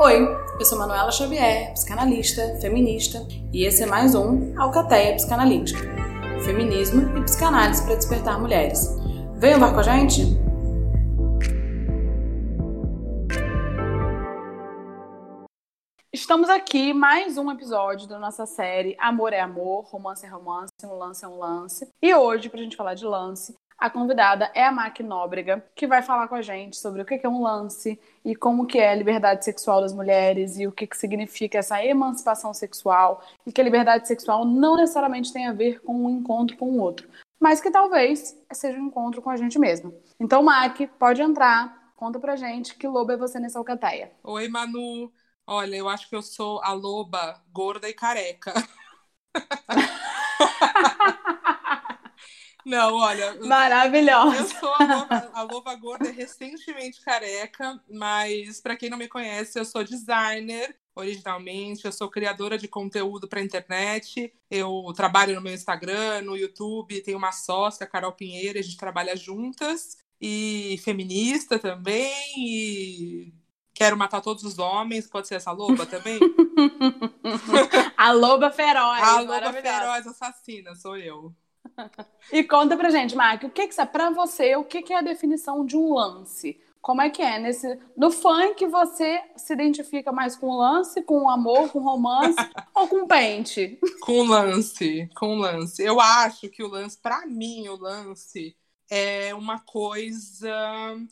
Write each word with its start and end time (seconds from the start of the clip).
Oi, 0.00 0.28
eu 0.60 0.64
sou 0.64 0.78
Manuela 0.78 1.10
Xavier, 1.10 1.72
psicanalista, 1.72 2.56
feminista, 2.60 3.18
e 3.52 3.64
esse 3.64 3.82
é 3.82 3.86
mais 3.86 4.14
um 4.14 4.56
Alcateia 4.56 5.16
Psicanalítica. 5.16 5.80
Feminismo 6.44 7.18
e 7.18 7.24
psicanálise 7.24 7.84
para 7.84 7.96
despertar 7.96 8.40
mulheres. 8.40 8.96
Venham 9.38 9.58
lá 9.58 9.72
com 9.72 9.80
a 9.80 9.82
gente? 9.82 10.22
Estamos 16.12 16.48
aqui, 16.48 16.94
mais 16.94 17.36
um 17.36 17.50
episódio 17.50 18.06
da 18.06 18.20
nossa 18.20 18.46
série 18.46 18.94
Amor 19.00 19.32
é 19.32 19.40
Amor, 19.40 19.84
Romance 19.86 20.24
é 20.24 20.28
Romance, 20.28 20.70
Um 20.84 20.94
Lance 20.94 21.24
é 21.24 21.28
um 21.28 21.38
Lance. 21.38 21.88
E 22.00 22.14
hoje, 22.14 22.48
para 22.48 22.60
a 22.60 22.62
gente 22.62 22.76
falar 22.76 22.94
de 22.94 23.04
lance, 23.04 23.52
a 23.78 23.88
convidada 23.88 24.50
é 24.54 24.64
a 24.64 24.72
Mac 24.72 24.98
Nóbrega, 25.00 25.64
que 25.74 25.86
vai 25.86 26.02
falar 26.02 26.26
com 26.26 26.34
a 26.34 26.42
gente 26.42 26.76
sobre 26.76 27.00
o 27.00 27.04
que 27.04 27.20
é 27.22 27.28
um 27.28 27.40
lance 27.40 27.98
e 28.24 28.34
como 28.34 28.66
que 28.66 28.78
é 28.78 28.90
a 28.90 28.94
liberdade 28.94 29.44
sexual 29.44 29.80
das 29.80 29.92
mulheres 29.92 30.58
e 30.58 30.66
o 30.66 30.72
que, 30.72 30.84
que 30.84 30.96
significa 30.96 31.58
essa 31.58 31.82
emancipação 31.84 32.52
sexual 32.52 33.22
e 33.46 33.52
que 33.52 33.60
a 33.60 33.64
liberdade 33.64 34.08
sexual 34.08 34.44
não 34.44 34.76
necessariamente 34.76 35.32
tem 35.32 35.46
a 35.46 35.52
ver 35.52 35.80
com 35.80 36.06
um 36.06 36.10
encontro 36.10 36.56
com 36.56 36.70
o 36.70 36.80
outro, 36.80 37.08
mas 37.38 37.60
que 37.60 37.70
talvez 37.70 38.36
seja 38.52 38.76
um 38.76 38.88
encontro 38.88 39.22
com 39.22 39.30
a 39.30 39.36
gente 39.36 39.60
mesma. 39.60 39.92
Então, 40.18 40.42
Mac, 40.42 40.76
pode 40.98 41.22
entrar, 41.22 41.92
conta 41.94 42.18
pra 42.18 42.34
gente 42.34 42.74
que 42.74 42.88
loba 42.88 43.12
é 43.12 43.16
você 43.16 43.38
nessa 43.38 43.60
alcateia. 43.60 44.10
Oi, 44.24 44.48
Manu. 44.48 45.12
Olha, 45.46 45.76
eu 45.76 45.88
acho 45.88 46.08
que 46.08 46.16
eu 46.16 46.22
sou 46.22 46.60
a 46.62 46.72
loba 46.72 47.40
gorda 47.52 47.88
e 47.88 47.94
careca. 47.94 48.52
Não, 52.68 52.96
olha. 52.96 53.34
Maravilhosa. 53.40 54.36
Eu 54.36 54.46
sou 54.46 54.74
a 54.74 54.84
Loba, 54.84 55.30
a 55.32 55.42
Loba 55.42 55.74
Gorda 55.74 56.10
recentemente 56.10 57.00
careca, 57.00 57.82
mas 57.90 58.60
para 58.60 58.76
quem 58.76 58.90
não 58.90 58.98
me 58.98 59.08
conhece, 59.08 59.58
eu 59.58 59.64
sou 59.64 59.82
designer 59.82 60.76
originalmente, 60.94 61.86
eu 61.86 61.92
sou 61.92 62.10
criadora 62.10 62.58
de 62.58 62.68
conteúdo 62.68 63.26
para 63.26 63.40
internet. 63.40 64.34
Eu 64.50 64.92
trabalho 64.94 65.34
no 65.34 65.40
meu 65.40 65.54
Instagram, 65.54 66.20
no 66.22 66.36
YouTube, 66.36 67.00
tenho 67.00 67.16
uma 67.16 67.32
sócia, 67.32 67.86
Carol 67.86 68.12
Pinheiro, 68.12 68.58
a 68.58 68.62
gente 68.62 68.76
trabalha 68.76 69.16
juntas 69.16 69.96
e 70.20 70.78
feminista 70.84 71.58
também 71.58 72.12
e 72.36 73.32
quero 73.72 73.96
matar 73.96 74.20
todos 74.20 74.44
os 74.44 74.58
homens, 74.58 75.06
pode 75.06 75.26
ser 75.26 75.36
essa 75.36 75.52
loba 75.52 75.86
também? 75.86 76.18
a 77.96 78.12
loba 78.12 78.50
feroz. 78.50 79.02
A 79.02 79.20
loba 79.20 79.52
feroz 79.54 80.06
assassina, 80.06 80.74
sou 80.74 80.98
eu. 80.98 81.34
E 82.32 82.44
conta 82.44 82.76
pra 82.76 82.90
gente, 82.90 83.16
Mark, 83.16 83.44
o 83.44 83.50
que 83.50 83.68
que 83.68 83.80
é 83.80 83.86
para 83.86 84.10
você, 84.10 84.54
o 84.56 84.64
que 84.64 84.82
que 84.82 84.92
é 84.92 84.98
a 84.98 85.02
definição 85.02 85.64
de 85.64 85.76
um 85.76 85.94
lance? 85.94 86.60
Como 86.80 87.02
é 87.02 87.10
que 87.10 87.22
é 87.22 87.38
nesse 87.38 87.78
no 87.96 88.10
funk 88.10 88.64
você 88.66 89.20
se 89.36 89.52
identifica 89.52 90.12
mais 90.12 90.36
com 90.36 90.56
lance, 90.56 91.02
com 91.02 91.28
amor, 91.28 91.70
com 91.70 91.80
romance 91.80 92.36
ou 92.74 92.88
com 92.88 93.06
pente? 93.06 93.78
Com 94.00 94.22
lance, 94.22 95.08
com 95.16 95.36
lance. 95.36 95.82
Eu 95.82 96.00
acho 96.00 96.48
que 96.48 96.62
o 96.62 96.68
lance, 96.68 96.96
para 96.96 97.26
mim, 97.26 97.68
o 97.68 97.76
lance 97.76 98.56
é 98.90 99.34
uma 99.34 99.60
coisa 99.60 100.50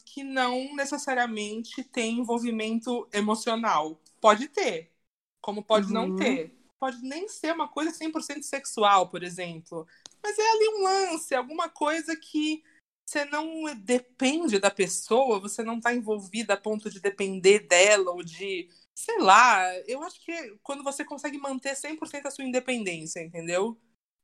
que 0.04 0.22
não 0.22 0.74
necessariamente 0.74 1.82
tem 1.84 2.20
envolvimento 2.20 3.06
emocional. 3.12 4.00
Pode 4.20 4.48
ter, 4.48 4.92
como 5.40 5.62
pode 5.62 5.86
uhum. 5.88 5.92
não 5.92 6.16
ter. 6.16 6.54
Pode 6.78 7.02
nem 7.02 7.26
ser 7.28 7.52
uma 7.54 7.68
coisa 7.68 7.90
100% 7.90 8.42
sexual, 8.42 9.08
por 9.08 9.22
exemplo. 9.22 9.86
Mas 10.26 10.36
é 10.40 10.50
ali 10.50 10.68
um 10.70 10.82
lance, 10.82 11.34
alguma 11.36 11.68
coisa 11.68 12.16
que 12.16 12.60
você 13.06 13.24
não 13.26 13.72
depende 13.76 14.58
da 14.58 14.72
pessoa, 14.72 15.38
você 15.38 15.62
não 15.62 15.76
está 15.76 15.94
envolvida 15.94 16.54
a 16.54 16.56
ponto 16.56 16.90
de 16.90 17.00
depender 17.00 17.60
dela 17.60 18.10
ou 18.10 18.24
de. 18.24 18.68
Sei 18.92 19.18
lá, 19.20 19.72
eu 19.86 20.02
acho 20.02 20.20
que 20.24 20.32
é 20.32 20.50
quando 20.64 20.82
você 20.82 21.04
consegue 21.04 21.38
manter 21.38 21.76
100% 21.76 22.26
a 22.26 22.30
sua 22.32 22.44
independência, 22.44 23.20
entendeu? 23.20 23.78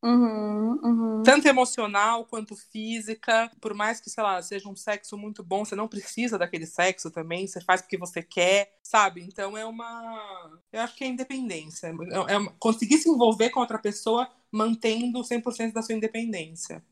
Uhum, 0.05 0.81
uhum. 0.82 1.22
Tanto 1.22 1.47
emocional 1.47 2.25
quanto 2.25 2.56
física. 2.56 3.50
Por 3.60 3.72
mais 3.72 4.00
que, 4.00 4.10
sei 4.10 4.22
lá, 4.22 4.43
seja 4.43 4.69
um 4.69 4.75
sexo 4.75 5.16
muito 5.16 5.44
bom, 5.44 5.65
você 5.65 5.77
não 5.77 5.87
precisa 5.87 6.37
daquele 6.37 6.66
sexo 6.66 7.10
também, 7.10 7.47
você 7.47 7.60
faz 7.60 7.81
porque 7.81 7.97
você 7.97 8.21
quer, 8.21 8.77
sabe? 8.82 9.22
Então 9.22 9.56
é 9.56 9.65
uma. 9.65 10.60
Eu 10.72 10.81
acho 10.81 10.97
que 10.97 11.04
é 11.04 11.06
independência. 11.06 11.87
É, 11.87 12.34
é 12.34 12.53
conseguir 12.59 12.99
se 12.99 13.09
envolver 13.09 13.50
com 13.50 13.60
outra 13.60 13.78
pessoa 13.78 14.28
mantendo 14.50 15.22
100% 15.22 15.72
da 15.72 15.82
sua 15.82 15.94
independência. 15.94 16.82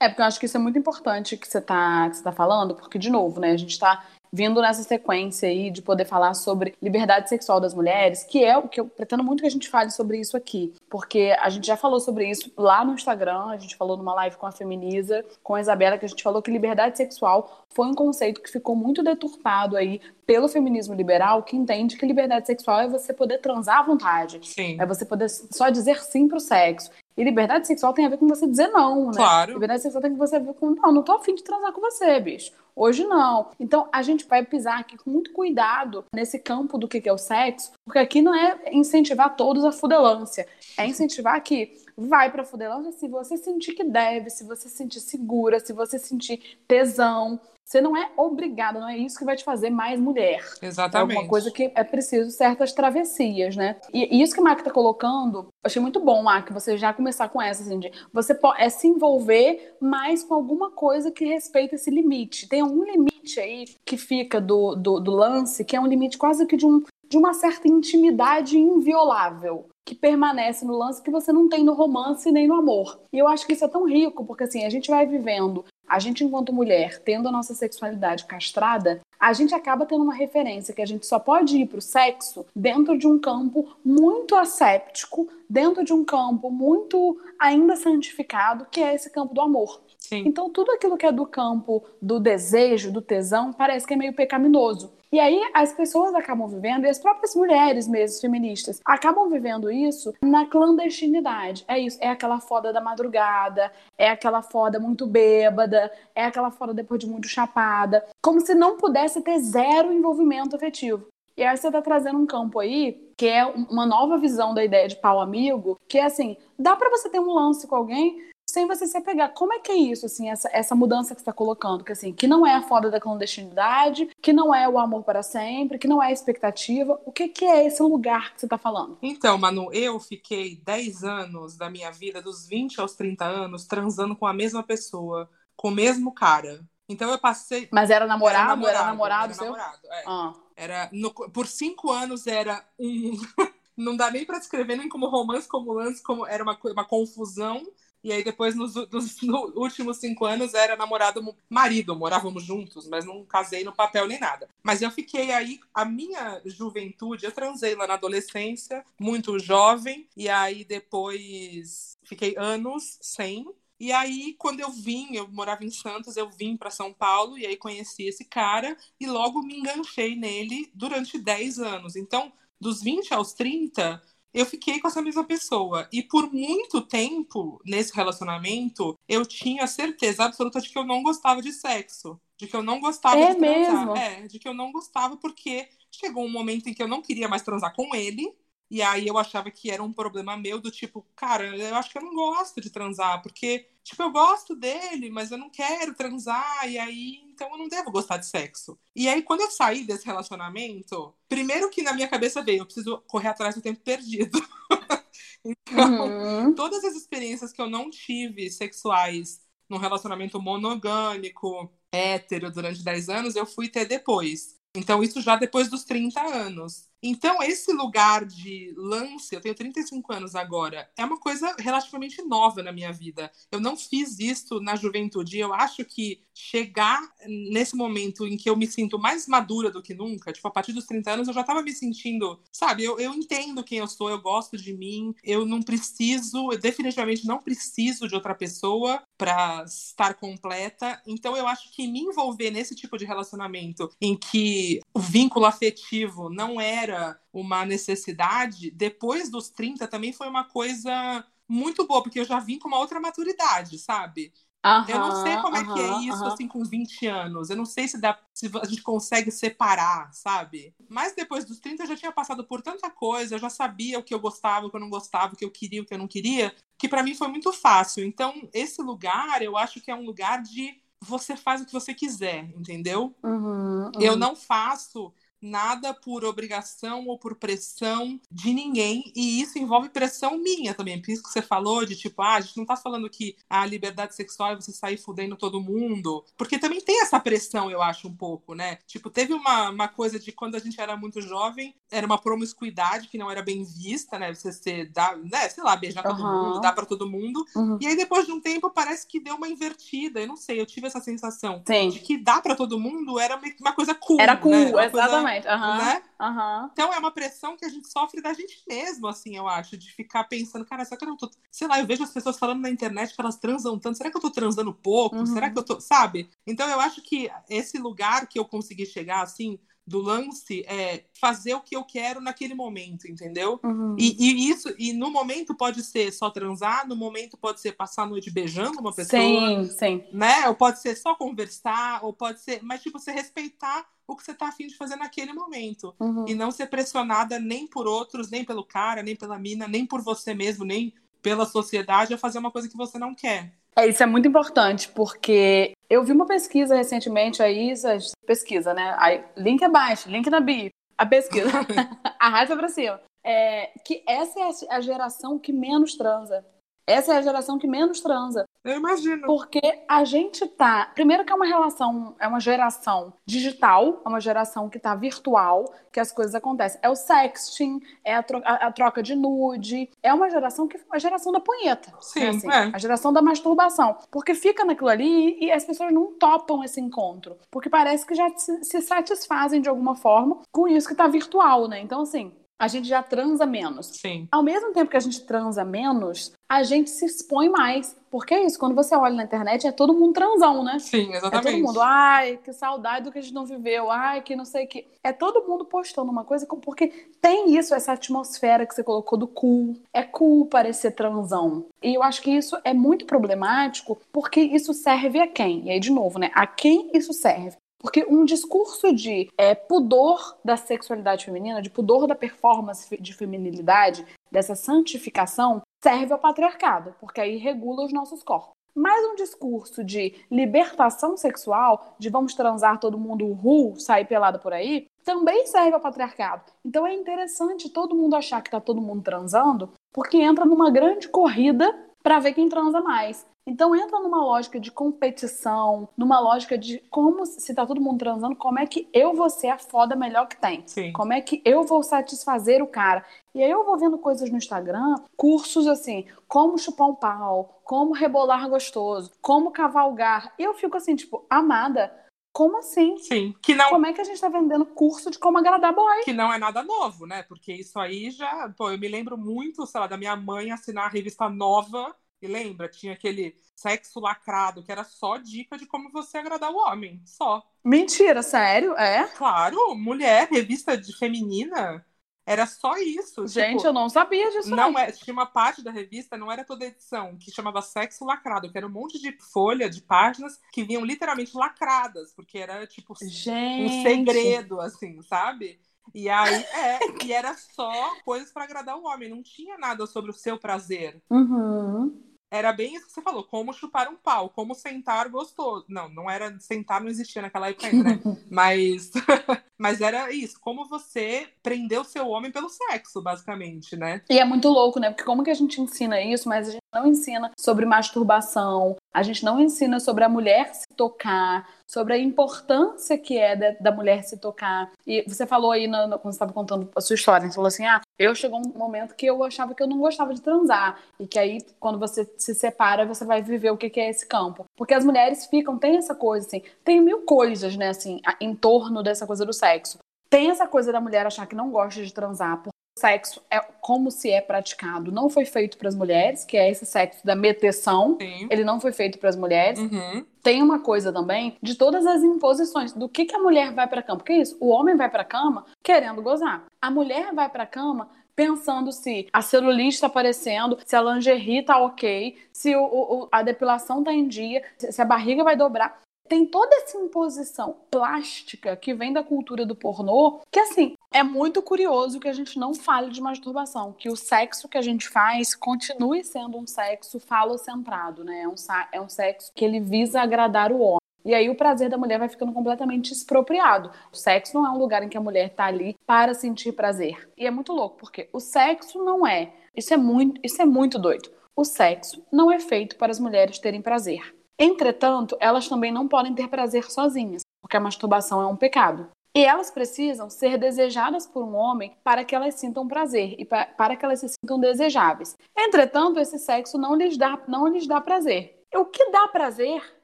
É, 0.00 0.08
porque 0.08 0.20
eu 0.20 0.26
acho 0.26 0.40
que 0.40 0.46
isso 0.46 0.56
é 0.56 0.60
muito 0.60 0.76
importante 0.76 1.36
que 1.36 1.46
você 1.46 1.58
está 1.58 2.10
que 2.10 2.16
você 2.16 2.24
tá 2.24 2.32
falando, 2.32 2.74
porque, 2.74 2.98
de 2.98 3.08
novo, 3.08 3.38
né, 3.38 3.52
a 3.52 3.56
gente 3.56 3.70
está 3.70 4.04
vindo 4.32 4.62
nessa 4.62 4.82
sequência 4.82 5.48
aí 5.48 5.70
de 5.70 5.82
poder 5.82 6.06
falar 6.06 6.32
sobre 6.32 6.74
liberdade 6.80 7.28
sexual 7.28 7.60
das 7.60 7.74
mulheres, 7.74 8.24
que 8.24 8.42
é 8.42 8.56
o 8.56 8.66
que 8.66 8.80
eu 8.80 8.86
pretendo 8.86 9.22
muito 9.22 9.40
que 9.40 9.46
a 9.46 9.50
gente 9.50 9.68
fale 9.68 9.90
sobre 9.90 10.18
isso 10.18 10.36
aqui, 10.36 10.72
porque 10.88 11.36
a 11.38 11.50
gente 11.50 11.66
já 11.66 11.76
falou 11.76 12.00
sobre 12.00 12.28
isso 12.28 12.50
lá 12.56 12.84
no 12.84 12.94
Instagram, 12.94 13.46
a 13.46 13.56
gente 13.58 13.76
falou 13.76 13.96
numa 13.96 14.14
live 14.14 14.36
com 14.36 14.46
a 14.46 14.52
Feminiza, 14.52 15.24
com 15.42 15.54
a 15.54 15.60
Isabela, 15.60 15.98
que 15.98 16.06
a 16.06 16.08
gente 16.08 16.22
falou 16.22 16.40
que 16.40 16.50
liberdade 16.50 16.96
sexual 16.96 17.64
foi 17.68 17.86
um 17.86 17.94
conceito 17.94 18.40
que 18.40 18.50
ficou 18.50 18.74
muito 18.74 19.02
deturpado 19.02 19.76
aí 19.76 20.00
pelo 20.26 20.48
feminismo 20.48 20.94
liberal, 20.94 21.42
que 21.42 21.56
entende 21.56 21.96
que 21.96 22.06
liberdade 22.06 22.46
sexual 22.46 22.80
é 22.80 22.88
você 22.88 23.12
poder 23.12 23.38
transar 23.38 23.80
à 23.80 23.82
vontade, 23.82 24.40
sim. 24.42 24.76
é 24.80 24.86
você 24.86 25.04
poder 25.04 25.28
só 25.28 25.68
dizer 25.68 26.02
sim 26.02 26.26
pro 26.26 26.40
sexo. 26.40 26.90
E 27.16 27.22
liberdade 27.22 27.66
sexual 27.66 27.92
tem 27.92 28.06
a 28.06 28.08
ver 28.08 28.16
com 28.16 28.26
você 28.26 28.46
dizer 28.46 28.68
não, 28.68 29.06
né? 29.06 29.16
Claro. 29.16 29.52
Liberdade 29.52 29.82
sexual 29.82 30.00
tem 30.00 30.12
a 30.14 30.38
ver 30.38 30.54
com, 30.54 30.70
não, 30.70 30.92
não 30.92 31.02
tô 31.02 31.12
afim 31.12 31.34
de 31.34 31.44
transar 31.44 31.70
com 31.72 31.80
você, 31.80 32.18
bicho. 32.20 32.52
Hoje 32.74 33.04
não. 33.04 33.50
Então 33.60 33.88
a 33.92 34.02
gente 34.02 34.26
vai 34.26 34.44
pisar 34.44 34.80
aqui 34.80 34.96
com 34.96 35.10
muito 35.10 35.32
cuidado 35.32 36.04
nesse 36.14 36.38
campo 36.38 36.78
do 36.78 36.88
que 36.88 37.06
é 37.08 37.12
o 37.12 37.18
sexo, 37.18 37.72
porque 37.84 37.98
aqui 37.98 38.22
não 38.22 38.34
é 38.34 38.58
incentivar 38.72 39.36
todos 39.36 39.64
a 39.64 39.72
fudelância. 39.72 40.46
É 40.76 40.86
incentivar 40.86 41.42
que 41.42 41.72
vai 41.96 42.30
pra 42.30 42.44
fudelância 42.44 42.92
se 42.92 43.08
você 43.08 43.36
sentir 43.36 43.74
que 43.74 43.84
deve, 43.84 44.30
se 44.30 44.44
você 44.44 44.68
sentir 44.68 45.00
segura, 45.00 45.60
se 45.60 45.72
você 45.72 45.98
sentir 45.98 46.58
tesão, 46.66 47.40
você 47.64 47.80
não 47.80 47.96
é 47.96 48.10
obrigada, 48.16 48.80
não 48.80 48.88
é 48.88 48.98
isso 48.98 49.18
que 49.18 49.24
vai 49.24 49.36
te 49.36 49.44
fazer 49.44 49.70
mais 49.70 49.98
mulher. 49.98 50.44
Exatamente. 50.60 51.16
É 51.16 51.20
uma 51.20 51.28
coisa 51.28 51.50
que 51.50 51.72
é 51.74 51.84
preciso 51.84 52.30
certas 52.30 52.72
travessias, 52.72 53.56
né? 53.56 53.76
E, 53.92 54.22
isso 54.22 54.34
que 54.34 54.40
a 54.40 54.44
Mac 54.44 54.60
tá 54.62 54.70
colocando, 54.70 55.38
eu 55.38 55.48
achei 55.64 55.80
muito 55.80 56.00
bom, 56.00 56.22
Mac, 56.22 56.50
você 56.50 56.76
já 56.76 56.92
começar 56.92 57.28
com 57.28 57.40
essa, 57.40 57.62
assim, 57.62 57.78
de 57.78 57.90
você 58.12 58.34
pode, 58.34 58.60
é 58.60 58.68
se 58.68 58.86
envolver 58.86 59.76
mais 59.80 60.22
com 60.22 60.34
alguma 60.34 60.70
coisa 60.70 61.10
que 61.10 61.24
respeita 61.24 61.76
esse 61.76 61.90
limite. 61.90 62.48
Tem 62.48 62.60
algum 62.60 62.84
limite 62.84 63.40
aí 63.40 63.64
que 63.86 63.96
fica 63.96 64.40
do, 64.40 64.74
do, 64.74 65.00
do 65.00 65.10
lance, 65.10 65.64
que 65.64 65.76
é 65.76 65.80
um 65.80 65.86
limite 65.86 66.18
quase 66.18 66.46
que 66.46 66.56
de, 66.56 66.66
um, 66.66 66.82
de 67.08 67.16
uma 67.16 67.32
certa 67.32 67.68
intimidade 67.68 68.58
inviolável 68.58 69.66
que 69.84 69.94
permanece 69.94 70.64
no 70.64 70.76
lance 70.76 71.02
que 71.02 71.10
você 71.10 71.32
não 71.32 71.48
tem 71.48 71.64
no 71.64 71.74
romance 71.74 72.30
nem 72.30 72.46
no 72.46 72.54
amor. 72.54 73.00
E 73.12 73.18
eu 73.18 73.28
acho 73.28 73.46
que 73.46 73.52
isso 73.52 73.64
é 73.64 73.68
tão 73.68 73.84
rico, 73.84 74.24
porque 74.24 74.44
assim, 74.44 74.64
a 74.64 74.70
gente 74.70 74.90
vai 74.90 75.06
vivendo 75.06 75.64
a 75.92 75.98
gente, 75.98 76.24
enquanto 76.24 76.54
mulher, 76.54 77.00
tendo 77.00 77.28
a 77.28 77.32
nossa 77.32 77.54
sexualidade 77.54 78.24
castrada, 78.24 79.00
a 79.20 79.32
gente 79.34 79.54
acaba 79.54 79.84
tendo 79.84 80.02
uma 80.02 80.14
referência 80.14 80.72
que 80.72 80.80
a 80.80 80.86
gente 80.86 81.06
só 81.06 81.18
pode 81.18 81.58
ir 81.58 81.66
para 81.66 81.78
o 81.78 81.82
sexo 81.82 82.46
dentro 82.56 82.96
de 82.96 83.06
um 83.06 83.18
campo 83.18 83.76
muito 83.84 84.34
asséptico, 84.34 85.28
dentro 85.48 85.84
de 85.84 85.92
um 85.92 86.02
campo 86.02 86.50
muito 86.50 87.20
ainda 87.38 87.76
santificado, 87.76 88.66
que 88.70 88.82
é 88.82 88.94
esse 88.94 89.10
campo 89.10 89.34
do 89.34 89.42
amor. 89.42 89.82
Sim. 89.98 90.24
Então, 90.26 90.48
tudo 90.48 90.72
aquilo 90.72 90.96
que 90.96 91.04
é 91.04 91.12
do 91.12 91.26
campo 91.26 91.84
do 92.00 92.18
desejo, 92.18 92.90
do 92.90 93.02
tesão, 93.02 93.52
parece 93.52 93.86
que 93.86 93.92
é 93.92 93.96
meio 93.96 94.14
pecaminoso. 94.14 94.94
E 95.12 95.20
aí 95.20 95.38
as 95.52 95.74
pessoas 95.74 96.14
acabam 96.14 96.48
vivendo, 96.48 96.86
e 96.86 96.88
as 96.88 96.98
próprias 96.98 97.36
mulheres 97.36 97.86
mesmo, 97.86 98.18
feministas, 98.18 98.80
acabam 98.82 99.28
vivendo 99.28 99.70
isso 99.70 100.14
na 100.22 100.46
clandestinidade. 100.46 101.64
É 101.68 101.78
isso, 101.78 101.98
é 102.00 102.08
aquela 102.08 102.40
foda 102.40 102.72
da 102.72 102.80
madrugada, 102.80 103.70
é 103.98 104.08
aquela 104.08 104.40
foda 104.40 104.80
muito 104.80 105.06
bêbada, 105.06 105.92
é 106.14 106.24
aquela 106.24 106.50
foda 106.50 106.72
depois 106.72 106.98
de 106.98 107.06
muito 107.06 107.28
chapada, 107.28 108.02
como 108.22 108.40
se 108.40 108.54
não 108.54 108.78
pudesse 108.78 109.20
ter 109.20 109.38
zero 109.38 109.92
envolvimento 109.92 110.56
afetivo. 110.56 111.06
E 111.36 111.42
aí 111.42 111.56
você 111.56 111.70
tá 111.70 111.82
trazendo 111.82 112.18
um 112.18 112.26
campo 112.26 112.58
aí 112.58 113.10
que 113.16 113.26
é 113.26 113.44
uma 113.44 113.86
nova 113.86 114.18
visão 114.18 114.54
da 114.54 114.64
ideia 114.64 114.88
de 114.88 114.96
pau 114.96 115.20
amigo, 115.20 115.78
que 115.86 115.98
é 115.98 116.06
assim, 116.06 116.36
dá 116.58 116.74
para 116.74 116.90
você 116.90 117.08
ter 117.08 117.20
um 117.20 117.32
lance 117.32 117.66
com 117.66 117.76
alguém, 117.76 118.31
sem 118.52 118.66
você 118.66 118.86
se 118.86 118.98
apegar. 118.98 119.32
Como 119.32 119.50
é 119.54 119.60
que 119.60 119.72
é 119.72 119.76
isso, 119.76 120.04
assim, 120.04 120.28
essa, 120.28 120.46
essa 120.52 120.74
mudança 120.74 121.14
que 121.14 121.20
você 121.20 121.22
está 121.22 121.32
colocando? 121.32 121.82
Que, 121.82 121.92
assim, 121.92 122.12
que 122.12 122.26
não 122.26 122.46
é 122.46 122.54
a 122.54 122.60
foda 122.60 122.90
da 122.90 123.00
clandestinidade, 123.00 124.10
que 124.20 124.30
não 124.30 124.54
é 124.54 124.68
o 124.68 124.78
amor 124.78 125.02
para 125.04 125.22
sempre, 125.22 125.78
que 125.78 125.88
não 125.88 126.02
é 126.02 126.08
a 126.08 126.12
expectativa. 126.12 127.00
O 127.06 127.10
que, 127.10 127.28
que 127.28 127.46
é 127.46 127.64
esse 127.64 127.82
lugar 127.82 128.34
que 128.34 128.40
você 128.40 128.46
está 128.46 128.58
falando? 128.58 128.98
Então, 129.00 129.38
Manu, 129.38 129.72
eu 129.72 129.98
fiquei 129.98 130.56
10 130.56 131.02
anos 131.02 131.56
da 131.56 131.70
minha 131.70 131.90
vida, 131.90 132.20
dos 132.20 132.46
20 132.46 132.78
aos 132.78 132.94
30 132.94 133.24
anos, 133.24 133.64
transando 133.64 134.14
com 134.14 134.26
a 134.26 134.34
mesma 134.34 134.62
pessoa, 134.62 135.30
com 135.56 135.68
o 135.68 135.74
mesmo 135.74 136.12
cara. 136.12 136.60
Então 136.86 137.10
eu 137.10 137.18
passei. 137.18 137.70
Mas 137.72 137.88
era 137.88 138.06
namorado? 138.06 138.38
Era 138.38 138.48
namorado, 138.48 138.76
era 138.76 138.86
namorado, 138.86 139.24
era 139.24 139.34
seu? 139.34 139.44
namorado 139.46 139.78
é. 139.90 140.04
Ah. 140.06 140.34
Era 140.54 140.90
no, 140.92 141.10
por 141.10 141.46
cinco 141.46 141.90
anos 141.90 142.26
era 142.26 142.62
um. 142.78 143.12
não 143.74 143.96
dá 143.96 144.10
nem 144.10 144.26
para 144.26 144.38
descrever 144.38 144.76
nem 144.76 144.90
como 144.90 145.06
romance, 145.06 145.48
como 145.48 145.72
lance, 145.72 146.02
como 146.02 146.26
era 146.26 146.42
uma, 146.42 146.58
uma 146.62 146.84
confusão 146.84 147.62
E 148.02 148.12
aí 148.12 148.24
depois, 148.24 148.54
nos, 148.54 148.74
nos, 148.74 149.22
últimos 149.54 149.98
cinco 149.98 150.24
anos, 150.24 150.54
era 150.54 150.76
namorado, 150.76 151.34
marido, 151.48 151.94
morávamos 151.96 152.42
juntos, 152.42 152.88
mas 152.88 153.04
não 153.04 153.24
casei 153.24 153.62
no 153.62 153.72
papel 153.72 154.06
nem 154.08 154.18
nada. 154.18 154.48
Mas 154.62 154.82
eu 154.82 154.90
fiquei 154.90 155.30
aí, 155.32 155.60
a 155.72 155.84
minha 155.84 156.40
juventude, 156.44 157.24
eu 157.24 157.32
transei 157.32 157.74
lá 157.74 157.86
na 157.86 157.94
adolescência, 157.94 158.84
muito 158.98 159.38
jovem, 159.38 160.08
e 160.16 160.28
aí 160.28 160.64
depois 160.64 161.96
fiquei 162.02 162.34
anos 162.36 162.98
sem. 163.00 163.46
E 163.78 163.90
aí, 163.90 164.34
quando 164.38 164.60
eu 164.60 164.70
vim, 164.70 165.14
eu 165.14 165.26
morava 165.28 165.64
em 165.64 165.70
Santos, 165.70 166.16
eu 166.16 166.30
vim 166.30 166.56
para 166.56 166.70
São 166.70 166.92
Paulo 166.92 167.36
e 167.36 167.46
aí 167.46 167.56
conheci 167.56 168.04
esse 168.04 168.24
cara 168.24 168.76
e 169.00 169.06
logo 169.06 169.42
me 169.42 169.58
enganchei 169.58 170.14
nele 170.14 170.70
durante 170.72 171.18
10 171.18 171.58
anos. 171.58 171.96
Então, 171.96 172.32
dos 172.60 172.80
20 172.80 173.12
aos 173.12 173.32
30, 173.32 174.00
eu 174.32 174.46
fiquei 174.46 174.80
com 174.80 174.88
essa 174.88 175.02
mesma 175.02 175.24
pessoa. 175.24 175.88
E 175.92 176.02
por 176.02 176.32
muito 176.32 176.80
tempo, 176.80 177.60
nesse 177.64 177.94
relacionamento, 177.94 178.98
eu 179.08 179.26
tinha 179.26 179.66
certeza 179.66 180.24
absoluta 180.24 180.60
de 180.60 180.68
que 180.68 180.78
eu 180.78 180.84
não 180.84 181.02
gostava 181.02 181.42
de 181.42 181.52
sexo. 181.52 182.20
De 182.38 182.46
que 182.46 182.56
eu 182.56 182.62
não 182.62 182.80
gostava 182.80 183.18
é 183.18 183.34
de 183.34 183.38
transar. 183.38 183.86
Mesmo? 183.86 183.96
É, 183.96 184.26
de 184.26 184.38
que 184.38 184.48
eu 184.48 184.54
não 184.54 184.72
gostava 184.72 185.16
porque 185.16 185.68
chegou 185.90 186.24
um 186.24 186.30
momento 186.30 186.68
em 186.68 186.74
que 186.74 186.82
eu 186.82 186.88
não 186.88 187.02
queria 187.02 187.28
mais 187.28 187.42
transar 187.42 187.74
com 187.74 187.94
ele. 187.94 188.34
E 188.72 188.80
aí 188.80 189.06
eu 189.06 189.18
achava 189.18 189.50
que 189.50 189.70
era 189.70 189.82
um 189.82 189.92
problema 189.92 190.34
meu, 190.34 190.58
do 190.58 190.70
tipo, 190.70 191.06
cara, 191.14 191.54
eu 191.54 191.74
acho 191.76 191.90
que 191.90 191.98
eu 191.98 192.02
não 192.02 192.14
gosto 192.14 192.58
de 192.58 192.70
transar, 192.70 193.20
porque, 193.20 193.68
tipo, 193.84 194.02
eu 194.02 194.10
gosto 194.10 194.56
dele, 194.56 195.10
mas 195.10 195.30
eu 195.30 195.36
não 195.36 195.50
quero 195.50 195.92
transar, 195.92 196.66
e 196.66 196.78
aí, 196.78 197.20
então 197.28 197.50
eu 197.50 197.58
não 197.58 197.68
devo 197.68 197.90
gostar 197.90 198.16
de 198.16 198.24
sexo. 198.24 198.78
E 198.96 199.10
aí, 199.10 199.20
quando 199.20 199.42
eu 199.42 199.50
saí 199.50 199.84
desse 199.84 200.06
relacionamento, 200.06 201.14
primeiro 201.28 201.68
que 201.68 201.82
na 201.82 201.92
minha 201.92 202.08
cabeça 202.08 202.40
veio, 202.40 202.60
eu 202.60 202.64
preciso 202.64 203.02
correr 203.06 203.28
atrás 203.28 203.54
do 203.54 203.60
tempo 203.60 203.78
perdido. 203.80 204.42
então, 205.44 206.46
uhum. 206.46 206.54
todas 206.54 206.82
as 206.82 206.96
experiências 206.96 207.52
que 207.52 207.60
eu 207.60 207.68
não 207.68 207.90
tive 207.90 208.50
sexuais 208.50 209.42
num 209.68 209.76
relacionamento 209.76 210.40
monogâmico, 210.40 211.70
hétero, 211.92 212.50
durante 212.50 212.82
10 212.82 213.10
anos, 213.10 213.36
eu 213.36 213.44
fui 213.44 213.68
ter 213.68 213.84
depois. 213.84 214.56
Então, 214.74 215.02
isso 215.02 215.20
já 215.20 215.36
depois 215.36 215.68
dos 215.68 215.84
30 215.84 216.22
anos. 216.22 216.90
Então, 217.02 217.42
esse 217.42 217.72
lugar 217.72 218.24
de 218.24 218.72
lance, 218.76 219.34
eu 219.34 219.40
tenho 219.40 219.54
35 219.54 220.12
anos 220.12 220.34
agora, 220.36 220.88
é 220.96 221.04
uma 221.04 221.18
coisa 221.18 221.54
relativamente 221.58 222.22
nova 222.22 222.62
na 222.62 222.70
minha 222.70 222.92
vida. 222.92 223.30
Eu 223.50 223.60
não 223.60 223.76
fiz 223.76 224.20
isso 224.20 224.60
na 224.60 224.76
juventude. 224.76 225.38
Eu 225.38 225.52
acho 225.52 225.84
que 225.84 226.22
chegar 226.34 227.00
nesse 227.26 227.76
momento 227.76 228.26
em 228.26 228.36
que 228.36 228.48
eu 228.48 228.56
me 228.56 228.66
sinto 228.66 228.98
mais 228.98 229.26
madura 229.26 229.70
do 229.70 229.82
que 229.82 229.94
nunca, 229.94 230.32
tipo, 230.32 230.46
a 230.48 230.50
partir 230.50 230.72
dos 230.72 230.86
30 230.86 231.12
anos, 231.12 231.28
eu 231.28 231.34
já 231.34 231.40
estava 231.42 231.62
me 231.62 231.72
sentindo, 231.72 232.40
sabe, 232.50 232.84
eu, 232.84 232.98
eu 232.98 233.12
entendo 233.14 233.64
quem 233.64 233.78
eu 233.78 233.86
sou, 233.86 234.08
eu 234.08 234.20
gosto 234.20 234.56
de 234.56 234.72
mim, 234.72 235.14
eu 235.22 235.44
não 235.44 235.60
preciso, 235.60 236.52
eu 236.52 236.58
definitivamente 236.58 237.26
não 237.26 237.38
preciso 237.38 238.08
de 238.08 238.14
outra 238.14 238.34
pessoa 238.34 239.02
para 239.18 239.64
estar 239.64 240.14
completa. 240.14 241.00
Então, 241.06 241.36
eu 241.36 241.46
acho 241.46 241.70
que 241.72 241.86
me 241.86 242.00
envolver 242.00 242.50
nesse 242.50 242.74
tipo 242.74 242.96
de 242.96 243.04
relacionamento 243.04 243.90
em 244.00 244.16
que 244.16 244.80
o 244.94 245.00
vínculo 245.00 245.46
afetivo 245.46 246.30
não 246.30 246.60
era 246.60 246.91
era 246.92 247.18
uma 247.32 247.64
necessidade, 247.64 248.70
depois 248.70 249.30
dos 249.30 249.48
30 249.50 249.88
também 249.88 250.12
foi 250.12 250.28
uma 250.28 250.44
coisa 250.44 251.24
muito 251.48 251.86
boa, 251.86 252.02
porque 252.02 252.20
eu 252.20 252.24
já 252.24 252.38
vim 252.38 252.58
com 252.58 252.68
uma 252.68 252.78
outra 252.78 253.00
maturidade, 253.00 253.78
sabe? 253.78 254.32
Uhum, 254.64 254.84
eu 254.88 254.98
não 255.00 255.22
sei 255.22 255.36
como 255.38 255.56
uhum, 255.56 255.62
é 255.62 255.74
que 255.74 255.80
é 255.80 255.98
isso, 256.08 256.22
uhum. 256.22 256.28
assim, 256.28 256.46
com 256.46 256.62
20 256.64 257.06
anos. 257.08 257.50
Eu 257.50 257.56
não 257.56 257.64
sei 257.64 257.88
se, 257.88 258.00
dá, 258.00 258.16
se 258.32 258.48
a 258.62 258.64
gente 258.64 258.80
consegue 258.80 259.30
separar, 259.32 260.12
sabe? 260.12 260.72
Mas 260.88 261.14
depois 261.16 261.44
dos 261.44 261.58
30 261.58 261.82
eu 261.82 261.88
já 261.88 261.96
tinha 261.96 262.12
passado 262.12 262.44
por 262.44 262.62
tanta 262.62 262.88
coisa, 262.88 263.34
eu 263.34 263.38
já 263.40 263.50
sabia 263.50 263.98
o 263.98 264.04
que 264.04 264.14
eu 264.14 264.20
gostava, 264.20 264.66
o 264.66 264.70
que 264.70 264.76
eu 264.76 264.80
não 264.80 264.88
gostava, 264.88 265.34
o 265.34 265.36
que 265.36 265.44
eu 265.44 265.50
queria, 265.50 265.82
o 265.82 265.84
que 265.84 265.92
eu 265.92 265.98
não 265.98 266.06
queria, 266.06 266.54
que 266.78 266.88
para 266.88 267.02
mim 267.02 267.14
foi 267.14 267.26
muito 267.26 267.52
fácil. 267.52 268.04
Então, 268.04 268.48
esse 268.52 268.80
lugar, 268.80 269.42
eu 269.42 269.56
acho 269.56 269.80
que 269.80 269.90
é 269.90 269.94
um 269.96 270.04
lugar 270.04 270.40
de 270.40 270.80
você 271.00 271.36
faz 271.36 271.60
o 271.60 271.66
que 271.66 271.72
você 271.72 271.92
quiser, 271.92 272.44
entendeu? 272.56 273.12
Uhum, 273.24 273.90
eu 274.00 274.14
não 274.14 274.36
faço 274.36 275.12
nada 275.42 275.92
por 275.92 276.24
obrigação 276.24 277.06
ou 277.06 277.18
por 277.18 277.34
pressão 277.34 278.20
de 278.30 278.54
ninguém, 278.54 279.12
e 279.14 279.40
isso 279.40 279.58
envolve 279.58 279.88
pressão 279.88 280.38
minha 280.38 280.72
também. 280.72 281.00
Por 281.00 281.10
isso 281.10 281.22
que 281.22 281.30
você 281.30 281.42
falou 281.42 281.84
de 281.84 281.96
tipo, 281.96 282.22
ah, 282.22 282.36
a 282.36 282.40
gente 282.40 282.56
não 282.56 282.64
tá 282.64 282.76
falando 282.76 283.10
que 283.10 283.36
a 283.50 283.66
liberdade 283.66 284.14
sexual 284.14 284.52
é 284.52 284.56
você 284.56 284.72
sair 284.72 284.96
fudendo 284.96 285.36
todo 285.36 285.60
mundo, 285.60 286.24
porque 286.36 286.58
também 286.58 286.80
tem 286.80 287.02
essa 287.02 287.18
pressão, 287.18 287.70
eu 287.70 287.82
acho, 287.82 288.08
um 288.08 288.14
pouco, 288.14 288.54
né? 288.54 288.78
Tipo, 288.86 289.10
teve 289.10 289.34
uma, 289.34 289.70
uma 289.70 289.88
coisa 289.88 290.18
de 290.18 290.30
quando 290.32 290.54
a 290.54 290.58
gente 290.58 290.80
era 290.80 290.96
muito 290.96 291.20
jovem, 291.20 291.74
era 291.90 292.06
uma 292.06 292.18
promiscuidade 292.18 293.08
que 293.08 293.18
não 293.18 293.30
era 293.30 293.42
bem 293.42 293.64
vista, 293.64 294.18
né? 294.18 294.32
Você 294.32 294.52
ser, 294.52 294.90
dá, 294.90 295.16
né, 295.16 295.48
sei 295.48 295.64
lá, 295.64 295.74
beijar 295.76 296.06
uhum. 296.06 296.16
todo 296.16 296.24
mundo, 296.24 296.60
dar 296.60 296.72
para 296.72 296.86
todo 296.86 297.10
mundo. 297.10 297.44
Uhum. 297.56 297.78
E 297.80 297.86
aí 297.86 297.96
depois 297.96 298.26
de 298.26 298.32
um 298.32 298.40
tempo 298.40 298.70
parece 298.70 299.06
que 299.06 299.20
deu 299.20 299.36
uma 299.36 299.48
invertida, 299.48 300.20
eu 300.20 300.26
não 300.26 300.36
sei, 300.36 300.60
eu 300.60 300.66
tive 300.66 300.86
essa 300.86 301.00
sensação 301.00 301.62
Sim. 301.66 301.88
de 301.88 301.98
que 301.98 302.16
dar 302.16 302.42
para 302.42 302.54
todo 302.54 302.78
mundo 302.78 303.18
era 303.18 303.40
uma 303.60 303.72
coisa 303.72 303.94
cool. 303.94 304.20
Era 304.20 304.36
cool, 304.36 304.50
né? 304.50 304.86
exatamente. 304.86 305.31
Exatamente. 305.38 305.48
Uhum. 305.48 305.76
Né? 305.78 306.02
Uhum. 306.20 306.70
Então 306.72 306.92
é 306.92 306.98
uma 306.98 307.10
pressão 307.10 307.56
que 307.56 307.64
a 307.64 307.68
gente 307.68 307.88
sofre 307.88 308.20
da 308.20 308.32
gente 308.32 308.62
mesmo, 308.68 309.06
assim, 309.06 309.36
eu 309.36 309.48
acho, 309.48 309.76
de 309.76 309.90
ficar 309.92 310.24
pensando, 310.24 310.64
cara, 310.64 310.84
será 310.84 310.96
que 310.96 311.04
eu 311.04 311.08
não 311.08 311.16
tô. 311.16 311.30
Sei 311.50 311.66
lá, 311.66 311.80
eu 311.80 311.86
vejo 311.86 312.02
as 312.02 312.12
pessoas 312.12 312.38
falando 312.38 312.60
na 312.60 312.70
internet 312.70 313.14
que 313.14 313.20
elas 313.20 313.36
transam 313.36 313.78
tanto, 313.78 313.98
será 313.98 314.10
que 314.10 314.16
eu 314.16 314.20
tô 314.20 314.30
transando 314.30 314.72
pouco? 314.72 315.16
Uhum. 315.16 315.26
Será 315.26 315.50
que 315.50 315.58
eu 315.58 315.62
tô. 315.62 315.80
Sabe? 315.80 316.30
Então 316.46 316.68
eu 316.68 316.80
acho 316.80 317.02
que 317.02 317.30
esse 317.48 317.78
lugar 317.78 318.26
que 318.26 318.38
eu 318.38 318.44
consegui 318.44 318.86
chegar, 318.86 319.22
assim, 319.22 319.58
do 319.86 320.00
lance 320.00 320.64
é 320.66 321.04
fazer 321.20 321.54
o 321.54 321.60
que 321.60 321.76
eu 321.76 321.84
quero 321.84 322.20
naquele 322.20 322.54
momento, 322.54 323.06
entendeu? 323.08 323.58
Uhum. 323.62 323.96
E, 323.98 324.16
e, 324.18 324.48
isso, 324.48 324.72
e 324.78 324.92
no 324.92 325.10
momento 325.10 325.54
pode 325.54 325.82
ser 325.82 326.12
só 326.12 326.30
transar, 326.30 326.86
no 326.86 326.94
momento 326.94 327.36
pode 327.36 327.60
ser 327.60 327.72
passar 327.72 328.04
a 328.04 328.06
noite 328.06 328.30
beijando 328.30 328.78
uma 328.78 328.94
pessoa. 328.94 329.20
Sim, 329.20 329.70
sim. 329.78 330.04
Né? 330.12 330.48
Ou 330.48 330.54
pode 330.54 330.80
ser 330.80 330.96
só 330.96 331.14
conversar, 331.14 332.04
ou 332.04 332.12
pode 332.12 332.40
ser. 332.40 332.62
Mas, 332.62 332.82
tipo, 332.82 332.98
você 332.98 333.10
respeitar 333.10 333.86
o 334.06 334.16
que 334.16 334.24
você 334.24 334.34
tá 334.34 334.48
afim 334.48 334.66
de 334.66 334.76
fazer 334.76 334.96
naquele 334.96 335.32
momento. 335.32 335.94
Uhum. 335.98 336.26
E 336.28 336.34
não 336.34 336.50
ser 336.50 336.66
pressionada 336.66 337.38
nem 337.38 337.66
por 337.66 337.86
outros, 337.86 338.30
nem 338.30 338.44
pelo 338.44 338.64
cara, 338.64 339.02
nem 339.02 339.16
pela 339.16 339.38
mina, 339.38 339.66
nem 339.66 339.84
por 339.84 340.00
você 340.00 340.32
mesmo, 340.34 340.64
nem 340.64 340.94
pela 341.20 341.46
sociedade 341.46 342.12
a 342.12 342.18
fazer 342.18 342.38
uma 342.38 342.50
coisa 342.50 342.68
que 342.68 342.76
você 342.76 342.98
não 342.98 343.14
quer. 343.14 343.54
É, 343.76 343.86
isso 343.86 344.02
é 344.02 344.06
muito 344.06 344.28
importante, 344.28 344.88
porque 344.88 345.72
eu 345.88 346.04
vi 346.04 346.12
uma 346.12 346.26
pesquisa 346.26 346.74
recentemente, 346.76 347.42
a 347.42 347.50
Isa, 347.50 347.96
pesquisa, 348.26 348.74
né? 348.74 348.94
Aí, 348.98 349.24
link 349.36 349.62
abaixo, 349.64 350.10
link 350.10 350.28
na 350.28 350.40
bio. 350.40 350.70
A 350.96 351.06
pesquisa. 351.06 351.50
Arrasta 352.20 352.56
pra 352.56 352.68
cima. 352.68 353.00
É, 353.24 353.70
que 353.84 354.02
essa 354.06 354.40
é 354.40 354.74
a 354.74 354.80
geração 354.80 355.38
que 355.38 355.52
menos 355.52 355.94
transa. 355.94 356.44
Essa 356.86 357.14
é 357.14 357.18
a 357.18 357.22
geração 357.22 357.58
que 357.58 357.66
menos 357.66 358.00
transa. 358.00 358.44
Eu 358.64 358.76
imagino. 358.76 359.26
Porque 359.26 359.60
a 359.88 360.04
gente 360.04 360.46
tá. 360.46 360.90
Primeiro 360.94 361.24
que 361.24 361.32
é 361.32 361.34
uma 361.34 361.46
relação, 361.46 362.14
é 362.18 362.26
uma 362.26 362.40
geração 362.40 363.12
digital, 363.26 364.00
é 364.04 364.08
uma 364.08 364.20
geração 364.20 364.68
que 364.68 364.78
tá 364.78 364.94
virtual, 364.94 365.72
que 365.92 366.00
as 366.00 366.12
coisas 366.12 366.34
acontecem. 366.34 366.80
É 366.82 366.88
o 366.88 366.94
sexting, 366.94 367.80
é 368.04 368.14
a, 368.14 368.22
tro 368.22 368.40
a, 368.44 368.70
troca 368.72 369.02
de 369.02 369.14
nude. 369.14 369.90
É 370.02 370.12
uma 370.12 370.30
geração 370.30 370.66
que. 370.66 370.78
A 370.90 370.98
geração 370.98 371.32
da 371.32 371.40
punheta. 371.40 371.92
Sim. 372.00 372.20
Né, 372.20 372.28
assim, 372.28 372.50
é. 372.50 372.70
A 372.72 372.78
geração 372.78 373.12
da 373.12 373.22
masturbação. 373.22 373.96
Porque 374.10 374.34
fica 374.34 374.64
naquilo 374.64 374.88
ali 374.88 375.38
e 375.40 375.50
as 375.50 375.64
pessoas 375.64 375.92
não 375.92 376.12
topam 376.18 376.64
esse 376.64 376.80
encontro. 376.80 377.36
Porque 377.50 377.70
parece 377.70 378.06
que 378.06 378.14
já 378.14 378.28
se, 378.36 378.64
se 378.64 378.80
satisfazem 378.80 379.60
de 379.60 379.68
alguma 379.68 379.94
forma 379.94 380.40
com 380.52 380.66
isso 380.68 380.88
que 380.88 380.94
tá 380.94 381.06
virtual, 381.06 381.68
né? 381.68 381.80
Então, 381.80 382.02
assim, 382.02 382.32
a 382.62 382.68
gente 382.68 382.86
já 382.86 383.02
transa 383.02 383.44
menos. 383.44 383.86
Sim. 383.86 384.28
Ao 384.30 384.40
mesmo 384.40 384.72
tempo 384.72 384.88
que 384.88 384.96
a 384.96 385.00
gente 385.00 385.26
transa 385.26 385.64
menos, 385.64 386.32
a 386.52 386.62
gente 386.62 386.90
se 386.90 387.06
expõe 387.06 387.48
mais. 387.48 387.96
Porque 388.10 388.34
é 388.34 388.44
isso, 388.44 388.58
quando 388.58 388.74
você 388.74 388.94
olha 388.94 389.14
na 389.14 389.24
internet, 389.24 389.66
é 389.66 389.72
todo 389.72 389.94
mundo 389.94 390.12
transão, 390.12 390.62
né? 390.62 390.78
Sim, 390.78 391.14
exatamente. 391.14 391.48
É 391.48 391.50
todo 391.52 391.66
mundo, 391.66 391.80
ai, 391.80 392.38
que 392.44 392.52
saudade 392.52 393.06
do 393.06 393.10
que 393.10 393.18
a 393.18 393.22
gente 393.22 393.32
não 393.32 393.46
viveu, 393.46 393.90
ai, 393.90 394.20
que 394.20 394.36
não 394.36 394.44
sei 394.44 394.66
o 394.66 394.68
que. 394.68 394.86
É 395.02 395.14
todo 395.14 395.48
mundo 395.48 395.64
postando 395.64 396.12
uma 396.12 396.22
coisa, 396.22 396.46
porque 396.46 396.88
tem 397.22 397.56
isso, 397.56 397.74
essa 397.74 397.92
atmosfera 397.92 398.66
que 398.66 398.74
você 398.74 398.84
colocou 398.84 399.18
do 399.18 399.26
cool. 399.26 399.78
É 399.94 400.02
cool 400.02 400.44
parecer 400.44 400.90
transão. 400.90 401.64
E 401.82 401.94
eu 401.94 402.02
acho 402.02 402.20
que 402.20 402.30
isso 402.30 402.54
é 402.64 402.74
muito 402.74 403.06
problemático, 403.06 403.98
porque 404.12 404.42
isso 404.42 404.74
serve 404.74 405.18
a 405.18 405.26
quem? 405.26 405.68
E 405.68 405.70
aí, 405.70 405.80
de 405.80 405.90
novo, 405.90 406.18
né? 406.18 406.30
A 406.34 406.46
quem 406.46 406.90
isso 406.92 407.14
serve? 407.14 407.56
Porque 407.82 408.04
um 408.08 408.26
discurso 408.26 408.94
de 408.94 409.28
é, 409.38 409.54
pudor 409.54 410.36
da 410.44 410.56
sexualidade 410.56 411.24
feminina, 411.24 411.62
de 411.62 411.70
pudor 411.70 412.06
da 412.06 412.14
performance 412.14 412.94
de 413.00 413.12
feminilidade, 413.14 414.06
dessa 414.30 414.54
santificação, 414.54 415.62
serve 415.82 416.12
ao 416.12 416.18
patriarcado, 416.18 416.94
porque 417.00 417.20
aí 417.20 417.36
regula 417.36 417.84
os 417.84 417.92
nossos 417.92 418.22
corpos. 418.22 418.52
Mas 418.74 419.04
um 419.04 419.14
discurso 419.16 419.84
de 419.84 420.14
libertação 420.30 421.14
sexual, 421.16 421.94
de 421.98 422.08
vamos 422.08 422.34
transar 422.34 422.80
todo 422.80 422.98
mundo 422.98 423.30
ru, 423.32 423.78
sair 423.78 424.06
pelado 424.06 424.38
por 424.38 424.52
aí, 424.52 424.86
também 425.04 425.46
serve 425.46 425.74
ao 425.74 425.80
patriarcado. 425.80 426.44
Então 426.64 426.86
é 426.86 426.94
interessante 426.94 427.68
todo 427.68 427.94
mundo 427.94 428.16
achar 428.16 428.40
que 428.40 428.48
está 428.48 428.60
todo 428.60 428.80
mundo 428.80 429.02
transando, 429.02 429.72
porque 429.92 430.16
entra 430.16 430.46
numa 430.46 430.70
grande 430.70 431.08
corrida 431.08 431.91
para 432.02 432.18
ver 432.18 432.34
quem 432.34 432.48
transa 432.48 432.80
mais. 432.80 433.26
Então 433.44 433.74
entra 433.74 433.98
numa 433.98 434.24
lógica 434.24 434.60
de 434.60 434.70
competição, 434.70 435.88
numa 435.96 436.20
lógica 436.20 436.56
de 436.56 436.78
como 436.90 437.26
se 437.26 437.52
tá 437.52 437.66
todo 437.66 437.80
mundo 437.80 437.98
transando, 437.98 438.36
como 438.36 438.60
é 438.60 438.66
que 438.66 438.88
eu 438.92 439.14
vou 439.14 439.28
ser 439.28 439.48
a 439.48 439.58
foda 439.58 439.96
melhor 439.96 440.28
que 440.28 440.40
tem? 440.40 440.62
Sim. 440.66 440.92
Como 440.92 441.12
é 441.12 441.20
que 441.20 441.42
eu 441.44 441.64
vou 441.64 441.82
satisfazer 441.82 442.62
o 442.62 442.68
cara? 442.68 443.04
E 443.34 443.42
aí 443.42 443.50
eu 443.50 443.64
vou 443.64 443.76
vendo 443.76 443.98
coisas 443.98 444.30
no 444.30 444.36
Instagram, 444.36 444.94
cursos 445.16 445.66
assim, 445.66 446.06
como 446.28 446.56
chupar 446.56 446.88
um 446.88 446.94
pau, 446.94 447.60
como 447.64 447.92
rebolar 447.92 448.48
gostoso, 448.48 449.10
como 449.20 449.50
cavalgar. 449.50 450.32
E 450.38 450.44
eu 450.44 450.54
fico 450.54 450.76
assim, 450.76 450.94
tipo, 450.94 451.26
amada, 451.28 451.92
como 452.32 452.58
assim? 452.58 452.96
Sim. 452.98 453.32
Que 453.42 453.54
não, 453.54 453.68
Como 453.70 453.86
é 453.86 453.92
que 453.92 454.00
a 454.00 454.04
gente 454.04 454.20
tá 454.20 454.28
vendendo 454.28 454.66
curso 454.66 455.10
de 455.10 455.18
como 455.18 455.38
agradar 455.38 455.74
boy? 455.74 456.02
que 456.04 456.12
não 456.12 456.32
é 456.32 456.38
nada 456.38 456.62
novo, 456.62 457.06
né? 457.06 457.22
Porque 457.24 457.52
isso 457.52 457.78
aí 457.78 458.10
já. 458.10 458.48
Pô, 458.56 458.70
eu 458.70 458.78
me 458.78 458.88
lembro 458.88 459.16
muito, 459.16 459.66
sei 459.66 459.80
lá, 459.80 459.86
da 459.86 459.96
minha 459.96 460.16
mãe 460.16 460.50
assinar 460.50 460.86
a 460.86 460.88
revista 460.88 461.28
nova. 461.28 461.94
E 462.20 462.26
lembra? 462.26 462.68
Tinha 462.68 462.92
aquele 462.92 463.34
sexo 463.56 464.00
lacrado, 464.00 464.62
que 464.64 464.70
era 464.72 464.84
só 464.84 465.16
dica 465.18 465.56
de 465.58 465.66
como 465.66 465.90
você 465.90 466.18
agradar 466.18 466.50
o 466.52 466.56
homem. 466.56 467.02
Só. 467.04 467.42
Mentira, 467.64 468.22
sério? 468.22 468.74
É? 468.76 469.08
Claro, 469.14 469.74
mulher, 469.76 470.28
revista 470.30 470.76
de 470.76 470.96
feminina. 470.96 471.84
Era 472.24 472.46
só 472.46 472.76
isso. 472.76 473.26
Gente, 473.26 473.56
tipo, 473.56 473.66
eu 473.66 473.72
não 473.72 473.88
sabia 473.88 474.30
disso. 474.30 474.54
não 474.54 474.78
é, 474.78 474.92
tinha 474.92 475.12
uma 475.12 475.26
parte 475.26 475.62
da 475.62 475.70
revista, 475.70 476.16
não 476.16 476.30
era 476.30 476.44
toda 476.44 476.64
edição, 476.64 477.16
que 477.18 477.32
chamava 477.32 477.60
Sexo 477.60 478.04
Lacrado, 478.04 478.50
que 478.50 478.56
era 478.56 478.66
um 478.66 478.70
monte 478.70 479.00
de 479.00 479.12
folha, 479.32 479.68
de 479.68 479.82
páginas 479.82 480.38
que 480.52 480.62
vinham 480.62 480.84
literalmente 480.84 481.36
lacradas, 481.36 482.12
porque 482.14 482.38
era 482.38 482.66
tipo 482.66 482.94
Gente. 483.02 483.64
um 483.64 483.82
segredo, 483.82 484.60
assim, 484.60 485.02
sabe? 485.02 485.60
E 485.92 486.08
aí, 486.08 486.34
é, 486.34 487.04
e 487.04 487.12
era 487.12 487.34
só 487.34 487.72
coisas 488.04 488.32
para 488.32 488.44
agradar 488.44 488.78
o 488.78 488.84
homem, 488.84 489.10
não 489.10 489.22
tinha 489.22 489.58
nada 489.58 489.84
sobre 489.86 490.10
o 490.10 490.14
seu 490.14 490.38
prazer. 490.38 491.02
Uhum. 491.10 492.11
Era 492.32 492.50
bem 492.50 492.74
isso 492.74 492.86
que 492.86 492.92
você 492.92 493.02
falou, 493.02 493.24
como 493.24 493.52
chupar 493.52 493.90
um 493.90 493.94
pau, 493.94 494.30
como 494.30 494.54
sentar 494.54 495.06
gostoso. 495.10 495.66
Não, 495.68 495.86
não 495.90 496.10
era 496.10 496.34
sentar, 496.40 496.80
não 496.80 496.88
existia 496.88 497.20
naquela 497.20 497.50
época 497.50 497.66
ainda, 497.66 497.90
né? 497.90 498.00
Mas, 498.30 498.90
mas 499.58 499.82
era 499.82 500.10
isso, 500.10 500.40
como 500.40 500.66
você 500.66 501.28
prender 501.42 501.78
o 501.78 501.84
seu 501.84 502.08
homem 502.08 502.32
pelo 502.32 502.48
sexo, 502.48 503.02
basicamente, 503.02 503.76
né? 503.76 504.00
E 504.08 504.18
é 504.18 504.24
muito 504.24 504.48
louco, 504.48 504.80
né? 504.80 504.88
Porque 504.88 505.04
como 505.04 505.22
que 505.22 505.30
a 505.30 505.34
gente 505.34 505.60
ensina 505.60 506.00
isso, 506.00 506.26
mas 506.28 506.48
a 506.48 506.52
gente 506.52 506.62
não 506.72 506.86
ensina 506.86 507.30
sobre 507.38 507.66
masturbação, 507.66 508.76
a 508.94 509.02
gente 509.02 509.24
não 509.24 509.40
ensina 509.40 509.80
sobre 509.80 510.04
a 510.04 510.08
mulher 510.08 510.54
se 510.54 510.66
tocar, 510.76 511.48
sobre 511.66 511.94
a 511.94 511.98
importância 511.98 512.98
que 512.98 513.16
é 513.18 513.34
da, 513.34 513.50
da 513.60 513.72
mulher 513.72 514.02
se 514.04 514.18
tocar. 514.18 514.70
E 514.86 515.02
você 515.08 515.26
falou 515.26 515.50
aí, 515.52 515.66
no, 515.66 515.86
no- 515.86 515.98
quando 515.98 516.12
você 516.12 516.16
estava 516.16 516.32
contando 516.32 516.68
a 516.76 516.80
sua 516.80 516.94
história, 516.94 517.26
você 517.28 517.34
falou 517.34 517.48
assim, 517.48 517.64
ah, 517.66 517.80
eu 517.98 518.14
chegou 518.14 518.38
um 518.38 518.58
momento 518.58 518.94
que 518.94 519.06
eu 519.06 519.22
achava 519.24 519.54
que 519.54 519.62
eu 519.62 519.66
não 519.68 519.78
gostava 519.78 520.12
de 520.12 520.20
transar. 520.20 520.78
E 521.00 521.06
que 521.06 521.18
aí, 521.18 521.38
quando 521.58 521.78
você 521.78 522.08
se 522.18 522.34
separa, 522.34 522.84
você 522.84 523.04
vai 523.04 523.22
viver 523.22 523.50
o 523.50 523.56
que 523.56 523.70
que 523.70 523.80
é 523.80 523.88
esse 523.88 524.06
campo. 524.06 524.44
Porque 524.56 524.74
as 524.74 524.84
mulheres 524.84 525.26
ficam, 525.26 525.58
tem 525.58 525.76
essa 525.76 525.94
coisa, 525.94 526.26
assim, 526.26 526.42
tem 526.64 526.80
mil 526.80 527.02
coisas, 527.02 527.56
né, 527.56 527.68
assim, 527.68 528.00
em 528.20 528.34
torno 528.34 528.82
dessa 528.82 529.06
coisa 529.06 529.24
do 529.24 529.32
sexo. 529.32 529.78
Tem 530.10 530.30
essa 530.30 530.46
coisa 530.46 530.70
da 530.70 530.80
mulher 530.80 531.06
achar 531.06 531.26
que 531.26 531.34
não 531.34 531.50
gosta 531.50 531.82
de 531.82 531.92
transar, 531.94 532.42
sexo 532.82 533.22
é 533.30 533.38
como 533.60 533.90
se 533.90 534.10
é 534.10 534.20
praticado. 534.20 534.90
Não 534.90 535.08
foi 535.08 535.24
feito 535.24 535.58
para 535.58 535.68
as 535.68 535.74
mulheres, 535.74 536.24
que 536.24 536.36
é 536.36 536.50
esse 536.50 536.64
sexo 536.66 537.04
da 537.04 537.14
meteção. 537.14 537.96
Sim. 538.00 538.26
Ele 538.30 538.44
não 538.44 538.60
foi 538.60 538.72
feito 538.72 538.98
para 538.98 539.08
as 539.10 539.16
mulheres. 539.16 539.58
Uhum. 539.58 540.04
Tem 540.22 540.42
uma 540.42 540.58
coisa 540.60 540.92
também 540.92 541.36
de 541.42 541.54
todas 541.54 541.86
as 541.86 542.02
imposições. 542.02 542.72
Do 542.72 542.88
que, 542.88 543.04
que 543.04 543.14
a 543.14 543.18
mulher 543.20 543.52
vai 543.52 543.66
pra 543.66 543.82
cama? 543.82 543.98
Porque 543.98 544.12
é 544.12 544.18
isso, 544.18 544.36
o 544.40 544.48
homem 544.48 544.76
vai 544.76 544.88
pra 544.88 545.04
cama 545.04 545.44
querendo 545.62 546.02
gozar. 546.02 546.44
A 546.60 546.70
mulher 546.70 547.12
vai 547.12 547.28
pra 547.28 547.46
cama 547.46 547.88
pensando 548.14 548.70
se 548.72 549.06
a 549.12 549.22
celulite 549.22 549.80
tá 549.80 549.86
aparecendo, 549.86 550.58
se 550.64 550.76
a 550.76 550.82
lingerie 550.82 551.42
tá 551.42 551.58
ok, 551.58 552.16
se 552.32 552.54
o- 552.54 552.62
o- 552.64 553.08
a 553.10 553.22
depilação 553.22 553.82
tá 553.82 553.92
em 553.92 554.06
dia, 554.06 554.42
se 554.58 554.70
se 554.70 554.82
a 554.82 554.84
barriga 554.84 555.24
vai 555.24 555.34
dobrar. 555.36 555.80
Tem 556.08 556.26
toda 556.26 556.54
essa 556.56 556.76
imposição 556.76 557.56
plástica 557.70 558.54
que 558.54 558.74
vem 558.74 558.92
da 558.92 559.02
cultura 559.02 559.46
do 559.46 559.54
pornô, 559.56 560.20
que 560.30 560.38
assim, 560.40 560.74
é 560.92 561.02
muito 561.02 561.42
curioso 561.42 561.98
que 561.98 562.08
a 562.08 562.12
gente 562.12 562.38
não 562.38 562.54
fale 562.54 562.90
de 562.90 563.00
masturbação, 563.00 563.72
que 563.72 563.88
o 563.88 563.96
sexo 563.96 564.48
que 564.48 564.58
a 564.58 564.62
gente 564.62 564.88
faz 564.88 565.34
continue 565.34 566.04
sendo 566.04 566.38
um 566.38 566.46
sexo 566.46 567.00
falocentrado, 567.00 568.04
né? 568.04 568.22
É 568.22 568.28
um, 568.28 568.34
é 568.72 568.80
um 568.80 568.88
sexo 568.88 569.32
que 569.34 569.44
ele 569.44 569.60
visa 569.60 570.00
agradar 570.00 570.52
o 570.52 570.60
homem. 570.60 570.82
E 571.04 571.14
aí 571.14 571.28
o 571.28 571.34
prazer 571.34 571.68
da 571.68 571.76
mulher 571.76 571.98
vai 571.98 572.08
ficando 572.08 572.32
completamente 572.32 572.92
expropriado. 572.92 573.70
O 573.92 573.96
sexo 573.96 574.34
não 574.34 574.46
é 574.46 574.50
um 574.50 574.58
lugar 574.58 574.82
em 574.82 574.88
que 574.88 574.96
a 574.96 575.00
mulher 575.00 575.30
tá 575.30 575.46
ali 575.46 575.76
para 575.84 576.14
sentir 576.14 576.52
prazer. 576.52 577.10
E 577.16 577.26
é 577.26 577.30
muito 577.30 577.52
louco, 577.52 577.76
porque 577.78 578.08
o 578.12 578.20
sexo 578.20 578.84
não 578.84 579.06
é. 579.06 579.32
Isso 579.56 579.74
é 579.74 579.76
muito, 579.76 580.20
isso 580.22 580.40
é 580.40 580.44
muito 580.44 580.78
doido. 580.78 581.10
O 581.34 581.44
sexo 581.44 582.04
não 582.12 582.30
é 582.30 582.38
feito 582.38 582.76
para 582.76 582.92
as 582.92 583.00
mulheres 583.00 583.38
terem 583.38 583.60
prazer. 583.60 584.14
Entretanto, 584.38 585.16
elas 585.20 585.48
também 585.48 585.72
não 585.72 585.88
podem 585.88 586.14
ter 586.14 586.28
prazer 586.28 586.70
sozinhas, 586.70 587.22
porque 587.40 587.56
a 587.56 587.60
masturbação 587.60 588.20
é 588.20 588.26
um 588.26 588.36
pecado. 588.36 588.88
E 589.14 589.24
elas 589.24 589.50
precisam 589.50 590.08
ser 590.08 590.38
desejadas 590.38 591.06
por 591.06 591.22
um 591.22 591.34
homem 591.34 591.76
para 591.84 592.04
que 592.04 592.14
elas 592.14 592.34
sintam 592.36 592.66
prazer 592.66 593.14
e 593.18 593.24
pa- 593.26 593.44
para 593.44 593.76
que 593.76 593.84
elas 593.84 594.00
se 594.00 594.08
sintam 594.08 594.38
desejáveis. 594.40 595.16
Entretanto, 595.36 596.00
esse 596.00 596.18
sexo 596.18 596.56
não 596.56 596.74
lhes 596.74 596.96
dá, 596.96 597.20
não 597.28 597.46
lhes 597.46 597.66
dá 597.66 597.80
prazer. 597.80 598.42
O 598.54 598.64
que 598.64 598.90
dá 598.90 599.08
prazer 599.08 599.62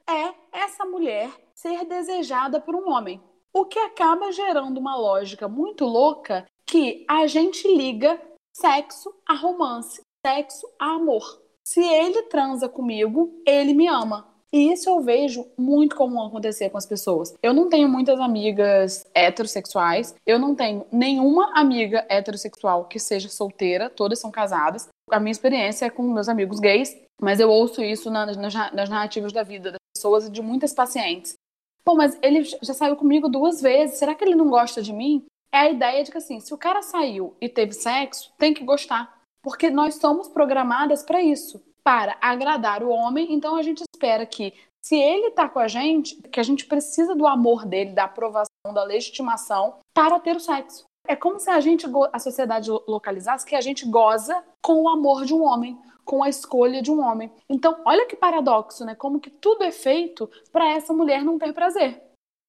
é 0.09 0.33
essa 0.51 0.83
mulher 0.85 1.29
ser 1.53 1.85
desejada 1.85 2.59
por 2.59 2.75
um 2.75 2.89
homem. 2.89 3.21
O 3.53 3.65
que 3.65 3.77
acaba 3.79 4.31
gerando 4.31 4.79
uma 4.79 4.95
lógica 4.95 5.47
muito 5.47 5.85
louca 5.85 6.45
que 6.65 7.05
a 7.07 7.25
gente 7.27 7.67
liga 7.67 8.19
sexo 8.55 9.13
a 9.27 9.35
romance, 9.35 10.01
sexo 10.25 10.67
a 10.79 10.93
amor. 10.95 11.23
Se 11.63 11.83
ele 11.83 12.23
transa 12.23 12.67
comigo, 12.67 13.41
ele 13.45 13.73
me 13.75 13.87
ama. 13.87 14.28
E 14.51 14.71
isso 14.71 14.89
eu 14.89 14.99
vejo 15.01 15.45
muito 15.57 15.95
comum 15.95 16.25
acontecer 16.25 16.69
com 16.71 16.77
as 16.77 16.85
pessoas. 16.85 17.33
Eu 17.41 17.53
não 17.53 17.69
tenho 17.69 17.87
muitas 17.87 18.19
amigas 18.19 19.05
heterossexuais, 19.13 20.15
eu 20.25 20.39
não 20.39 20.55
tenho 20.55 20.85
nenhuma 20.91 21.51
amiga 21.57 22.05
heterossexual 22.09 22.85
que 22.85 22.99
seja 22.99 23.29
solteira, 23.29 23.89
todas 23.89 24.19
são 24.19 24.31
casadas. 24.31 24.87
A 25.11 25.19
minha 25.19 25.31
experiência 25.31 25.85
é 25.85 25.89
com 25.89 26.03
meus 26.03 26.27
amigos 26.27 26.59
gays, 26.59 26.97
mas 27.21 27.39
eu 27.39 27.49
ouço 27.49 27.83
isso 27.83 28.09
na- 28.09 28.25
nas, 28.25 28.37
nas 28.73 28.89
narrativas 28.89 29.31
da 29.31 29.43
vida 29.43 29.71
das 29.71 29.79
pessoas 29.95 30.27
e 30.27 30.31
de 30.31 30.41
muitas 30.41 30.73
pacientes. 30.73 31.33
Pô, 31.85 31.95
mas 31.95 32.17
ele 32.21 32.43
já 32.43 32.73
saiu 32.73 32.95
comigo 32.95 33.29
duas 33.29 33.61
vezes, 33.61 33.97
será 33.97 34.13
que 34.15 34.23
ele 34.23 34.35
não 34.35 34.49
gosta 34.49 34.81
de 34.81 34.93
mim? 34.93 35.25
É 35.51 35.57
a 35.59 35.69
ideia 35.69 36.03
de 36.03 36.11
que 36.11 36.17
assim, 36.17 36.39
se 36.39 36.53
o 36.53 36.57
cara 36.57 36.81
saiu 36.81 37.35
e 37.41 37.49
teve 37.49 37.73
sexo, 37.73 38.31
tem 38.37 38.53
que 38.53 38.63
gostar. 38.63 39.17
Porque 39.41 39.69
nós 39.69 39.95
somos 39.95 40.27
programadas 40.27 41.01
para 41.01 41.21
isso, 41.21 41.61
para 41.83 42.17
agradar 42.21 42.83
o 42.83 42.89
homem, 42.89 43.33
então 43.33 43.55
a 43.55 43.61
gente 43.61 43.83
espera 43.93 44.25
que 44.25 44.53
se 44.81 44.95
ele 44.95 45.31
tá 45.31 45.49
com 45.49 45.59
a 45.59 45.67
gente, 45.67 46.15
que 46.15 46.39
a 46.39 46.43
gente 46.43 46.65
precisa 46.65 47.15
do 47.15 47.27
amor 47.27 47.65
dele, 47.65 47.91
da 47.91 48.05
aprovação, 48.05 48.73
da 48.73 48.83
legitimação 48.83 49.75
para 49.93 50.19
ter 50.19 50.35
o 50.35 50.39
sexo. 50.39 50.85
É 51.07 51.15
como 51.15 51.39
se 51.39 51.49
a 51.49 51.59
gente, 51.59 51.85
a 52.13 52.19
sociedade 52.19 52.69
lo- 52.69 52.83
localizasse 52.87 53.45
que 53.45 53.55
a 53.55 53.61
gente 53.61 53.85
goza 53.85 54.43
com 54.61 54.83
o 54.83 54.89
amor 54.89 55.25
de 55.25 55.33
um 55.33 55.43
homem, 55.43 55.77
com 56.05 56.23
a 56.23 56.29
escolha 56.29 56.81
de 56.81 56.91
um 56.91 57.01
homem. 57.01 57.31
Então, 57.49 57.81
olha 57.85 58.05
que 58.05 58.15
paradoxo, 58.15 58.85
né? 58.85 58.95
Como 58.95 59.19
que 59.19 59.29
tudo 59.29 59.63
é 59.63 59.71
feito 59.71 60.29
para 60.51 60.69
essa 60.71 60.93
mulher 60.93 61.23
não 61.23 61.37
ter 61.37 61.53
prazer. 61.53 62.01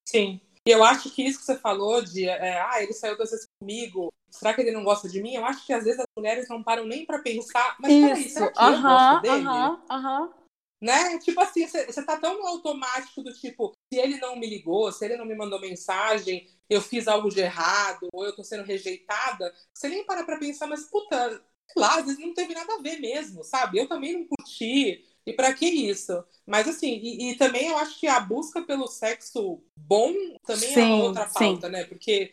Sim. 0.07 0.41
E 0.71 0.73
eu 0.73 0.85
acho 0.85 1.11
que 1.11 1.25
isso 1.25 1.41
que 1.41 1.47
você 1.47 1.57
falou 1.59 2.01
de, 2.01 2.29
é, 2.29 2.61
ah, 2.61 2.81
ele 2.81 2.93
saiu 2.93 3.17
duas 3.17 3.33
vezes 3.33 3.45
comigo, 3.61 4.13
será 4.31 4.55
que 4.55 4.61
ele 4.61 4.71
não 4.71 4.85
gosta 4.85 5.09
de 5.09 5.21
mim? 5.21 5.35
Eu 5.35 5.45
acho 5.45 5.67
que 5.67 5.73
às 5.73 5.83
vezes 5.83 5.99
as 5.99 6.07
mulheres 6.17 6.49
não 6.49 6.63
param 6.63 6.87
nem 6.87 7.05
pra 7.05 7.19
pensar, 7.19 7.77
mas 7.81 7.93
peraí, 7.93 8.29
será 8.31 8.53
que 8.53 8.63
eu 8.63 8.63
aham, 8.63 8.87
gosto 8.87 9.21
dele? 9.21 9.45
aham, 9.47 9.81
aham. 9.91 10.35
Né? 10.81 11.19
Tipo 11.19 11.41
assim, 11.41 11.67
você 11.67 12.07
tá 12.07 12.21
tão 12.21 12.47
automático 12.47 13.21
do 13.21 13.35
tipo, 13.35 13.73
se 13.93 13.99
ele 13.99 14.19
não 14.19 14.37
me 14.37 14.49
ligou, 14.49 14.93
se 14.93 15.05
ele 15.05 15.17
não 15.17 15.27
me 15.27 15.35
mandou 15.35 15.61
mensagem, 15.61 16.49
eu 16.69 16.81
fiz 16.81 17.09
algo 17.09 17.29
de 17.31 17.41
errado, 17.41 18.07
ou 18.13 18.25
eu 18.25 18.33
tô 18.33 18.45
sendo 18.45 18.63
rejeitada, 18.63 19.53
você 19.75 19.89
nem 19.89 20.07
para 20.07 20.23
pra 20.23 20.39
pensar, 20.39 20.69
mas 20.69 20.85
puta, 20.85 21.31
sei 21.67 21.83
lá, 21.83 21.97
às 21.99 22.05
vezes 22.07 22.21
não 22.21 22.33
teve 22.33 22.55
nada 22.55 22.75
a 22.77 22.81
ver 22.81 23.01
mesmo, 23.01 23.43
sabe? 23.43 23.77
Eu 23.77 23.89
também 23.89 24.13
não 24.13 24.25
curti, 24.29 25.05
e 25.31 25.35
pra 25.35 25.55
que 25.55 25.67
isso? 25.67 26.25
Mas 26.47 26.69
assim, 26.69 26.89
e, 27.03 27.31
e 27.33 27.37
também 27.37 27.69
eu 27.69 27.79
acho 27.79 27.99
que 28.01 28.07
a 28.09 28.21
busca 28.21 28.63
pelo 28.63 28.87
sexo 28.89 29.63
bom 29.77 30.13
também 30.47 30.75
é 30.77 30.81
Sim, 30.81 30.93
uma 30.93 31.05
outra 31.05 31.27
sim. 31.29 31.29
pauta, 31.29 31.69
né? 31.69 31.85
Porque 31.85 32.33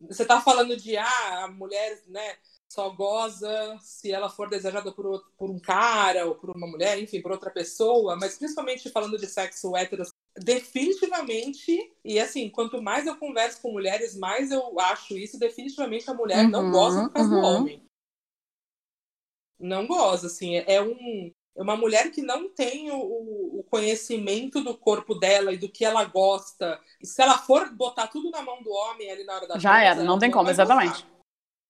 você 0.00 0.24
tá 0.26 0.40
falando 0.40 0.76
de, 0.76 0.96
ah, 0.96 1.44
a 1.44 1.48
mulher, 1.48 2.02
né, 2.08 2.36
só 2.68 2.90
goza 2.90 3.78
se 3.80 4.10
ela 4.12 4.28
for 4.30 4.48
desejada 4.48 4.92
por, 4.92 5.06
outro- 5.06 5.30
por 5.36 5.50
um 5.50 5.58
cara 5.60 6.26
ou 6.26 6.34
por 6.34 6.50
uma 6.50 6.66
mulher, 6.66 6.98
enfim, 6.98 7.20
por 7.22 7.32
outra 7.32 7.50
pessoa, 7.50 8.16
mas 8.16 8.36
principalmente 8.38 8.90
falando 8.90 9.18
de 9.18 9.26
sexo 9.26 9.76
hétero, 9.76 10.02
definitivamente, 10.36 11.94
e 12.04 12.18
assim, 12.18 12.48
quanto 12.50 12.82
mais 12.82 13.06
eu 13.06 13.16
converso 13.18 13.60
com 13.60 13.72
mulheres, 13.72 14.16
mais 14.16 14.50
eu 14.50 14.78
acho 14.80 15.16
isso, 15.18 15.38
definitivamente 15.38 16.10
a 16.10 16.14
mulher 16.14 16.48
não 16.50 16.68
Uhum, 16.68 16.70
goza 16.70 17.02
por 17.02 17.12
causa 17.12 17.30
do 17.30 17.38
uhum. 17.38 17.42
homem. 17.42 17.82
Não 19.58 19.86
goza, 19.86 20.26
assim, 20.26 20.56
é 20.56 20.82
um 20.82 21.28
é 21.28 21.31
uma 21.56 21.76
mulher 21.76 22.10
que 22.10 22.22
não 22.22 22.48
tem 22.48 22.90
o, 22.90 22.96
o 22.96 23.64
conhecimento 23.70 24.62
do 24.62 24.76
corpo 24.76 25.14
dela 25.14 25.52
e 25.52 25.58
do 25.58 25.68
que 25.68 25.84
ela 25.84 26.04
gosta. 26.04 26.80
E 27.00 27.06
se 27.06 27.20
ela 27.20 27.38
for 27.38 27.70
botar 27.70 28.06
tudo 28.06 28.30
na 28.30 28.42
mão 28.42 28.62
do 28.62 28.70
homem 28.70 29.10
ali 29.10 29.24
na 29.24 29.34
hora 29.34 29.46
da 29.46 29.58
Já 29.58 29.82
era, 29.82 30.02
não 30.02 30.18
tem 30.18 30.30
como, 30.30 30.48
exatamente. 30.50 31.06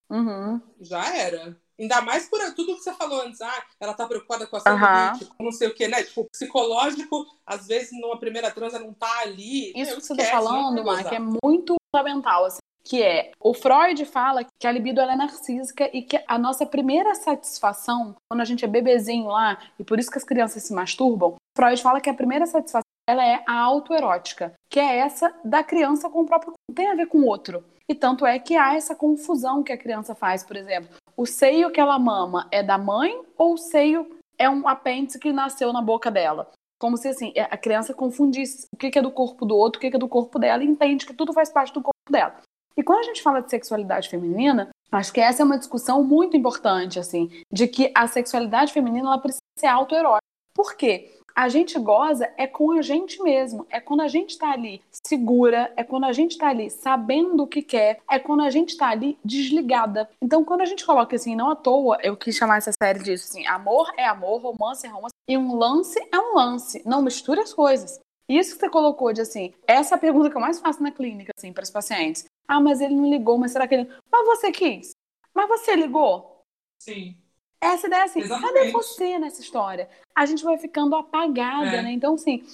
Uhum. 0.09 0.61
Já 0.81 1.17
era. 1.17 1.57
Ainda 1.81 2.01
mais 2.01 2.29
por 2.29 2.39
tudo 2.55 2.77
que 2.77 2.83
você 2.83 2.93
falou 2.93 3.23
antes. 3.23 3.41
Ah, 3.41 3.65
ela 3.81 3.95
tá 3.95 4.07
preocupada 4.07 4.47
com 4.47 4.57
a 4.57 4.61
saúde, 4.61 5.25
uhum. 5.25 5.47
não 5.47 5.53
sei 5.53 5.69
o 5.69 5.75
quê, 5.75 5.89
né? 5.89 6.03
Tipo, 6.05 6.29
psicológico, 6.31 7.27
às 7.45 7.67
vezes, 7.67 7.91
numa 7.93 8.19
primeira 8.19 8.51
transa 8.51 8.79
não 8.79 8.93
tá 8.93 9.21
ali. 9.21 9.73
Isso 9.75 9.97
que 9.97 10.03
você 10.03 10.17
tá 10.17 10.25
falando, 10.27 10.85
Mark, 10.85 11.13
é 11.13 11.19
muito 11.19 11.75
fundamental, 11.91 12.45
assim, 12.45 12.62
que 12.85 13.03
é, 13.03 13.33
o 13.41 13.55
Freud 13.55 14.05
fala 14.05 14.45
que 14.45 14.67
a 14.67 14.73
libido 14.73 15.01
é 15.01 15.17
narcísica 15.17 15.89
e 15.93 16.03
que 16.03 16.23
a 16.27 16.39
nossa 16.39 16.67
primeira 16.67 17.15
satisfação, 17.15 18.15
quando 18.31 18.41
a 18.41 18.45
gente 18.45 18.65
é 18.65 18.69
bebezinho 18.69 19.27
lá, 19.27 19.59
e 19.79 19.85
por 19.85 19.99
isso 19.99 20.11
que 20.11 20.19
as 20.19 20.25
crianças 20.25 20.63
se 20.63 20.75
masturbam, 20.75 21.37
Freud 21.57 21.81
fala 21.83 22.01
que 22.01 22.11
a 22.11 22.15
primeira 22.15 22.47
satisfação 22.47 22.83
ela 23.09 23.27
é 23.27 23.43
a 23.47 23.59
autoerótica, 23.59 24.53
que 24.71 24.79
é 24.79 24.99
essa 24.99 25.35
da 25.45 25.63
criança 25.63 26.09
com 26.09 26.21
o 26.21 26.27
próprio 26.27 26.53
tem 26.75 26.89
a 26.89 26.95
ver 26.95 27.07
com 27.07 27.19
o 27.19 27.27
outro. 27.27 27.65
E 27.89 27.95
tanto 27.95 28.25
é 28.25 28.39
que 28.39 28.57
há 28.57 28.75
essa 28.75 28.95
confusão 28.95 29.63
que 29.63 29.73
a 29.73 29.77
criança 29.77 30.15
faz, 30.15 30.43
por 30.43 30.57
exemplo, 30.57 30.97
o 31.17 31.27
seio 31.27 31.71
que 31.71 31.81
ela 31.81 31.99
mama 31.99 32.49
é 32.51 32.63
da 32.63 32.79
mãe 32.79 33.21
ou 33.37 33.55
o 33.55 33.59
seio 33.59 34.17
é 34.39 34.49
um 34.49 34.67
apêndice 34.67 35.19
que 35.19 35.33
nasceu 35.33 35.73
na 35.73 35.83
boca 35.83 36.11
dela? 36.11 36.51
Como 36.81 36.97
se 36.97 37.09
assim, 37.09 37.33
a 37.37 37.57
criança 37.57 37.93
confundisse 37.93 38.67
o 38.75 38.77
que 38.77 38.99
é 38.99 39.03
do 39.03 39.11
corpo 39.11 39.45
do 39.45 39.57
outro, 39.57 39.79
o 39.79 39.81
que 39.81 39.95
é 39.95 39.99
do 39.99 40.09
corpo 40.09 40.39
dela, 40.39 40.65
e 40.65 40.67
entende 40.67 41.07
que 41.07 41.15
tudo 41.15 41.33
faz 41.33 41.51
parte 41.51 41.73
do 41.73 41.83
corpo 41.83 42.11
dela. 42.11 42.37
E 42.77 42.83
quando 42.83 43.01
a 43.01 43.05
gente 43.05 43.23
fala 43.23 43.41
de 43.41 43.51
sexualidade 43.51 44.09
feminina, 44.09 44.71
acho 44.91 45.13
que 45.13 45.21
essa 45.21 45.43
é 45.43 45.45
uma 45.45 45.59
discussão 45.59 46.03
muito 46.03 46.37
importante, 46.37 46.99
assim, 46.99 47.31
de 47.53 47.67
que 47.67 47.93
a 47.95 48.07
sexualidade 48.07 48.73
feminina 48.73 49.09
ela 49.09 49.19
precisa 49.19 49.43
ser 49.59 49.67
autoerótica. 49.67 50.23
Por 50.55 50.75
quê? 50.75 51.11
A 51.35 51.49
gente 51.49 51.79
goza 51.79 52.31
é 52.37 52.47
com 52.47 52.73
a 52.73 52.83
gente 52.83 53.23
mesmo, 53.23 53.67
é 53.71 53.81
quando 53.81 54.03
a 54.03 54.09
gente 54.09 54.31
está 54.31 54.53
ali 54.53 54.83
segura, 55.07 55.73
é 55.77 55.83
quando 55.83 56.05
a 56.05 56.13
gente 56.13 56.33
está 56.33 56.49
ali 56.49 56.69
sabendo 56.69 57.45
o 57.45 57.47
que 57.47 57.63
quer, 57.63 58.01
é 58.11 58.19
quando 58.19 58.43
a 58.43 58.51
gente 58.51 58.71
está 58.71 58.89
ali 58.89 59.19
desligada. 59.25 60.09
Então, 60.21 60.45
quando 60.45 60.61
a 60.61 60.67
gente 60.67 60.85
coloca 60.85 61.17
assim, 61.17 61.35
não 61.35 61.51
à 61.51 61.57
toa, 61.57 61.99
eu 62.03 62.17
quis 62.17 62.37
chamar 62.37 62.59
essa 62.59 62.71
série 62.83 63.03
disso 63.03 63.31
assim: 63.31 63.47
amor 63.47 63.91
é 63.97 64.07
amor, 64.07 64.43
romance 64.43 64.87
é 64.87 64.91
romance, 64.91 65.15
e 65.27 65.39
um 65.39 65.57
lance 65.57 65.99
é 66.13 66.19
um 66.19 66.35
lance. 66.35 66.83
Não 66.85 67.01
misture 67.01 67.41
as 67.41 67.55
coisas. 67.55 67.99
Isso 68.29 68.55
que 68.55 68.61
você 68.61 68.69
colocou 68.69 69.13
de 69.13 69.23
assim, 69.23 69.53
essa 69.67 69.95
é 69.95 69.99
pergunta 69.99 70.31
que 70.31 70.37
eu 70.37 70.41
mais 70.41 70.61
faço 70.61 70.83
na 70.83 70.91
clínica, 70.91 71.33
assim, 71.37 71.53
para 71.53 71.65
os 71.65 71.71
pacientes. 71.71 72.25
Ah, 72.47 72.61
mas 72.61 72.81
ele 72.81 72.95
não 72.95 73.09
ligou, 73.09 73.39
mas 73.39 73.53
será 73.53 73.67
que 73.67 73.75
ele. 73.75 73.91
Mas 74.11 74.27
você 74.27 74.51
quis? 74.53 74.93
Mas 75.35 75.49
você 75.49 75.75
ligou? 75.75 76.45
Sim. 76.81 77.17
Essa 77.61 77.87
ideia 77.87 78.01
é 78.01 78.05
assim, 78.05 78.21
Exatamente. 78.21 78.55
cadê 78.55 78.71
você 78.73 79.19
nessa 79.19 79.41
história? 79.41 79.89
A 80.15 80.27
gente 80.27 80.43
vai 80.43 80.59
ficando 80.59 80.97
apagada, 80.97 81.77
é. 81.77 81.83
né? 81.83 81.93
Então, 81.93 82.15
assim. 82.15 82.45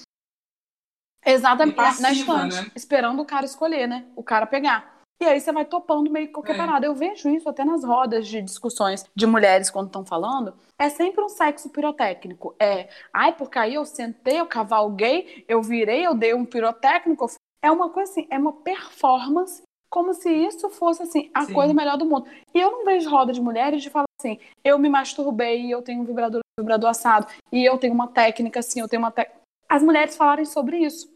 Exatamente. 1.24 1.76
Passiva, 1.76 2.02
na 2.02 2.12
estante, 2.12 2.66
né? 2.66 2.72
esperando 2.76 3.22
o 3.22 3.24
cara 3.24 3.46
escolher, 3.46 3.88
né? 3.88 4.06
O 4.14 4.22
cara 4.22 4.46
pegar. 4.46 4.98
E 5.20 5.24
aí 5.24 5.40
você 5.40 5.50
vai 5.50 5.64
topando 5.64 6.10
meio 6.10 6.28
que 6.28 6.32
qualquer 6.32 6.54
é. 6.54 6.58
parada. 6.58 6.86
Eu 6.86 6.94
vejo 6.94 7.28
isso 7.28 7.48
até 7.48 7.64
nas 7.64 7.82
rodas 7.82 8.28
de 8.28 8.40
discussões 8.40 9.04
de 9.16 9.26
mulheres 9.26 9.70
quando 9.70 9.86
estão 9.86 10.04
falando. 10.04 10.54
É 10.78 10.88
sempre 10.88 11.24
um 11.24 11.28
sexo 11.28 11.70
pirotécnico. 11.70 12.54
É, 12.60 12.88
ai, 13.12 13.34
porque 13.34 13.58
aí 13.58 13.74
eu 13.74 13.84
sentei, 13.84 14.38
eu 14.38 14.46
cavalguei, 14.46 15.44
eu 15.48 15.60
virei, 15.60 16.06
eu 16.06 16.14
dei 16.14 16.34
um 16.34 16.44
pirotécnico. 16.44 17.26
É 17.60 17.70
uma 17.70 17.90
coisa 17.90 18.12
assim, 18.12 18.28
é 18.30 18.38
uma 18.38 18.52
performance 18.52 19.62
como 19.90 20.14
se 20.14 20.30
isso 20.30 20.68
fosse 20.70 21.02
assim 21.02 21.30
a 21.32 21.44
Sim. 21.44 21.52
coisa 21.52 21.74
melhor 21.74 21.96
do 21.96 22.04
mundo. 22.04 22.28
E 22.54 22.60
eu 22.60 22.70
não 22.70 22.84
vejo 22.84 23.08
roda 23.08 23.32
de 23.32 23.40
mulheres 23.40 23.82
de 23.82 23.90
falar 23.90 24.06
assim, 24.20 24.38
eu 24.64 24.78
me 24.78 24.88
masturbei, 24.88 25.72
eu 25.72 25.82
tenho 25.82 26.02
um 26.02 26.04
vibrador, 26.04 26.40
um 26.58 26.62
vibrador 26.62 26.90
assado, 26.90 27.26
e 27.52 27.64
eu 27.64 27.78
tenho 27.78 27.94
uma 27.94 28.08
técnica 28.08 28.60
assim, 28.60 28.80
eu 28.80 28.88
tenho 28.88 29.02
uma 29.02 29.10
técnica. 29.10 29.40
As 29.68 29.82
mulheres 29.82 30.16
falarem 30.16 30.44
sobre 30.44 30.78
isso. 30.78 31.12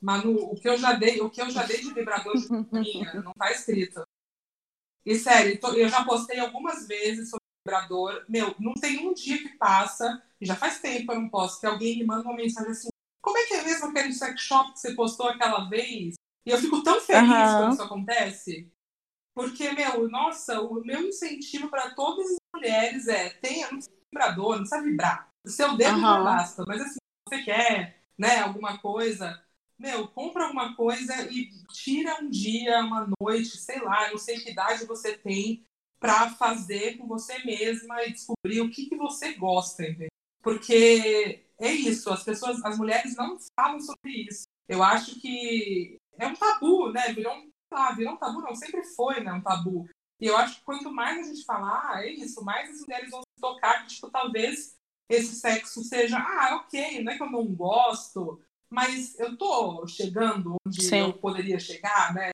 Manu, 0.00 0.50
o 0.50 0.54
que 0.54 0.68
eu 0.68 0.78
já 0.78 0.94
dei, 0.94 1.20
o 1.20 1.28
que 1.28 1.42
eu 1.42 1.50
já 1.50 1.62
dei 1.64 1.80
de 1.80 1.92
vibrador 1.92 2.34
de 2.34 2.50
minha, 2.50 3.14
não 3.22 3.32
tá 3.34 3.50
escrito. 3.52 4.02
E 5.04 5.14
sério, 5.16 5.58
eu 5.76 5.88
já 5.88 6.04
postei 6.04 6.38
algumas 6.38 6.86
vezes 6.86 7.28
sobre 7.28 7.44
vibrador. 7.66 8.24
Meu, 8.28 8.54
não 8.58 8.72
tem 8.74 9.06
um 9.06 9.12
dia 9.12 9.38
que 9.38 9.56
passa, 9.58 10.22
e 10.40 10.46
já 10.46 10.56
faz 10.56 10.80
tempo 10.80 11.12
eu 11.12 11.20
não 11.20 11.28
posto, 11.28 11.60
que 11.60 11.66
alguém 11.66 11.98
me 11.98 12.04
manda 12.04 12.22
uma 12.22 12.36
mensagem 12.36 12.70
assim: 12.70 12.88
como 13.20 13.36
é 13.36 13.46
que 13.46 13.54
é 13.54 13.62
mesmo 13.62 13.88
aquele 13.88 14.12
sex 14.12 14.40
shop 14.40 14.72
que 14.72 14.80
você 14.80 14.94
postou 14.94 15.28
aquela 15.28 15.68
vez? 15.68 16.14
E 16.50 16.52
eu 16.52 16.58
fico 16.58 16.82
tão 16.82 17.00
feliz 17.00 17.30
uhum. 17.30 17.58
quando 17.58 17.72
isso 17.74 17.82
acontece. 17.82 18.72
Porque, 19.32 19.70
meu, 19.70 20.08
nossa, 20.08 20.60
o 20.60 20.84
meu 20.84 21.06
incentivo 21.06 21.68
para 21.68 21.94
todas 21.94 22.26
as 22.26 22.36
mulheres 22.52 23.06
é 23.06 23.30
tenha 23.30 23.68
um 23.72 23.78
vibrador, 24.12 24.56
não 24.56 24.62
precisa 24.64 24.82
vibrar. 24.82 25.32
O 25.44 25.48
seu 25.48 25.76
dedo 25.76 25.94
uhum. 25.94 26.00
já 26.00 26.22
basta. 26.22 26.64
Mas 26.66 26.80
assim, 26.80 26.94
se 26.94 26.98
você 27.28 27.42
quer, 27.44 28.02
né, 28.18 28.40
alguma 28.40 28.78
coisa, 28.78 29.40
meu, 29.78 30.08
compra 30.08 30.46
alguma 30.46 30.74
coisa 30.74 31.30
e 31.30 31.50
tira 31.72 32.16
um 32.20 32.28
dia, 32.28 32.80
uma 32.80 33.08
noite, 33.20 33.56
sei 33.56 33.78
lá, 33.80 34.10
não 34.10 34.18
sei 34.18 34.40
que 34.40 34.50
idade 34.50 34.84
você 34.86 35.16
tem, 35.16 35.64
para 36.00 36.30
fazer 36.30 36.98
com 36.98 37.06
você 37.06 37.38
mesma 37.44 38.02
e 38.02 38.12
descobrir 38.12 38.60
o 38.60 38.70
que, 38.70 38.86
que 38.86 38.96
você 38.96 39.34
gosta, 39.34 39.84
entendeu? 39.84 40.08
Porque 40.42 41.44
é 41.60 41.70
isso, 41.70 42.10
as 42.10 42.24
pessoas, 42.24 42.64
as 42.64 42.76
mulheres 42.76 43.14
não 43.14 43.38
falam 43.54 43.78
sobre 43.78 44.26
isso. 44.28 44.42
Eu 44.66 44.82
acho 44.82 45.20
que 45.20 45.99
é 46.20 46.26
um 46.26 46.34
tabu, 46.34 46.92
né? 46.92 47.12
Virou 47.12 47.34
um, 47.34 47.50
ah, 47.72 47.92
virou 47.92 48.14
um 48.14 48.16
tabu, 48.16 48.40
não, 48.42 48.54
sempre 48.54 48.84
foi 48.84 49.20
né, 49.20 49.32
um 49.32 49.40
tabu. 49.40 49.88
E 50.20 50.26
eu 50.26 50.36
acho 50.36 50.58
que 50.58 50.64
quanto 50.64 50.92
mais 50.92 51.18
a 51.18 51.32
gente 51.32 51.44
falar, 51.44 51.90
ah, 51.90 52.04
é 52.04 52.10
isso, 52.10 52.44
mais 52.44 52.68
as 52.70 52.80
mulheres 52.80 53.10
vão 53.10 53.20
se 53.20 53.40
tocar 53.40 53.82
que, 53.82 53.94
tipo, 53.94 54.10
talvez 54.10 54.76
esse 55.08 55.34
sexo 55.36 55.82
seja, 55.82 56.18
ah, 56.18 56.56
ok, 56.56 57.02
não 57.02 57.12
é 57.12 57.16
que 57.16 57.22
eu 57.22 57.30
não 57.30 57.46
gosto, 57.46 58.40
mas 58.68 59.18
eu 59.18 59.36
tô 59.36 59.86
chegando 59.86 60.56
onde 60.66 60.84
Sim. 60.84 60.98
eu 60.98 61.12
poderia 61.14 61.58
chegar, 61.58 62.14
né? 62.14 62.30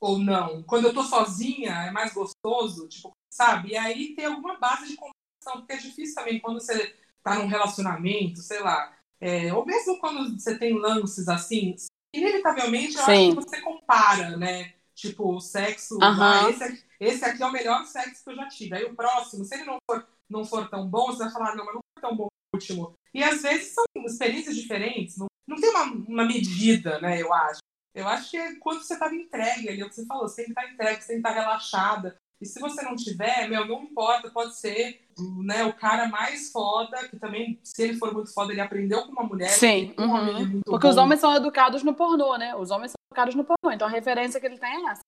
Ou 0.00 0.18
não. 0.18 0.62
Quando 0.64 0.88
eu 0.88 0.94
tô 0.94 1.02
sozinha, 1.04 1.70
é 1.86 1.90
mais 1.90 2.12
gostoso, 2.12 2.88
tipo, 2.88 3.12
sabe? 3.32 3.70
E 3.70 3.76
aí 3.76 4.14
tem 4.14 4.26
alguma 4.26 4.58
base 4.58 4.88
de 4.88 4.96
conversação, 4.96 5.60
porque 5.60 5.72
é 5.72 5.76
difícil 5.76 6.14
também 6.16 6.40
quando 6.40 6.60
você 6.60 6.94
tá 7.22 7.36
num 7.36 7.46
relacionamento, 7.46 8.40
sei 8.40 8.60
lá, 8.60 8.94
é, 9.20 9.52
ou 9.54 9.64
mesmo 9.64 9.98
quando 9.98 10.38
você 10.38 10.58
tem 10.58 10.78
lances 10.78 11.28
assim, 11.28 11.74
inevitavelmente 12.16 12.96
eu 12.96 13.04
Sim. 13.04 13.30
acho 13.30 13.36
que 13.36 13.48
você 13.48 13.60
compara, 13.60 14.36
né? 14.36 14.74
Tipo, 14.94 15.34
o 15.34 15.40
sexo, 15.40 15.98
ah, 16.00 16.48
esse, 16.48 16.64
aqui, 16.64 16.84
esse 16.98 17.24
aqui 17.24 17.42
é 17.42 17.46
o 17.46 17.52
melhor 17.52 17.84
sexo 17.84 18.24
que 18.24 18.30
eu 18.30 18.36
já 18.36 18.48
tive. 18.48 18.76
Aí 18.76 18.84
o 18.84 18.94
próximo, 18.94 19.44
se 19.44 19.54
ele 19.54 19.64
não 19.64 19.78
for, 19.88 20.06
não 20.28 20.44
for 20.44 20.68
tão 20.70 20.88
bom, 20.88 21.06
você 21.06 21.24
vai 21.24 21.32
falar, 21.32 21.54
não, 21.54 21.66
mas 21.66 21.74
não 21.74 21.80
foi 21.94 22.08
tão 22.08 22.16
bom 22.16 22.24
o 22.24 22.56
último. 22.56 22.98
E 23.12 23.22
às 23.22 23.42
vezes 23.42 23.74
são 23.74 23.84
experiências 24.06 24.56
diferentes, 24.56 25.18
não, 25.18 25.26
não 25.46 25.56
tem 25.56 25.68
uma, 25.70 25.84
uma 25.84 26.24
medida, 26.24 26.98
né, 27.00 27.20
eu 27.20 27.32
acho. 27.32 27.60
Eu 27.94 28.06
acho 28.08 28.30
que 28.30 28.36
é 28.36 28.56
quando 28.56 28.82
você 28.82 28.94
estava 28.94 29.14
entregue 29.14 29.68
ali, 29.68 29.80
é 29.80 29.84
o 29.84 29.88
que 29.88 29.94
você 29.94 30.06
falou, 30.06 30.28
você 30.28 30.36
tem 30.36 30.44
que 30.46 30.50
estar 30.52 30.70
entregue, 30.70 31.00
você 31.00 31.06
tem 31.08 31.22
que 31.22 31.28
estar 31.28 31.40
relaxada. 31.40 32.16
E 32.40 32.44
se 32.44 32.60
você 32.60 32.82
não 32.82 32.94
tiver, 32.94 33.48
meu, 33.48 33.66
não 33.66 33.84
importa, 33.84 34.30
pode 34.30 34.56
ser 34.56 35.06
né, 35.42 35.64
o 35.64 35.72
cara 35.72 36.08
mais 36.08 36.50
foda, 36.50 37.08
que 37.08 37.18
também, 37.18 37.58
se 37.62 37.82
ele 37.82 37.96
for 37.96 38.12
muito 38.12 38.32
foda, 38.32 38.52
ele 38.52 38.60
aprendeu 38.60 39.04
com 39.04 39.12
uma 39.12 39.22
mulher. 39.22 39.48
Sim. 39.48 39.94
Um 39.98 40.04
uhum. 40.04 40.60
Porque 40.66 40.86
bom. 40.86 40.90
os 40.90 40.96
homens 40.98 41.20
são 41.20 41.34
educados 41.34 41.82
no 41.82 41.94
pornô, 41.94 42.36
né? 42.36 42.54
Os 42.54 42.70
homens 42.70 42.92
são 42.92 42.96
educados 43.10 43.34
no 43.34 43.44
pornô, 43.44 43.74
então 43.74 43.88
a 43.88 43.90
referência 43.90 44.38
que 44.38 44.46
ele 44.46 44.58
tem 44.58 44.86
é 44.86 44.90
essa. 44.90 45.00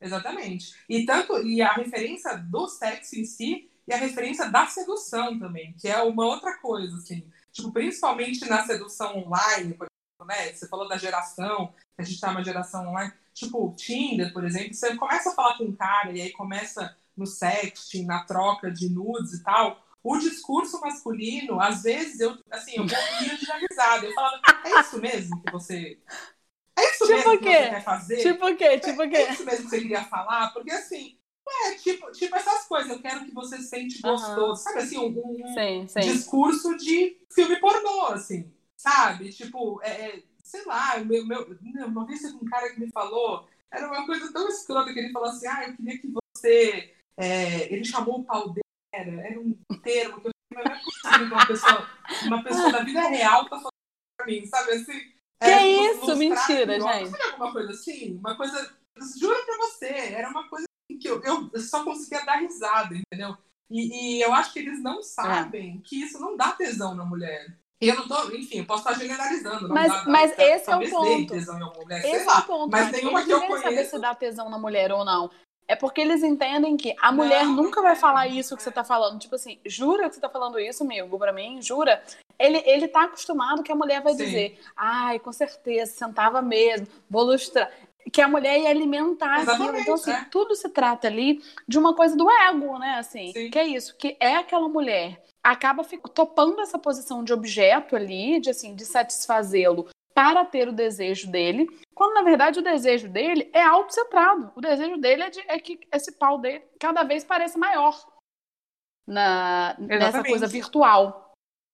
Exatamente. 0.00 0.74
E 0.88 1.04
tanto 1.04 1.42
e 1.42 1.60
a 1.62 1.72
referência 1.72 2.36
do 2.36 2.68
sexo 2.68 3.16
em 3.18 3.24
si 3.24 3.70
e 3.88 3.92
a 3.92 3.96
referência 3.96 4.50
da 4.50 4.66
sedução 4.66 5.38
também, 5.38 5.74
que 5.74 5.88
é 5.88 6.00
uma 6.02 6.26
outra 6.26 6.58
coisa, 6.58 6.96
assim. 6.96 7.28
Tipo, 7.50 7.72
principalmente 7.72 8.48
na 8.48 8.64
sedução 8.64 9.18
online, 9.18 9.74
por 9.74 9.86
né? 10.26 10.52
Você 10.52 10.68
falou 10.68 10.88
da 10.88 10.96
geração, 10.96 11.68
que 11.96 12.02
a 12.02 12.04
gente 12.04 12.20
tá 12.20 12.30
uma 12.30 12.44
geração 12.44 12.88
online 12.88 13.12
Tipo, 13.34 13.74
Tinder, 13.76 14.32
por 14.32 14.44
exemplo, 14.44 14.72
você 14.72 14.94
começa 14.94 15.30
a 15.30 15.34
falar 15.34 15.58
com 15.58 15.64
um 15.64 15.74
cara 15.74 16.12
e 16.12 16.22
aí 16.22 16.30
começa 16.30 16.96
no 17.16 17.26
sexting, 17.26 18.06
na 18.06 18.24
troca 18.24 18.70
de 18.70 18.88
nudes 18.88 19.34
e 19.34 19.42
tal. 19.42 19.84
O 20.02 20.16
discurso 20.18 20.80
masculino, 20.80 21.60
às 21.60 21.82
vezes, 21.82 22.20
eu, 22.20 22.38
assim, 22.50 22.76
eu 22.76 22.84
morria 22.84 23.36
de 23.36 23.66
risada. 23.68 24.06
Eu 24.06 24.14
falava, 24.14 24.40
é 24.64 24.80
isso 24.80 25.00
mesmo 25.00 25.42
que 25.42 25.50
você. 25.50 25.98
É 26.76 26.90
isso 26.90 27.06
tipo 27.06 27.10
mesmo 27.10 27.38
que 27.38 27.44
você 27.44 27.70
quer 27.70 27.84
fazer? 27.84 28.16
Tipo 28.22 28.46
o 28.46 28.56
quê? 28.56 28.78
Tipo 28.78 29.02
o 29.02 29.10
quê? 29.10 29.16
É 29.16 29.32
isso 29.32 29.44
mesmo 29.44 29.64
que 29.64 29.70
você 29.70 29.80
queria 29.80 30.04
falar? 30.04 30.52
Porque 30.52 30.70
assim, 30.70 31.18
é, 31.66 31.72
tipo, 31.74 32.12
tipo 32.12 32.36
essas 32.36 32.66
coisas, 32.66 32.90
eu 32.90 33.02
quero 33.02 33.24
que 33.24 33.34
você 33.34 33.58
sente 33.58 34.00
gostoso. 34.00 34.50
Uhum. 34.50 34.56
Sabe 34.56 34.78
assim, 34.78 34.98
um, 34.98 35.08
um 35.08 35.54
sim, 35.54 35.88
sim. 35.88 36.00
discurso 36.00 36.76
de 36.76 37.16
filme 37.32 37.56
pornô, 37.56 38.06
assim. 38.08 38.53
Sabe? 38.84 39.30
Tipo, 39.30 39.80
é, 39.82 40.08
é 40.08 40.22
sei 40.42 40.62
lá, 40.66 40.98
meu, 40.98 41.26
meu, 41.26 41.56
uma 41.86 42.06
vez 42.06 42.20
teve 42.20 42.36
um 42.36 42.44
cara 42.44 42.70
que 42.70 42.78
me 42.78 42.90
falou, 42.92 43.48
era 43.72 43.88
uma 43.88 44.04
coisa 44.04 44.30
tão 44.30 44.46
escrota 44.46 44.92
que 44.92 44.98
ele 44.98 45.10
falou 45.10 45.30
assim, 45.30 45.46
ah, 45.46 45.66
eu 45.66 45.74
queria 45.74 45.98
que 45.98 46.12
você. 46.12 46.94
É, 47.16 47.72
ele 47.72 47.84
chamou 47.84 48.20
o 48.20 48.24
pau 48.24 48.50
dele, 48.50 48.62
era 48.92 49.40
um 49.40 49.56
termo 49.82 50.20
que 50.20 50.28
eu 50.28 50.32
não 50.52 50.60
é 50.60 50.80
possível 50.82 51.26
uma 51.26 51.46
pessoa, 51.46 51.88
uma 52.24 52.42
pessoa 52.44 52.72
da 52.72 52.84
vida 52.84 53.00
real 53.08 53.44
tá 53.44 53.56
falando 53.56 53.70
pra 54.18 54.26
mim, 54.26 54.44
sabe 54.44 54.72
assim? 54.72 55.00
Que 55.40 55.50
é, 55.50 55.66
isso? 55.66 56.16
Mentira, 56.16 56.78
gente. 56.78 57.10
Sabe 57.10 57.22
alguma 57.22 57.52
coisa 57.52 57.70
assim? 57.70 58.16
Uma 58.16 58.36
coisa. 58.36 58.76
Juro 59.18 59.44
pra 59.46 59.56
você, 59.58 59.86
era 59.86 60.28
uma 60.28 60.46
coisa 60.48 60.66
que 61.00 61.08
eu, 61.08 61.22
eu 61.24 61.60
só 61.60 61.84
conseguia 61.84 62.24
dar 62.24 62.36
risada, 62.36 62.94
entendeu? 62.94 63.36
E, 63.70 64.18
e, 64.18 64.22
eu 64.22 64.32
acho 64.32 64.52
que 64.52 64.58
eles 64.58 64.82
não 64.82 65.02
sabem 65.02 65.78
é. 65.78 65.88
que 65.88 66.02
isso 66.02 66.20
não 66.20 66.36
dá 66.36 66.52
tesão 66.52 66.94
na 66.94 67.04
mulher. 67.04 67.56
Eu 67.88 67.96
não 67.96 68.08
tô, 68.08 68.30
enfim, 68.30 68.58
eu 68.58 68.66
posso 68.66 68.88
estar 68.88 68.98
generalizando. 69.00 69.68
Mas, 69.68 69.92
dá, 69.92 70.04
mas 70.06 70.36
dá, 70.36 70.44
esse 70.44 70.70
é 70.70 70.76
o 70.76 70.90
ponto. 70.90 71.34
Mulher, 71.34 72.04
esse 72.04 72.28
é 72.28 72.32
o 72.32 72.42
ponto. 72.42 72.70
Mas 72.70 72.90
nenhuma 72.92 73.24
que 73.24 73.30
eu 73.30 73.40
conheço. 73.40 73.62
saber 73.62 73.84
se 73.84 73.98
dá 73.98 74.14
tesão 74.14 74.48
na 74.50 74.58
mulher 74.58 74.92
ou 74.92 75.04
não. 75.04 75.30
É 75.66 75.74
porque 75.74 76.00
eles 76.00 76.22
entendem 76.22 76.76
que 76.76 76.94
a 77.00 77.10
mulher 77.10 77.44
Não, 77.44 77.54
nunca 77.56 77.80
vai 77.80 77.92
é. 77.92 77.96
falar 77.96 78.26
isso 78.26 78.56
que 78.56 78.62
você 78.62 78.70
tá 78.70 78.84
falando. 78.84 79.18
Tipo 79.18 79.34
assim, 79.34 79.58
jura 79.64 80.08
que 80.08 80.14
você 80.14 80.20
tá 80.20 80.28
falando 80.28 80.58
isso, 80.58 80.82
amigo, 80.84 81.18
pra 81.18 81.32
mim? 81.32 81.60
Jura? 81.62 82.02
Ele, 82.38 82.62
ele 82.66 82.88
tá 82.88 83.04
acostumado 83.04 83.62
que 83.62 83.72
a 83.72 83.76
mulher 83.76 84.02
vai 84.02 84.12
Sim. 84.12 84.24
dizer, 84.24 84.58
ai, 84.76 85.18
com 85.18 85.32
certeza, 85.32 85.92
sentava 85.92 86.42
mesmo, 86.42 86.86
vou 87.08 87.24
lustrar. 87.24 87.70
Que 88.12 88.20
a 88.20 88.28
mulher 88.28 88.60
ia 88.60 88.68
alimentar 88.68 89.40
aquilo. 89.40 89.78
Então, 89.78 89.94
assim, 89.94 90.10
é. 90.10 90.26
tudo 90.30 90.54
se 90.54 90.68
trata 90.68 91.08
ali 91.08 91.42
de 91.66 91.78
uma 91.78 91.94
coisa 91.94 92.14
do 92.14 92.30
ego, 92.30 92.78
né? 92.78 92.96
Assim, 92.98 93.32
Sim. 93.32 93.50
que 93.50 93.58
é 93.58 93.66
isso, 93.66 93.96
que 93.96 94.16
é 94.20 94.36
aquela 94.36 94.68
mulher 94.68 95.24
acaba 95.44 95.84
topando 96.14 96.60
essa 96.62 96.78
posição 96.78 97.22
de 97.22 97.32
objeto 97.32 97.94
ali, 97.94 98.40
de 98.40 98.48
assim, 98.50 98.74
de 98.74 98.84
satisfazê-lo 98.86 99.88
para 100.14 100.44
ter 100.44 100.68
o 100.68 100.72
desejo 100.72 101.30
dele, 101.30 101.66
quando 101.94 102.14
na 102.14 102.22
verdade 102.22 102.60
o 102.60 102.62
desejo 102.62 103.08
dele 103.08 103.50
é 103.52 103.62
autocentrado. 103.62 104.50
O 104.56 104.60
desejo 104.60 104.96
dele 104.96 105.22
é, 105.24 105.30
de- 105.30 105.44
é 105.46 105.58
que 105.58 105.78
esse 105.92 106.12
pau 106.12 106.38
dele 106.38 106.64
cada 106.80 107.02
vez 107.02 107.24
pareça 107.24 107.58
maior 107.58 107.94
na, 109.06 109.76
nessa 109.78 110.22
coisa 110.24 110.46
virtual. 110.46 111.32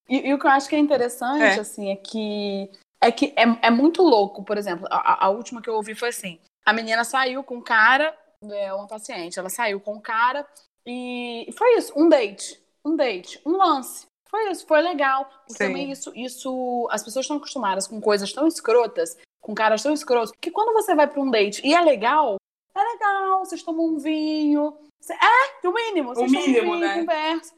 E, 0.09 0.29
e 0.29 0.35
o 0.35 0.39
que 0.39 0.47
eu 0.47 0.51
acho 0.51 0.69
que 0.69 0.75
é 0.75 0.79
interessante, 0.79 1.43
É. 1.43 1.61
assim, 1.61 1.91
é 1.91 1.97
que 1.97 2.71
é 3.03 3.11
que 3.13 3.33
é, 3.37 3.45
é 3.67 3.71
muito 3.71 4.03
louco, 4.03 4.43
por 4.45 4.59
exemplo, 4.59 4.87
a, 4.91 4.97
a- 4.97 5.27
a 5.27 5.29
última 5.31 5.63
que 5.63 5.71
eu 5.71 5.75
ouvi 5.75 5.95
foi 5.95 6.09
assim: 6.09 6.39
a 6.67 6.73
menina 6.73 7.05
saiu 7.05 7.43
com 7.45 7.57
um 7.59 7.63
cara, 7.63 8.15
é, 8.51 8.73
uma 8.75 8.87
paciente, 8.89 9.39
ela 9.39 9.49
saiu 9.49 9.81
com 9.81 9.95
um 9.95 10.01
cara 10.01 10.47
e 10.85 11.49
foi 11.57 11.77
isso, 11.77 11.93
um 11.97 12.09
date, 12.09 12.61
um 12.85 12.97
date, 12.97 13.41
um 13.45 13.57
lance. 13.57 14.07
Foi 14.29 14.51
isso, 14.51 14.67
foi 14.67 14.81
legal. 14.81 15.25
Porque 15.25 15.53
Sim. 15.55 15.67
também 15.67 15.91
isso, 15.91 16.13
isso, 16.15 16.89
as 16.91 17.03
pessoas 17.03 17.25
estão 17.25 17.37
acostumadas 17.37 17.87
com 17.87 18.01
coisas 18.01 18.33
tão 18.33 18.47
escrotas, 18.47 19.17
com 19.41 19.55
caras 19.55 19.83
tão 19.83 19.93
escrotos, 19.93 20.33
que 20.41 20.51
quando 20.51 20.73
você 20.73 20.95
vai 20.95 21.09
pra 21.09 21.21
um 21.21 21.31
date 21.31 21.67
e 21.67 21.75
é 21.75 21.81
legal, 21.81 22.37
é 22.75 22.83
legal, 22.83 23.41
vocês 23.45 23.63
tomam 23.63 23.87
um 23.87 23.99
vinho. 23.99 24.77
É, 25.11 25.67
o 25.67 25.73
mínimo, 25.73 26.15
vocês 26.15 26.31
tomam 26.31 26.47
mínimo, 26.47 26.71
um 26.71 26.75
vinho, 26.75 26.87
né? 26.87 27.01
conversa. 27.01 27.55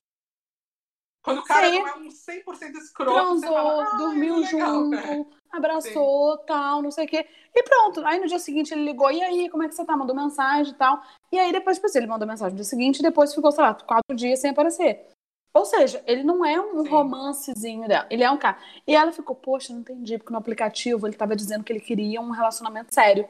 Quando 1.22 1.38
o 1.38 1.44
cara 1.44 1.70
Sim. 1.70 1.78
não 1.78 1.88
é 1.88 1.94
um 1.94 2.08
100% 2.08 2.74
escroto, 2.76 3.12
transou, 3.12 3.52
fala, 3.52 3.84
ah, 3.84 3.96
dormiu 3.96 4.38
legal, 4.38 4.74
junto, 4.74 4.90
né? 4.90 5.26
abraçou, 5.52 6.38
tal, 6.38 6.82
não 6.82 6.90
sei 6.90 7.04
o 7.04 7.08
quê. 7.08 7.24
E 7.54 7.62
pronto. 7.62 8.04
Aí 8.04 8.18
no 8.18 8.26
dia 8.26 8.40
seguinte 8.40 8.74
ele 8.74 8.84
ligou, 8.84 9.10
e 9.10 9.22
aí, 9.22 9.48
como 9.48 9.62
é 9.62 9.68
que 9.68 9.74
você 9.74 9.84
tá? 9.84 9.96
Mandou 9.96 10.16
mensagem 10.16 10.72
e 10.72 10.76
tal. 10.76 11.00
E 11.30 11.38
aí 11.38 11.52
depois, 11.52 11.76
tipo 11.76 11.86
assim, 11.86 11.98
ele 11.98 12.08
mandou 12.08 12.26
mensagem 12.26 12.52
no 12.52 12.56
dia 12.56 12.64
seguinte 12.64 12.98
e 12.98 13.02
depois 13.02 13.32
ficou, 13.32 13.52
sei 13.52 13.62
lá, 13.62 13.74
quatro 13.74 14.16
dias 14.16 14.40
sem 14.40 14.50
aparecer. 14.50 15.11
Ou 15.54 15.64
seja, 15.66 16.02
ele 16.06 16.22
não 16.22 16.44
é 16.44 16.58
um 16.60 16.82
Sim. 16.82 16.88
romancezinho 16.90 17.86
dela, 17.86 18.06
ele 18.10 18.22
é 18.24 18.30
um 18.30 18.38
cara. 18.38 18.58
E 18.86 18.94
ela 18.94 19.12
ficou, 19.12 19.36
poxa, 19.36 19.72
não 19.72 19.80
entendi, 19.80 20.16
porque 20.18 20.32
no 20.32 20.38
aplicativo 20.38 21.06
ele 21.06 21.16
tava 21.16 21.36
dizendo 21.36 21.62
que 21.62 21.72
ele 21.72 21.80
queria 21.80 22.20
um 22.20 22.30
relacionamento 22.30 22.94
sério. 22.94 23.28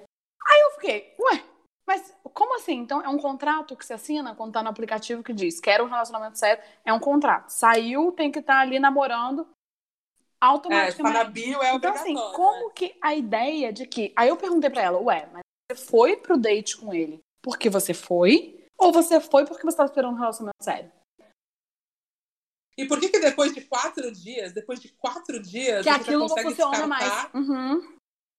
Aí 0.49 0.61
eu 0.63 0.71
fiquei, 0.73 1.15
ué, 1.21 1.43
mas 1.87 2.17
como 2.33 2.55
assim? 2.57 2.75
Então 2.79 3.03
é 3.03 3.09
um 3.09 3.19
contrato 3.19 3.77
que 3.77 3.85
se 3.85 3.93
assina 3.93 4.35
quando 4.37 4.53
tá 4.53 4.63
no 4.63 4.69
aplicativo 4.69 5.23
que 5.23 5.33
diz 5.33 5.61
quero 5.61 5.85
um 5.85 5.89
relacionamento 5.89 6.39
sério, 6.39 6.63
é 6.85 6.93
um 6.93 7.01
contrato. 7.01 7.51
Saiu, 7.51 8.13
tem 8.13 8.31
que 8.31 8.39
estar 8.39 8.61
ali 8.61 8.79
namorando 8.79 9.43
É, 9.43 9.47
automaticamente. 10.41 11.03
tá 11.19 11.25
na 11.25 11.31
bio 11.31 11.61
é 11.63 11.75
Então, 11.75 11.93
assim, 11.93 12.17
obrigatório. 12.17 12.37
como 12.37 12.71
que 12.71 12.97
a 13.03 13.15
ideia 13.15 13.73
de 13.73 13.85
que. 13.87 14.13
Aí 14.17 14.29
eu 14.29 14.37
perguntei 14.37 14.71
pra 14.71 14.83
ela, 14.83 14.99
ué, 15.01 15.29
mas 15.33 15.43
você 15.71 15.87
foi 15.87 16.17
pro 16.17 16.39
date 16.39 16.77
com 16.77 16.95
ele 16.95 17.21
porque 17.43 17.69
você 17.69 17.93
foi? 17.93 18.65
Ou 18.79 18.93
você 18.93 19.21
foi 19.21 19.45
porque 19.45 19.65
você 19.65 19.77
tava 19.77 19.89
esperando 19.89 20.15
um 20.15 20.19
relacionamento 20.19 20.63
sério? 20.63 20.91
E 22.77 22.87
por 22.87 22.99
que 22.99 23.09
que 23.09 23.19
depois 23.19 23.53
de 23.55 23.61
quatro 23.63 24.11
dias, 24.11 24.53
depois 24.53 24.81
de 24.81 24.89
quatro 24.89 25.41
dias, 25.41 25.85
Que 25.85 25.93
você 25.93 26.01
aquilo 26.01 26.21
não 26.21 26.29
consegue 26.29 26.49
funciona 26.49 26.87
mais. 26.87 27.29
Uhum. 27.35 27.97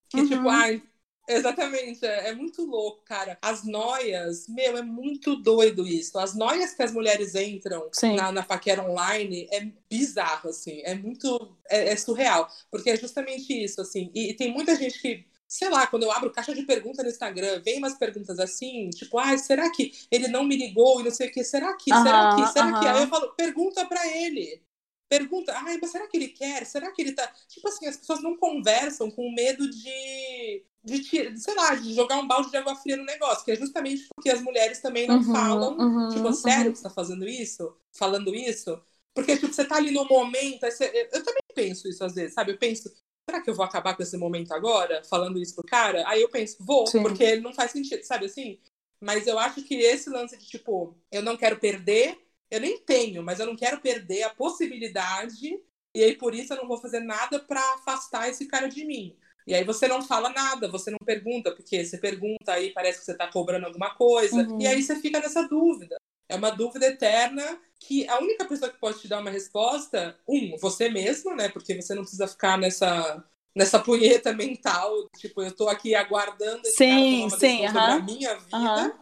Que 0.10 0.22
Uhum. 0.22 0.28
tipo, 0.28 0.50
ai, 0.50 0.82
exatamente, 1.28 2.06
é, 2.06 2.30
é 2.30 2.36
muito 2.36 2.64
louco, 2.66 3.04
cara. 3.04 3.38
As 3.42 3.64
noias, 3.64 4.48
meu, 4.48 4.78
é 4.78 4.82
muito 4.82 5.36
doido 5.36 5.88
isso. 5.88 6.18
As 6.18 6.36
noias 6.36 6.74
que 6.74 6.84
as 6.84 6.92
mulheres 6.92 7.36
entram 7.36 7.90
Sim. 7.92 8.16
na, 8.16 8.32
na 8.32 8.44
paquera 8.44 8.84
online 8.84 9.48
é 9.52 9.68
bizarro, 9.90 10.50
assim, 10.50 10.82
é 10.84 10.96
muito, 10.96 11.56
é, 11.70 11.90
é 11.90 11.96
surreal, 11.96 12.50
porque 12.72 12.90
é 12.90 12.98
justamente 12.98 13.54
isso, 13.54 13.82
assim. 13.82 14.12
E, 14.14 14.32
e 14.32 14.34
tem 14.36 14.52
muita 14.52 14.76
gente 14.76 15.00
que 15.00 15.26
sei 15.48 15.70
lá, 15.70 15.86
quando 15.88 16.04
eu 16.04 16.12
abro 16.12 16.32
caixa 16.32 16.54
de 16.56 16.64
pergunta 16.64 17.04
no 17.04 17.10
Instagram, 17.10 17.62
vem 17.64 17.78
umas 17.80 17.96
perguntas 17.98 18.40
assim, 18.40 18.90
tipo, 18.92 19.18
ai, 19.20 19.38
será 19.38 19.72
que 19.72 19.92
ele 20.12 20.28
não 20.28 20.44
me 20.44 20.56
ligou 20.58 21.00
e 21.02 21.04
não 21.04 21.12
sei 21.12 21.30
o 21.30 21.32
que? 21.32 21.44
Será 21.44 21.76
que? 21.78 21.96
será 21.96 22.28
que? 22.28 22.46
Será 22.48 22.74
que? 22.74 22.88
Aí 22.88 23.02
eu 23.04 23.08
falo, 23.08 23.34
pergunta 23.36 23.86
pra 23.86 24.06
ele. 24.08 24.62
Pergunta, 25.10 25.54
ai, 25.56 25.78
mas 25.80 25.92
será 25.92 26.08
que 26.08 26.18
ele 26.18 26.30
quer? 26.30 26.66
Será 26.66 26.92
que 26.92 27.02
ele 27.02 27.12
tá. 27.14 27.28
Tipo 27.48 27.68
assim, 27.68 27.86
as 27.88 27.98
pessoas 27.98 28.22
não 28.24 28.36
conversam 28.38 29.12
com 29.12 29.32
medo 29.32 29.70
de. 29.70 30.66
De, 30.84 31.02
sei 31.40 31.56
lá, 31.56 31.76
de 31.76 31.94
jogar 31.94 32.18
um 32.20 32.28
balde 32.28 32.52
de 32.52 32.58
água 32.58 32.76
fria 32.76 32.98
no 32.98 33.06
negócio, 33.06 33.46
que 33.46 33.52
é 33.52 33.56
justamente 33.56 34.06
porque 34.14 34.30
as 34.30 34.42
mulheres 34.42 34.82
também 34.82 35.08
não 35.08 35.22
Uhum, 35.22 35.22
falam, 35.22 35.80
uhum, 35.80 36.10
tipo, 36.10 36.34
sério 36.34 36.72
uhum. 36.72 36.74
que 36.74 36.78
você 36.78 36.84
tá 36.84 36.90
fazendo 36.90 37.26
isso? 37.28 37.74
Falando 37.94 38.36
isso? 38.36 38.82
Porque, 39.14 39.38
tipo, 39.38 39.54
você 39.54 39.64
tá 39.64 39.78
ali 39.78 39.92
no 39.92 40.04
momento, 40.06 40.62
você- 40.62 41.10
eu 41.14 41.24
também 41.24 41.42
penso 41.56 41.88
isso 41.88 42.04
às 42.04 42.14
vezes, 42.16 42.34
sabe? 42.34 42.52
Eu 42.52 42.58
penso, 42.58 42.92
será 43.30 43.42
que 43.42 43.50
eu 43.50 43.56
vou 43.56 43.66
acabar 43.66 43.96
com 43.96 44.04
esse 44.04 44.18
momento 44.18 44.54
agora, 44.54 45.04
falando 45.04 45.40
isso 45.40 45.56
pro 45.56 45.64
cara? 45.64 46.04
Aí 46.08 46.22
eu 46.22 46.30
penso, 46.30 46.58
vou, 46.60 46.86
Sim. 46.88 47.02
porque 47.02 47.38
não 47.38 47.54
faz 47.54 47.72
sentido, 47.72 48.04
sabe 48.04 48.26
assim? 48.26 48.60
Mas 49.00 49.28
eu 49.28 49.38
acho 49.40 49.64
que 49.64 49.76
esse 49.76 50.10
lance 50.10 50.38
de, 50.38 50.46
tipo, 50.46 50.96
eu 51.12 51.22
não 51.22 51.36
quero 51.38 51.60
perder, 51.60 52.18
eu 52.50 52.60
nem 52.60 52.78
tenho, 52.80 53.24
mas 53.24 53.40
eu 53.40 53.46
não 53.46 53.56
quero 53.56 53.80
perder 53.82 54.24
a 54.24 54.30
possibilidade, 54.30 55.60
e 55.96 56.04
aí 56.04 56.16
por 56.16 56.34
isso 56.34 56.54
eu 56.54 56.58
não 56.58 56.68
vou 56.68 56.78
fazer 56.78 57.00
nada 57.00 57.40
pra 57.40 57.62
afastar 57.76 58.30
esse 58.30 58.48
cara 58.48 58.68
de 58.68 58.86
mim. 58.86 59.16
E 59.46 59.54
aí 59.54 59.64
você 59.64 59.88
não 59.88 60.02
fala 60.02 60.30
nada, 60.30 60.70
você 60.70 60.90
não 60.90 61.00
pergunta, 61.06 61.52
porque 61.54 61.84
você 61.84 61.98
pergunta 61.98 62.54
aí 62.54 62.72
parece 62.72 63.00
que 63.00 63.06
você 63.06 63.14
tá 63.16 63.30
cobrando 63.30 63.66
alguma 63.66 63.94
coisa, 63.96 64.48
Uhum. 64.48 64.62
e 64.62 64.68
aí 64.68 64.82
você 64.82 64.96
fica 65.00 65.20
nessa 65.20 65.48
dúvida. 65.48 65.98
É 66.30 66.36
uma 66.36 66.50
dúvida 66.52 66.88
eterna 66.88 67.60
que 67.80 68.08
a 68.08 68.20
única 68.20 68.46
pessoa 68.46 68.72
que 68.72 68.80
pode 68.80 69.00
te 69.00 69.08
dar 69.08 69.20
uma 69.20 69.30
resposta, 69.30 70.18
um, 70.28 70.58
você 70.58 70.90
mesmo, 70.90 71.36
né? 71.36 71.50
Porque 71.50 71.82
você 71.82 71.94
não 71.94 72.04
precisa 72.04 72.28
ficar 72.28 72.58
nessa 72.58 73.24
nessa 73.56 73.78
punheta 73.78 74.34
mental, 74.34 75.08
tipo, 75.16 75.40
eu 75.44 75.56
tô 75.56 75.70
aqui 75.70 75.94
aguardando 75.94 76.62
esse 76.66 76.76
Sim, 76.76 76.90
cara 76.90 77.02
tomar 77.06 77.26
uma 77.28 77.38
sim, 77.38 77.48
decisão 77.48 77.68
sobre 77.68 77.78
aham. 77.78 77.98
a 77.98 78.02
minha 78.02 78.36
vida, 78.40 78.56
Aham. 78.56 79.00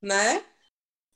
né? 0.00 0.44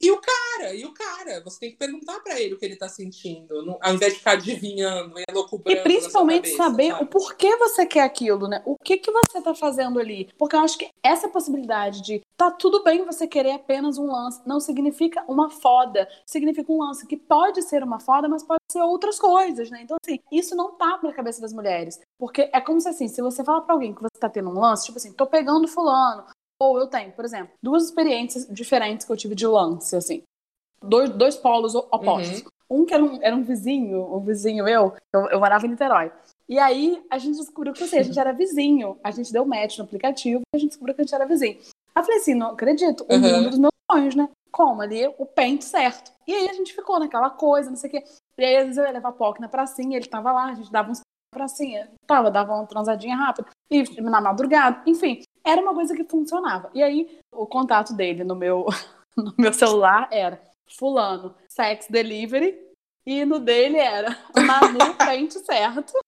E 0.00 0.10
o 0.10 0.20
cara, 0.20 0.74
e 0.74 0.84
o 0.84 0.92
cara, 0.92 1.42
você 1.42 1.58
tem 1.60 1.70
que 1.70 1.78
perguntar 1.78 2.20
pra 2.20 2.38
ele 2.38 2.54
o 2.54 2.58
que 2.58 2.64
ele 2.66 2.76
tá 2.76 2.88
sentindo, 2.88 3.64
não- 3.64 3.78
ao 3.80 3.94
invés 3.94 4.12
de 4.12 4.18
ficar 4.18 4.32
adivinhando 4.32 5.18
e 5.18 5.24
elocubrando 5.28 5.78
E 5.78 5.82
principalmente 5.82 6.50
cabeça, 6.50 6.56
saber 6.56 6.90
sabe? 6.92 7.02
o 7.04 7.06
porquê 7.06 7.56
você 7.56 7.86
quer 7.86 8.02
aquilo, 8.02 8.46
né? 8.46 8.62
O 8.66 8.76
que 8.76 8.98
que 8.98 9.10
você 9.10 9.40
tá 9.40 9.54
fazendo 9.54 9.98
ali? 9.98 10.28
Porque 10.38 10.54
eu 10.54 10.60
acho 10.60 10.76
que 10.76 10.90
essa 11.02 11.28
possibilidade 11.28 12.02
de 12.02 12.20
tá 12.36 12.50
tudo 12.50 12.84
bem 12.84 13.04
você 13.06 13.26
querer 13.26 13.52
apenas 13.52 13.96
um 13.96 14.06
lance, 14.12 14.40
não 14.46 14.60
significa 14.60 15.24
uma 15.26 15.48
foda, 15.48 16.06
significa 16.26 16.70
um 16.70 16.78
lance 16.78 17.06
que 17.06 17.16
pode 17.16 17.62
ser 17.62 17.82
uma 17.82 17.98
foda, 17.98 18.28
mas 18.28 18.42
pode 18.42 18.60
ser 18.70 18.82
outras 18.82 19.18
coisas, 19.18 19.70
né? 19.70 19.80
Então 19.82 19.96
assim, 20.04 20.20
isso 20.30 20.54
não 20.54 20.72
tá 20.72 21.00
na 21.02 21.12
cabeça 21.14 21.40
das 21.40 21.54
mulheres, 21.54 21.98
porque 22.18 22.50
é 22.52 22.60
como 22.60 22.80
se 22.80 22.88
assim, 22.88 23.08
se 23.08 23.22
você 23.22 23.42
falar 23.42 23.62
pra 23.62 23.74
alguém 23.74 23.94
que 23.94 24.02
você 24.02 24.20
tá 24.20 24.28
tendo 24.28 24.50
um 24.50 24.60
lance, 24.60 24.84
tipo 24.84 24.98
assim, 24.98 25.12
tô 25.12 25.26
pegando 25.26 25.66
fulano, 25.66 26.24
ou 26.60 26.78
eu 26.78 26.86
tenho, 26.86 27.12
por 27.12 27.24
exemplo, 27.24 27.52
duas 27.62 27.84
experiências 27.84 28.46
diferentes 28.48 29.04
que 29.06 29.12
eu 29.12 29.16
tive 29.16 29.34
de 29.34 29.46
lance, 29.46 29.94
assim. 29.96 30.22
Dois, 30.82 31.10
dois 31.10 31.36
polos 31.36 31.74
opostos. 31.74 32.44
Um 32.68 32.84
que 32.84 32.92
era 32.92 33.04
um, 33.04 33.18
era 33.22 33.36
um 33.36 33.42
vizinho, 33.44 34.12
um 34.14 34.20
vizinho 34.20 34.64
meu, 34.64 34.92
eu, 35.14 35.26
eu 35.30 35.38
morava 35.38 35.64
em 35.66 35.70
Niterói. 35.70 36.10
E 36.48 36.58
aí 36.58 37.00
a 37.10 37.16
gente 37.18 37.36
descobriu 37.38 37.72
que 37.72 37.84
assim, 37.84 37.98
a 37.98 38.02
gente 38.02 38.18
era 38.18 38.32
vizinho. 38.32 38.98
A 39.04 39.10
gente 39.10 39.32
deu 39.32 39.44
match 39.46 39.78
no 39.78 39.84
aplicativo 39.84 40.40
e 40.52 40.56
a 40.56 40.58
gente 40.58 40.70
descobriu 40.70 40.94
que 40.94 41.00
a 41.00 41.04
gente 41.04 41.14
era 41.14 41.26
vizinho. 41.26 41.58
Aí 41.94 42.02
eu 42.02 42.04
falei 42.04 42.20
assim, 42.20 42.34
não 42.34 42.50
acredito, 42.50 43.06
o 43.08 43.14
Uhum. 43.14 43.20
mundo 43.20 43.50
dos 43.50 43.58
meus 43.58 43.72
sonhos, 43.90 44.14
né? 44.16 44.28
Como 44.50 44.82
ali, 44.82 45.06
o 45.18 45.24
pente 45.26 45.64
certo. 45.64 46.10
E 46.26 46.34
aí 46.34 46.48
a 46.48 46.52
gente 46.54 46.74
ficou 46.74 46.98
naquela 46.98 47.30
coisa, 47.30 47.70
não 47.70 47.76
sei 47.76 47.88
o 47.88 47.92
quê. 47.92 48.04
E 48.38 48.44
aí 48.44 48.56
às 48.56 48.62
vezes 48.64 48.78
eu 48.78 48.84
ia 48.84 48.92
levar 48.92 49.12
POC 49.12 49.40
na 49.40 49.48
pracinha, 49.48 49.96
ele 49.96 50.06
tava 50.06 50.32
lá, 50.32 50.46
a 50.46 50.54
gente 50.54 50.70
dava 50.72 50.90
uns 50.90 51.00
pracinha. 51.32 51.90
Tava, 52.06 52.30
dava 52.30 52.54
uma 52.54 52.66
transadinha 52.66 53.14
rápida. 53.16 53.48
E 53.70 53.82
na 54.00 54.20
madrugada, 54.20 54.82
enfim. 54.86 55.22
Era 55.46 55.62
uma 55.62 55.74
coisa 55.74 55.94
que 55.94 56.04
funcionava. 56.04 56.70
E 56.74 56.82
aí 56.82 57.18
o 57.32 57.46
contato 57.46 57.94
dele 57.94 58.24
no 58.24 58.34
meu, 58.34 58.66
no 59.16 59.32
meu 59.38 59.52
celular 59.52 60.08
era 60.10 60.42
fulano, 60.66 61.34
sex 61.48 61.86
delivery. 61.88 62.66
E 63.06 63.24
no 63.24 63.38
dele 63.38 63.78
era 63.78 64.18
Manu 64.34 64.94
pente 64.98 65.38
certo. 65.38 65.92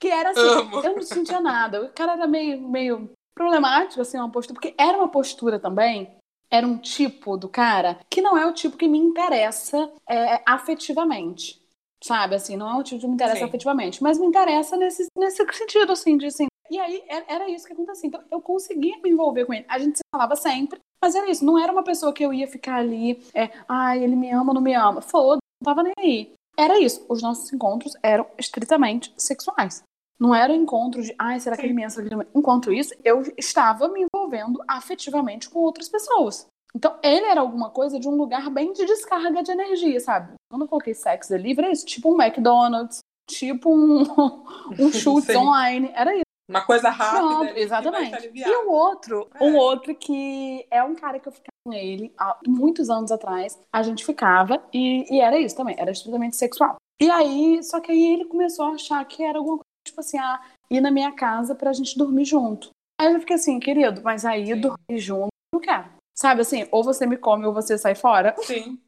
Que 0.00 0.08
era 0.08 0.30
assim, 0.30 0.40
Amo. 0.40 0.80
eu 0.80 0.94
não 0.94 1.02
sentia 1.02 1.40
nada. 1.40 1.84
O 1.84 1.92
cara 1.92 2.12
era 2.12 2.26
meio, 2.28 2.60
meio 2.60 3.10
problemático, 3.34 4.00
assim, 4.00 4.16
uma 4.16 4.30
postura. 4.30 4.54
Porque 4.54 4.72
era 4.78 4.96
uma 4.96 5.08
postura 5.08 5.58
também, 5.58 6.16
era 6.48 6.64
um 6.64 6.78
tipo 6.78 7.36
do 7.36 7.48
cara 7.48 7.98
que 8.08 8.22
não 8.22 8.38
é 8.38 8.46
o 8.46 8.54
tipo 8.54 8.76
que 8.76 8.86
me 8.86 8.96
interessa 8.96 9.90
é, 10.08 10.40
afetivamente. 10.46 11.60
Sabe, 12.02 12.36
assim, 12.36 12.56
não 12.56 12.70
é 12.70 12.78
o 12.78 12.84
tipo 12.84 13.00
que 13.00 13.08
me 13.08 13.14
interessa 13.14 13.38
Sim. 13.38 13.44
afetivamente. 13.44 14.00
Mas 14.00 14.18
me 14.18 14.26
interessa 14.26 14.76
nesse, 14.76 15.08
nesse 15.16 15.44
sentido, 15.52 15.90
assim, 15.90 16.16
de 16.16 16.26
assim. 16.26 16.46
E 16.70 16.78
aí 16.78 17.02
era, 17.08 17.24
era 17.28 17.48
isso 17.48 17.66
que 17.66 17.72
acontecia. 17.72 18.08
Então 18.08 18.22
eu 18.30 18.40
conseguia 18.40 18.98
me 19.02 19.10
envolver 19.10 19.44
com 19.44 19.54
ele. 19.54 19.64
A 19.68 19.78
gente 19.78 19.98
se 19.98 20.02
falava 20.14 20.36
sempre, 20.36 20.78
mas 21.02 21.14
era 21.14 21.30
isso. 21.30 21.44
Não 21.44 21.58
era 21.58 21.72
uma 21.72 21.82
pessoa 21.82 22.12
que 22.12 22.24
eu 22.24 22.32
ia 22.32 22.46
ficar 22.46 22.76
ali, 22.76 23.22
é, 23.34 23.50
ai, 23.68 24.02
ele 24.02 24.16
me 24.16 24.30
ama 24.30 24.50
ou 24.50 24.54
não 24.54 24.62
me 24.62 24.74
ama. 24.74 25.00
Foda, 25.00 25.38
não 25.60 25.64
tava 25.64 25.82
nem 25.82 25.94
aí. 25.98 26.32
Era 26.58 26.78
isso. 26.78 27.04
Os 27.08 27.22
nossos 27.22 27.52
encontros 27.52 27.94
eram 28.02 28.26
estritamente 28.38 29.12
sexuais. 29.16 29.82
Não 30.20 30.34
era 30.34 30.52
encontro 30.52 31.00
de, 31.00 31.14
ai, 31.16 31.38
será 31.38 31.56
que 31.56 31.64
ele 31.64 31.72
me 31.72 31.84
ama? 31.84 32.26
Enquanto 32.34 32.72
isso, 32.72 32.92
eu 33.04 33.22
estava 33.36 33.86
me 33.88 34.04
envolvendo 34.04 34.60
afetivamente 34.66 35.48
com 35.48 35.60
outras 35.60 35.88
pessoas. 35.88 36.46
Então, 36.74 36.98
ele 37.02 37.24
era 37.26 37.40
alguma 37.40 37.70
coisa 37.70 37.98
de 37.98 38.08
um 38.08 38.16
lugar 38.16 38.50
bem 38.50 38.72
de 38.72 38.84
descarga 38.84 39.42
de 39.42 39.52
energia, 39.52 40.00
sabe? 40.00 40.34
Quando 40.50 40.62
eu 40.62 40.68
coloquei 40.68 40.92
sexo 40.92 41.30
delivery, 41.30 41.66
era 41.66 41.72
isso, 41.72 41.86
tipo 41.86 42.12
um 42.12 42.20
McDonald's, 42.20 42.98
tipo 43.28 43.70
um, 43.72 44.02
um 44.78 44.90
chutes 44.92 45.34
online, 45.34 45.90
era 45.94 46.14
isso. 46.14 46.22
Uma 46.48 46.62
coisa 46.62 46.88
rápida. 46.88 47.20
Pronto, 47.20 47.58
exatamente. 47.58 48.32
E 48.34 48.56
o 48.64 48.70
outro, 48.70 49.28
é. 49.34 49.44
um 49.44 49.54
outro 49.56 49.94
que 49.94 50.66
é 50.70 50.82
um 50.82 50.94
cara 50.94 51.20
que 51.20 51.28
eu 51.28 51.32
ficava 51.32 51.52
com 51.66 51.74
ele 51.74 52.12
há 52.16 52.38
muitos 52.46 52.88
anos 52.88 53.12
atrás, 53.12 53.60
a 53.70 53.82
gente 53.82 54.04
ficava, 54.04 54.62
e, 54.72 55.04
e 55.14 55.20
era 55.20 55.38
isso 55.38 55.54
também, 55.54 55.76
era 55.78 55.90
estritamente 55.90 56.36
sexual. 56.36 56.76
E 57.00 57.10
aí, 57.10 57.62
só 57.62 57.80
que 57.80 57.92
aí 57.92 58.14
ele 58.14 58.24
começou 58.24 58.64
a 58.64 58.72
achar 58.72 59.04
que 59.04 59.22
era 59.22 59.38
alguma 59.38 59.58
coisa, 59.58 59.64
tipo 59.86 60.00
assim, 60.00 60.18
ah, 60.18 60.40
ir 60.70 60.80
na 60.80 60.90
minha 60.90 61.12
casa 61.12 61.54
pra 61.54 61.72
gente 61.72 61.98
dormir 61.98 62.24
junto. 62.24 62.70
Aí 62.98 63.12
eu 63.12 63.20
fiquei 63.20 63.36
assim, 63.36 63.60
querido, 63.60 64.00
mas 64.02 64.24
aí 64.24 64.46
Sim. 64.46 64.60
dormir 64.60 64.98
junto, 64.98 65.28
não 65.54 65.60
quero. 65.60 65.90
Sabe 66.16 66.40
assim, 66.40 66.66
ou 66.72 66.82
você 66.82 67.06
me 67.06 67.16
come 67.16 67.46
ou 67.46 67.52
você 67.52 67.76
sai 67.76 67.94
fora. 67.94 68.34
Sim. 68.42 68.80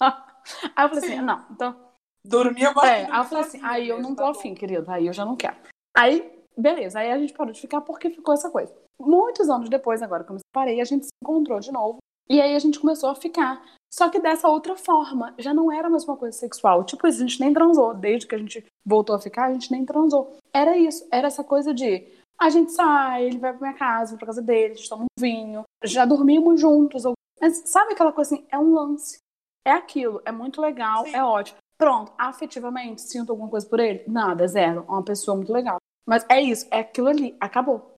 aí 0.00 0.84
eu 0.84 0.88
falei 0.88 0.98
assim, 0.98 1.00
Sim. 1.00 1.14
assim, 1.14 1.22
não, 1.22 1.46
então. 1.50 1.92
Dormir 2.24 2.62
eu 2.62 2.72
gosto 2.72 2.86
é, 2.86 3.04
Aí 3.10 3.18
eu 3.18 3.24
falei 3.24 3.44
assim, 3.44 3.60
aí 3.64 3.88
eu 3.88 4.00
não 4.00 4.14
tô 4.14 4.22
tá 4.22 4.30
afim, 4.30 4.54
querido, 4.54 4.88
aí 4.88 5.08
eu 5.08 5.12
já 5.12 5.24
não 5.24 5.34
quero. 5.34 5.56
Aí, 5.94 6.41
beleza, 6.56 6.98
aí 7.00 7.10
a 7.10 7.18
gente 7.18 7.32
parou 7.32 7.52
de 7.52 7.60
ficar 7.60 7.80
porque 7.80 8.10
ficou 8.10 8.34
essa 8.34 8.50
coisa. 8.50 8.74
Muitos 9.00 9.48
anos 9.48 9.68
depois, 9.68 10.02
agora 10.02 10.24
que 10.24 10.30
eu 10.30 10.34
me 10.34 10.40
separei, 10.40 10.80
a 10.80 10.84
gente 10.84 11.06
se 11.06 11.10
encontrou 11.22 11.60
de 11.60 11.72
novo. 11.72 11.98
E 12.28 12.40
aí 12.40 12.54
a 12.54 12.58
gente 12.58 12.78
começou 12.78 13.10
a 13.10 13.14
ficar. 13.14 13.62
Só 13.92 14.08
que 14.08 14.18
dessa 14.18 14.48
outra 14.48 14.76
forma, 14.76 15.34
já 15.38 15.52
não 15.52 15.70
era 15.70 15.90
mais 15.90 16.04
uma 16.04 16.16
coisa 16.16 16.36
sexual. 16.36 16.84
Tipo, 16.84 17.06
a 17.06 17.10
gente 17.10 17.40
nem 17.40 17.52
transou. 17.52 17.92
Desde 17.92 18.26
que 18.26 18.34
a 18.34 18.38
gente 18.38 18.64
voltou 18.86 19.14
a 19.14 19.20
ficar, 19.20 19.46
a 19.46 19.52
gente 19.52 19.70
nem 19.70 19.84
transou. 19.84 20.36
Era 20.52 20.76
isso, 20.76 21.06
era 21.10 21.26
essa 21.26 21.44
coisa 21.44 21.74
de 21.74 22.06
a 22.42 22.50
gente 22.50 22.72
sai, 22.72 23.26
ele 23.26 23.38
vai 23.38 23.52
pra 23.52 23.68
minha 23.68 23.78
casa, 23.78 24.16
pra 24.16 24.26
casa 24.26 24.42
dele, 24.42 24.72
a 24.72 24.76
gente 24.76 24.88
toma 24.88 25.04
um 25.04 25.20
vinho, 25.20 25.62
já 25.84 26.04
dormimos 26.04 26.60
juntos. 26.60 27.04
Mas 27.40 27.58
sabe 27.68 27.92
aquela 27.92 28.12
coisa 28.12 28.34
assim? 28.34 28.46
É 28.50 28.58
um 28.58 28.74
lance. 28.74 29.18
É 29.64 29.70
aquilo, 29.70 30.20
é 30.24 30.32
muito 30.32 30.60
legal, 30.60 31.04
Sim. 31.04 31.14
é 31.14 31.22
ótimo. 31.22 31.58
Pronto, 31.78 32.12
afetivamente, 32.18 33.02
sinto 33.02 33.30
alguma 33.30 33.48
coisa 33.48 33.68
por 33.68 33.78
ele? 33.78 34.02
Nada, 34.08 34.46
zero. 34.48 34.84
É 34.88 34.90
uma 34.90 35.04
pessoa 35.04 35.36
muito 35.36 35.52
legal. 35.52 35.78
Mas 36.06 36.24
é 36.28 36.40
isso, 36.40 36.66
é 36.70 36.80
aquilo 36.80 37.08
ali, 37.08 37.36
acabou. 37.40 37.92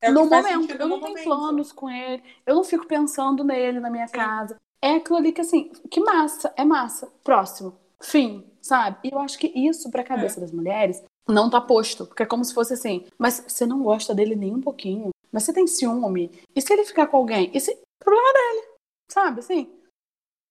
É 0.00 0.10
no 0.10 0.26
momento, 0.26 0.74
eu 0.74 0.88
não 0.88 1.00
tenho 1.00 1.22
planos 1.22 1.70
com 1.70 1.88
ele, 1.88 2.22
eu 2.44 2.56
não 2.56 2.64
fico 2.64 2.86
pensando 2.86 3.44
nele 3.44 3.78
na 3.78 3.88
minha 3.88 4.08
Sim. 4.08 4.14
casa. 4.14 4.56
É 4.82 4.96
aquilo 4.96 5.16
ali 5.16 5.32
que, 5.32 5.40
assim, 5.40 5.70
que 5.88 6.00
massa, 6.00 6.52
é 6.56 6.64
massa. 6.64 7.06
Próximo, 7.22 7.78
fim, 8.02 8.44
sabe? 8.60 8.98
E 9.04 9.14
eu 9.14 9.20
acho 9.20 9.38
que 9.38 9.46
isso, 9.46 9.90
pra 9.92 10.02
cabeça 10.02 10.40
é. 10.40 10.42
das 10.42 10.50
mulheres, 10.50 11.02
não 11.28 11.48
tá 11.48 11.60
posto. 11.60 12.04
Porque 12.04 12.24
é 12.24 12.26
como 12.26 12.44
se 12.44 12.52
fosse 12.52 12.74
assim, 12.74 13.06
mas 13.16 13.44
você 13.46 13.64
não 13.64 13.80
gosta 13.80 14.12
dele 14.12 14.34
nem 14.34 14.52
um 14.52 14.60
pouquinho. 14.60 15.10
Mas 15.30 15.44
você 15.44 15.52
tem 15.52 15.68
ciúme. 15.68 16.30
E 16.54 16.60
se 16.60 16.72
ele 16.72 16.84
ficar 16.84 17.06
com 17.06 17.16
alguém? 17.16 17.50
Esse 17.54 17.80
problema 17.98 18.32
dele. 18.32 18.68
Sabe, 19.08 19.38
assim? 19.38 19.72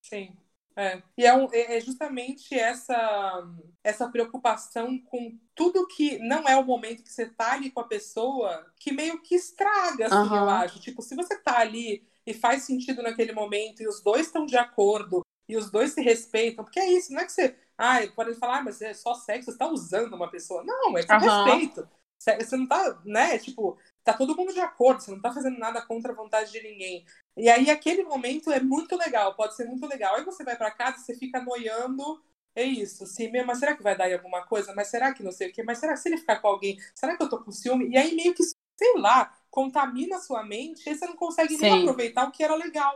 Sim. 0.02 0.36
É. 0.76 1.02
E 1.18 1.26
é, 1.26 1.34
um, 1.34 1.48
é, 1.52 1.78
é 1.78 1.80
justamente 1.80 2.54
essa, 2.56 3.48
essa 3.84 4.10
preocupação 4.10 4.98
com 5.00 5.38
tudo 5.54 5.88
que 5.88 6.18
não 6.20 6.48
é 6.48 6.56
o 6.56 6.64
momento 6.64 7.04
que 7.04 7.12
você 7.12 7.26
tá 7.28 7.54
ali 7.54 7.70
com 7.70 7.82
a 7.82 7.88
pessoa 7.88 8.66
que 8.80 8.92
meio 8.92 9.22
que 9.22 9.36
estraga, 9.36 10.08
assim, 10.08 10.30
uhum. 10.30 10.36
eu 10.36 10.50
acho. 10.50 10.80
Tipo, 10.80 11.02
se 11.02 11.16
você 11.16 11.38
tá 11.38 11.60
ali 11.60 12.08
e 12.26 12.34
faz 12.34 12.64
sentido 12.64 13.02
naquele 13.02 13.34
momento 13.34 13.82
e 13.82 13.88
os 13.88 14.02
dois 14.02 14.28
estão 14.28 14.46
de 14.46 14.58
acordo 14.58 15.26
e 15.48 15.58
os 15.58 15.70
dois 15.70 15.92
se 15.92 16.02
respeitam, 16.02 16.64
porque 16.64 16.80
é 16.80 16.92
isso, 16.92 17.12
não 17.12 17.22
é 17.22 17.26
que 17.26 17.32
você 17.32 17.56
ah, 17.78 18.00
pode 18.16 18.36
falar, 18.36 18.60
ah, 18.60 18.64
mas 18.64 18.80
é 18.82 18.94
só 18.94 19.16
sexo, 19.16 19.52
você 19.52 19.58
tá 19.58 19.68
usando 19.68 20.14
uma 20.14 20.30
pessoa. 20.30 20.64
Não, 20.64 20.96
é 20.98 21.04
com 21.04 21.14
uhum. 21.14 21.46
respeito. 21.46 21.90
Você 22.22 22.56
não 22.56 22.68
tá, 22.68 23.02
né? 23.04 23.38
Tipo, 23.40 23.78
tá 24.04 24.14
todo 24.14 24.36
mundo 24.36 24.54
de 24.54 24.60
acordo, 24.60 25.02
você 25.02 25.12
não 25.12 25.20
tá 25.20 25.34
fazendo 25.34 25.58
nada 25.58 25.82
contra 25.82 26.12
a 26.12 26.16
vontade 26.16 26.52
de 26.52 26.62
ninguém. 26.62 27.04
E 27.36 27.50
aí 27.50 27.70
aquele 27.70 28.04
momento 28.04 28.52
é 28.52 28.60
muito 28.60 28.96
legal, 28.96 29.36
pode 29.36 29.56
ser 29.56 29.66
muito 29.66 29.88
legal. 29.88 30.16
Aí 30.16 30.24
você 30.24 30.44
vai 30.44 30.56
para 30.56 30.70
casa, 30.70 31.00
você 31.00 31.16
fica 31.16 31.42
noiando, 31.42 32.22
é 32.56 32.64
isso. 32.64 33.08
Se, 33.08 33.28
mas 33.44 33.58
será 33.60 33.76
que 33.76 33.82
vai 33.82 33.98
dar 33.98 34.10
em 34.10 34.14
alguma 34.14 34.46
coisa? 34.46 34.74
Mas 34.76 34.90
será 34.90 35.14
que 35.14 35.24
não 35.24 35.32
sei 35.32 35.50
o 35.50 35.54
quê? 35.54 35.64
Mas 35.64 35.80
será 35.80 35.94
que 35.94 36.00
se 36.00 36.10
ele 36.10 36.18
ficar 36.18 36.40
com 36.40 36.48
alguém, 36.48 36.78
será 36.94 37.18
que 37.18 37.24
eu 37.24 37.30
tô 37.30 37.44
com 37.44 37.52
ciúme? 37.52 37.90
E 37.90 37.98
aí 37.98 38.14
meio 38.16 38.36
que, 38.36 38.44
sei 38.44 38.94
lá, 38.98 39.34
contamina 39.50 40.18
a 40.18 40.22
sua 40.22 40.44
mente, 40.44 40.88
e 40.88 40.96
você 40.96 41.06
não 41.08 41.16
consegue 41.16 41.56
Sim. 41.56 41.62
nem 41.62 41.82
aproveitar 41.82 42.28
o 42.28 42.32
que 42.32 42.44
era 42.44 42.56
legal, 42.56 42.96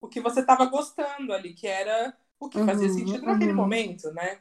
o 0.00 0.08
que 0.08 0.20
você 0.20 0.42
tava 0.44 0.64
gostando 0.66 1.32
ali, 1.32 1.52
que 1.52 1.66
era 1.66 2.16
o 2.40 2.48
que 2.48 2.58
fazia 2.64 2.88
uhum, 2.88 2.94
sentido 2.94 3.26
naquele 3.26 3.50
uhum. 3.52 3.56
momento, 3.56 4.10
né? 4.12 4.40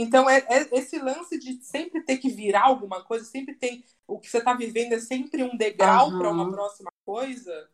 Então, 0.00 0.30
é, 0.30 0.38
é, 0.48 0.78
esse 0.78 0.96
lance 0.96 1.36
de 1.40 1.60
sempre 1.60 2.00
ter 2.04 2.18
que 2.18 2.30
virar 2.30 2.66
alguma 2.66 3.02
coisa, 3.02 3.24
sempre 3.24 3.52
tem. 3.56 3.84
O 4.06 4.20
que 4.20 4.30
você 4.30 4.38
está 4.38 4.54
vivendo 4.54 4.92
é 4.92 5.00
sempre 5.00 5.42
um 5.42 5.56
degrau 5.56 6.10
uhum. 6.10 6.18
para 6.20 6.30
uma 6.30 6.52
próxima 6.52 6.92
coisa, 7.04 7.68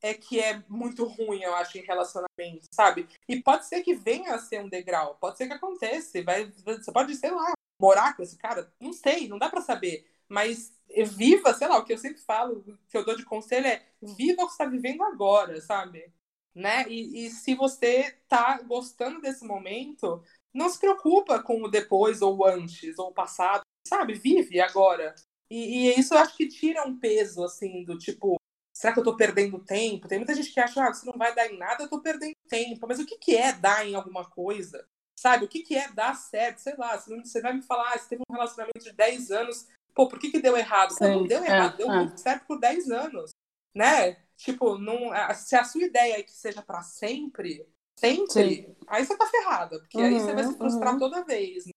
é 0.00 0.14
que 0.14 0.38
é 0.38 0.62
muito 0.68 1.04
ruim, 1.04 1.42
eu 1.42 1.52
acho, 1.56 1.76
em 1.76 1.82
relacionamento, 1.82 2.64
sabe? 2.72 3.08
E 3.28 3.42
pode 3.42 3.66
ser 3.66 3.82
que 3.82 3.92
venha 3.92 4.36
a 4.36 4.38
ser 4.38 4.60
um 4.60 4.68
degrau, 4.68 5.16
pode 5.16 5.36
ser 5.36 5.48
que 5.48 5.52
aconteça. 5.54 6.22
Vai, 6.22 6.44
você 6.64 6.92
pode, 6.92 7.16
sei 7.16 7.32
lá, 7.32 7.52
morar 7.80 8.16
com 8.16 8.22
esse 8.22 8.36
cara, 8.38 8.72
não 8.78 8.92
sei, 8.92 9.26
não 9.26 9.36
dá 9.36 9.50
para 9.50 9.60
saber. 9.60 10.06
Mas 10.28 10.72
viva, 11.16 11.52
sei 11.54 11.66
lá, 11.66 11.78
o 11.78 11.84
que 11.84 11.92
eu 11.92 11.98
sempre 11.98 12.20
falo, 12.20 12.64
que 12.88 12.96
eu 12.96 13.04
dou 13.04 13.16
de 13.16 13.24
conselho 13.24 13.66
é 13.66 13.84
viva 14.00 14.44
o 14.44 14.46
que 14.46 14.52
você 14.52 14.62
está 14.62 14.64
vivendo 14.64 15.02
agora, 15.02 15.60
sabe? 15.60 16.12
né? 16.58 16.84
E, 16.88 17.26
e 17.26 17.30
se 17.30 17.54
você 17.54 18.16
tá 18.28 18.60
gostando 18.62 19.20
desse 19.20 19.44
momento, 19.44 20.22
não 20.58 20.68
se 20.68 20.78
preocupa 20.78 21.40
com 21.40 21.62
o 21.62 21.68
depois 21.68 22.20
ou 22.20 22.36
o 22.36 22.44
antes 22.44 22.98
ou 22.98 23.10
o 23.10 23.14
passado, 23.14 23.62
sabe? 23.86 24.14
Vive 24.14 24.60
agora. 24.60 25.14
E, 25.48 25.86
e 25.88 25.98
isso 25.98 26.14
eu 26.14 26.18
acho 26.18 26.36
que 26.36 26.48
tira 26.48 26.84
um 26.84 26.98
peso, 26.98 27.44
assim, 27.44 27.84
do 27.84 27.96
tipo, 27.96 28.36
será 28.74 28.92
que 28.92 28.98
eu 28.98 29.04
tô 29.04 29.16
perdendo 29.16 29.64
tempo? 29.64 30.08
Tem 30.08 30.18
muita 30.18 30.34
gente 30.34 30.52
que 30.52 30.60
acha, 30.60 30.82
ah, 30.82 30.92
você 30.92 31.06
não 31.06 31.16
vai 31.16 31.32
dar 31.32 31.46
em 31.46 31.56
nada, 31.56 31.84
eu 31.84 31.88
tô 31.88 32.02
perdendo 32.02 32.34
tempo. 32.48 32.86
Mas 32.88 32.98
o 32.98 33.06
que, 33.06 33.16
que 33.16 33.36
é 33.36 33.52
dar 33.52 33.86
em 33.86 33.94
alguma 33.94 34.28
coisa? 34.28 34.84
Sabe? 35.16 35.44
O 35.44 35.48
que, 35.48 35.62
que 35.62 35.76
é 35.76 35.90
dar 35.92 36.14
certo? 36.14 36.58
Sei 36.58 36.74
lá, 36.76 36.96
você 36.96 37.40
vai 37.40 37.52
me 37.52 37.62
falar, 37.62 37.92
ah, 37.94 37.98
você 37.98 38.08
teve 38.08 38.22
um 38.28 38.34
relacionamento 38.34 38.80
de 38.80 38.92
10 38.92 39.30
anos, 39.30 39.68
pô, 39.94 40.08
por 40.08 40.18
que, 40.18 40.30
que 40.30 40.42
deu 40.42 40.56
errado? 40.56 40.90
Sim, 40.92 41.04
não 41.04 41.26
deu 41.26 41.42
é, 41.44 41.46
errado, 41.46 41.76
deu 41.76 41.90
é. 41.90 41.96
muito 41.98 42.20
certo 42.20 42.46
por 42.46 42.58
10 42.58 42.90
anos, 42.90 43.30
né? 43.72 44.16
Tipo, 44.36 44.76
não, 44.76 45.10
se 45.34 45.56
a 45.56 45.64
sua 45.64 45.82
ideia 45.82 46.18
é 46.18 46.22
que 46.22 46.32
seja 46.32 46.62
para 46.62 46.82
sempre, 46.82 47.66
sempre, 47.98 48.32
Sim. 48.32 48.76
aí 48.86 49.04
você 49.04 49.16
tá 49.16 49.26
ferrada, 49.26 49.78
porque 49.80 49.98
uhum, 49.98 50.04
aí 50.04 50.20
você 50.20 50.34
vai 50.34 50.44
se 50.44 50.56
frustrar 50.56 50.92
uhum. 50.94 50.98
toda 50.98 51.24
vez. 51.24 51.66
Né? 51.66 51.72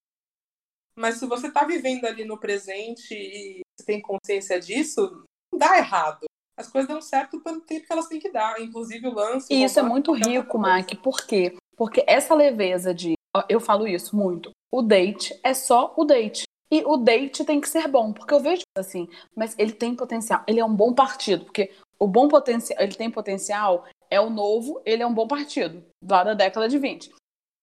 Mas 0.95 1.15
se 1.15 1.25
você 1.25 1.51
tá 1.51 1.63
vivendo 1.63 2.05
ali 2.05 2.25
no 2.25 2.39
presente 2.39 3.13
e 3.13 3.62
você 3.75 3.86
tem 3.86 4.01
consciência 4.01 4.60
disso, 4.60 5.25
não 5.51 5.60
dá 5.60 5.77
errado. 5.77 6.25
As 6.57 6.69
coisas 6.69 6.88
dão 6.88 7.01
certo 7.01 7.39
pelo 7.41 7.62
tempo 7.62 7.88
que 7.88 7.93
elas 7.93 8.07
têm 8.07 8.19
que 8.19 8.31
dar, 8.31 8.62
inclusive 8.62 9.07
o 9.07 9.13
lance. 9.13 9.51
E 9.51 9.63
isso 9.63 9.79
é 9.79 9.84
muito 9.84 10.12
rico, 10.12 10.57
Mac, 10.57 10.93
por 11.01 11.25
quê? 11.25 11.55
Porque 11.75 12.03
essa 12.07 12.36
leveza 12.36 12.93
de. 12.93 13.13
Eu 13.49 13.60
falo 13.60 13.88
isso 13.88 14.15
muito. 14.15 14.51
O 14.71 14.81
date 14.81 15.38
é 15.43 15.53
só 15.53 15.93
o 15.97 16.05
date. 16.05 16.43
E 16.71 16.84
o 16.86 16.97
date 16.97 17.43
tem 17.43 17.60
que 17.60 17.67
ser 17.67 17.88
bom, 17.88 18.13
porque 18.13 18.34
eu 18.34 18.39
vejo 18.39 18.62
assim, 18.77 19.10
mas 19.36 19.53
ele 19.57 19.73
tem 19.73 19.93
potencial, 19.93 20.41
ele 20.47 20.62
é 20.62 20.65
um 20.65 20.73
bom 20.73 20.93
partido, 20.93 21.43
porque 21.43 21.69
o 21.99 22.07
bom 22.07 22.29
potencial, 22.29 22.81
ele 22.81 22.95
tem 22.95 23.12
potencial, 23.12 23.86
é 24.12 24.19
o 24.19 24.30
novo, 24.30 24.82
ele 24.86 25.02
é 25.02 25.08
um 25.08 25.13
bom 25.13 25.28
partido, 25.28 25.84
lá 26.08 26.24
da 26.24 26.34
década 26.34 26.67
de 26.67 26.78
20. 26.78 27.12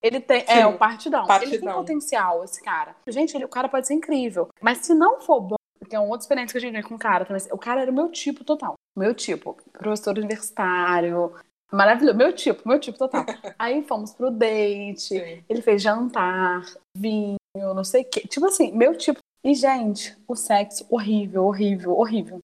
Ele 0.03 0.21
tem, 0.21 0.43
é, 0.43 0.47
Sim, 0.47 0.61
é 0.61 0.67
o 0.67 0.79
partidão. 0.79 1.27
partidão. 1.27 1.55
Ele 1.55 1.63
tem 1.63 1.75
potencial, 1.75 2.45
esse 2.45 2.63
cara. 2.63 2.97
Gente, 3.07 3.37
ele, 3.37 3.45
o 3.45 3.49
cara 3.49 3.69
pode 3.69 3.87
ser 3.87 3.95
incrível. 3.95 4.49
Mas 4.63 4.79
se 4.79 4.95
não 4.95 5.21
for 5.21 5.41
bom, 5.41 5.57
porque 5.79 5.95
é 5.95 5.99
uma 5.99 6.09
outra 6.09 6.25
experiência 6.25 6.53
que 6.53 6.59
a 6.59 6.61
gente 6.61 6.75
tem 6.75 6.83
com 6.83 6.95
o 6.95 6.99
cara 6.99 7.25
também. 7.25 7.43
O 7.51 7.59
cara 7.59 7.83
era 7.83 7.91
o 7.91 7.95
meu 7.95 8.09
tipo 8.11 8.45
total. 8.45 8.75
Meu 8.97 9.15
tipo. 9.15 9.57
Professor 9.73 10.17
universitário. 10.17 11.35
Maravilhoso. 11.73 12.17
Meu 12.17 12.33
tipo, 12.33 12.69
meu 12.69 12.79
tipo 12.79 12.97
total. 12.97 13.25
Aí 13.59 13.83
fomos 13.83 14.13
pro 14.15 14.31
date. 14.31 15.01
Sim. 15.01 15.45
Ele 15.49 15.63
fez 15.63 15.83
jantar, 15.83 16.63
vinho, 16.97 17.37
não 17.57 17.85
sei 17.85 18.03
o 18.03 18.05
quê. 18.05 18.21
Tipo 18.21 18.47
assim, 18.47 18.73
meu 18.73 18.97
tipo. 18.97 19.19
E, 19.43 19.55
gente, 19.55 20.17
o 20.27 20.35
sexo 20.35 20.87
horrível, 20.91 21.45
horrível, 21.45 21.97
horrível. 21.97 22.41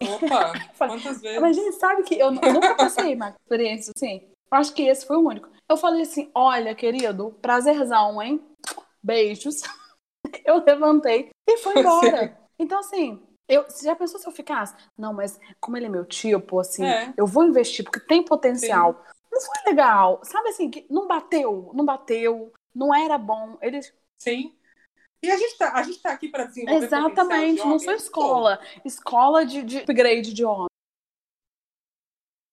Opa, 0.00 0.52
quantas 0.78 1.20
vezes? 1.20 1.40
Mas, 1.40 1.56
gente, 1.56 1.72
sabe 1.76 2.02
que 2.02 2.14
eu, 2.14 2.32
eu 2.34 2.52
nunca 2.52 2.74
passei 2.74 3.14
uma 3.14 3.30
experiência 3.30 3.92
assim. 3.94 4.28
Acho 4.50 4.72
que 4.72 4.82
esse 4.82 5.06
foi 5.06 5.16
o 5.16 5.26
único. 5.26 5.48
Eu 5.68 5.76
falei 5.76 6.02
assim: 6.02 6.30
olha, 6.34 6.74
querido, 6.74 7.36
prazerzão, 7.42 8.20
hein? 8.22 8.40
Beijos. 9.02 9.62
Eu 10.44 10.62
levantei 10.64 11.30
e 11.48 11.56
fui 11.58 11.72
embora. 11.78 12.28
Sim. 12.28 12.34
Então, 12.58 12.80
assim, 12.80 13.22
eu, 13.48 13.64
você 13.64 13.86
já 13.86 13.96
pensou 13.96 14.20
se 14.20 14.26
eu 14.26 14.32
ficasse? 14.32 14.74
Não, 14.96 15.14
mas 15.14 15.40
como 15.58 15.76
ele 15.76 15.86
é 15.86 15.88
meu 15.88 16.04
tipo, 16.04 16.60
assim, 16.60 16.84
é. 16.84 17.14
eu 17.16 17.26
vou 17.26 17.44
investir 17.44 17.82
porque 17.82 18.00
tem 18.00 18.22
potencial. 18.22 18.92
Sim. 18.92 19.14
Não 19.32 19.40
foi 19.40 19.70
legal. 19.70 20.20
Sabe 20.22 20.50
assim, 20.50 20.70
que 20.70 20.86
não 20.90 21.06
bateu, 21.06 21.70
não 21.72 21.84
bateu, 21.84 22.52
não 22.74 22.94
era 22.94 23.16
bom. 23.16 23.56
Eles. 23.62 23.94
Sim. 24.18 24.54
E 25.22 25.30
a 25.30 25.36
gente 25.36 25.52
está 25.52 25.72
a 25.72 25.82
gente 25.82 26.00
tá 26.00 26.12
aqui 26.12 26.28
para 26.28 26.44
desenvolver 26.44 26.86
Exatamente, 26.86 27.58
não 27.58 27.78
sou 27.78 27.94
escola. 27.94 28.60
Escola 28.84 29.44
de, 29.44 29.62
de 29.62 29.78
upgrade 29.78 30.32
de 30.32 30.44
homem. 30.44 30.68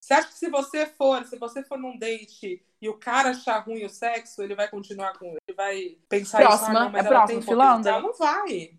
Você 0.02 0.14
acha 0.14 0.28
que 0.28 0.36
se 0.36 0.50
você 0.50 0.86
for, 0.86 1.26
se 1.26 1.38
você 1.40 1.64
for 1.64 1.80
num 1.80 1.98
date 1.98 2.64
e 2.80 2.88
o 2.88 2.98
cara 2.98 3.32
achar 3.32 3.58
ruim 3.60 3.84
o 3.86 3.90
sexo, 3.90 4.44
ele 4.44 4.54
vai 4.54 4.70
continuar 4.70 5.18
com 5.18 5.26
ele 5.26 5.56
vai 5.56 5.98
pensar 6.08 6.42
próxima, 6.42 6.70
isso, 6.70 6.78
ah, 6.78 6.84
não, 6.84 6.92
mas 6.92 7.06
é 7.06 7.10
ela 7.10 7.26
tem 7.26 7.42
Filanda? 7.42 8.00
Não 8.00 8.14
vai. 8.14 8.78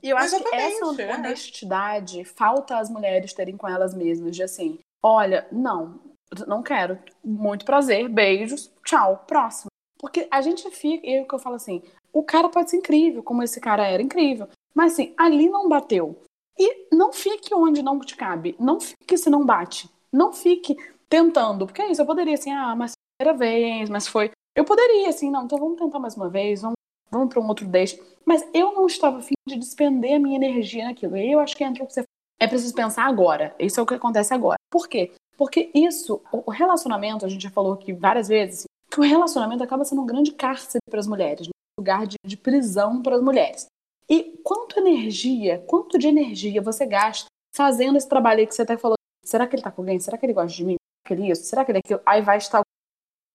E 0.00 0.08
eu 0.08 0.16
acho 0.16 0.40
que 0.40 0.54
essa 0.54 1.02
é. 1.02 1.14
honestidade 1.14 2.24
falta 2.24 2.78
às 2.78 2.88
mulheres 2.88 3.32
terem 3.32 3.56
com 3.56 3.66
elas 3.66 3.94
mesmas, 3.94 4.36
de 4.36 4.44
assim, 4.44 4.78
olha, 5.02 5.48
não, 5.50 6.00
não 6.46 6.62
quero, 6.62 7.02
muito 7.24 7.64
prazer, 7.64 8.08
beijos, 8.08 8.72
tchau, 8.84 9.24
próximo. 9.26 9.68
Porque 9.98 10.28
a 10.30 10.40
gente 10.40 10.70
fica, 10.70 11.06
e 11.06 11.14
é 11.14 11.24
que 11.24 11.34
eu 11.34 11.38
falo 11.38 11.56
assim, 11.56 11.82
o 12.12 12.22
cara 12.22 12.48
pode 12.48 12.70
ser 12.70 12.76
incrível, 12.76 13.22
como 13.22 13.42
esse 13.42 13.60
cara 13.60 13.86
era 13.86 14.02
incrível, 14.02 14.48
mas 14.74 14.92
assim, 14.92 15.12
ali 15.16 15.48
não 15.48 15.68
bateu. 15.68 16.16
E 16.58 16.94
não 16.94 17.12
fique 17.12 17.54
onde 17.54 17.82
não 17.82 17.98
te 18.00 18.16
cabe, 18.16 18.56
não 18.58 18.80
fique 18.80 19.16
se 19.16 19.30
não 19.30 19.44
bate, 19.44 19.88
não 20.12 20.32
fique 20.32 20.76
tentando, 21.08 21.66
porque 21.66 21.82
é 21.82 21.90
isso, 21.90 22.02
eu 22.02 22.06
poderia 22.06 22.34
assim, 22.34 22.52
ah, 22.52 22.74
mas 22.76 22.92
primeira 23.18 23.36
vez, 23.36 23.90
mas 23.90 24.06
foi. 24.06 24.30
Eu 24.54 24.64
poderia, 24.64 25.08
assim, 25.08 25.30
não, 25.30 25.44
então 25.44 25.58
vamos 25.58 25.78
tentar 25.78 25.98
mais 25.98 26.16
uma 26.16 26.28
vez, 26.28 26.62
vamos, 26.62 26.74
vamos 27.10 27.28
para 27.28 27.40
um 27.40 27.48
outro 27.48 27.66
date. 27.66 28.00
Mas 28.24 28.46
eu 28.52 28.72
não 28.72 28.86
estava 28.86 29.18
afim 29.18 29.34
de 29.46 29.56
despender 29.56 30.16
a 30.16 30.18
minha 30.18 30.36
energia 30.36 30.84
naquilo. 30.84 31.16
E 31.16 31.32
eu 31.32 31.40
acho 31.40 31.56
que 31.56 31.64
entra 31.64 31.82
o 31.82 31.86
que 31.86 31.92
você 31.92 32.04
é 32.40 32.46
preciso 32.46 32.74
pensar 32.74 33.04
agora. 33.04 33.54
Isso 33.58 33.78
é 33.78 33.82
o 33.82 33.86
que 33.86 33.94
acontece 33.94 34.34
agora. 34.34 34.58
Por 34.70 34.88
quê? 34.88 35.12
Porque 35.36 35.70
isso, 35.74 36.20
o 36.32 36.50
relacionamento, 36.50 37.24
a 37.24 37.28
gente 37.28 37.42
já 37.42 37.50
falou 37.50 37.72
aqui 37.72 37.92
várias 37.92 38.28
vezes, 38.28 38.64
que 38.90 39.00
o 39.00 39.02
relacionamento 39.02 39.62
acaba 39.62 39.84
sendo 39.84 40.02
um 40.02 40.06
grande 40.06 40.32
cárcere 40.32 40.80
para 40.88 41.00
as 41.00 41.06
mulheres, 41.06 41.48
um 41.48 41.80
lugar 41.80 42.06
de, 42.06 42.16
de 42.24 42.36
prisão 42.36 43.02
para 43.02 43.16
as 43.16 43.22
mulheres. 43.22 43.66
E 44.08 44.40
quanto 44.42 44.78
energia, 44.78 45.62
quanto 45.66 45.98
de 45.98 46.08
energia 46.08 46.62
você 46.62 46.86
gasta 46.86 47.26
fazendo 47.54 47.98
esse 47.98 48.08
trabalho 48.08 48.40
aí 48.40 48.46
que 48.46 48.54
você 48.54 48.62
até 48.62 48.76
falou? 48.76 48.96
Será 49.24 49.46
que 49.46 49.54
ele 49.54 49.62
tá 49.62 49.70
com 49.70 49.82
alguém? 49.82 50.00
Será 50.00 50.16
que 50.16 50.24
ele 50.24 50.32
gosta 50.32 50.56
de 50.56 50.64
mim? 50.64 50.76
Será 50.76 51.06
que 51.06 51.12
ele 51.12 51.28
é 51.28 51.32
isso? 51.32 51.42
Será 51.44 51.64
que 51.64 51.70
ele 51.70 51.78
é 51.78 51.82
aquilo? 51.84 52.00
Aí 52.06 52.22
vai 52.22 52.38
estar. 52.38 52.62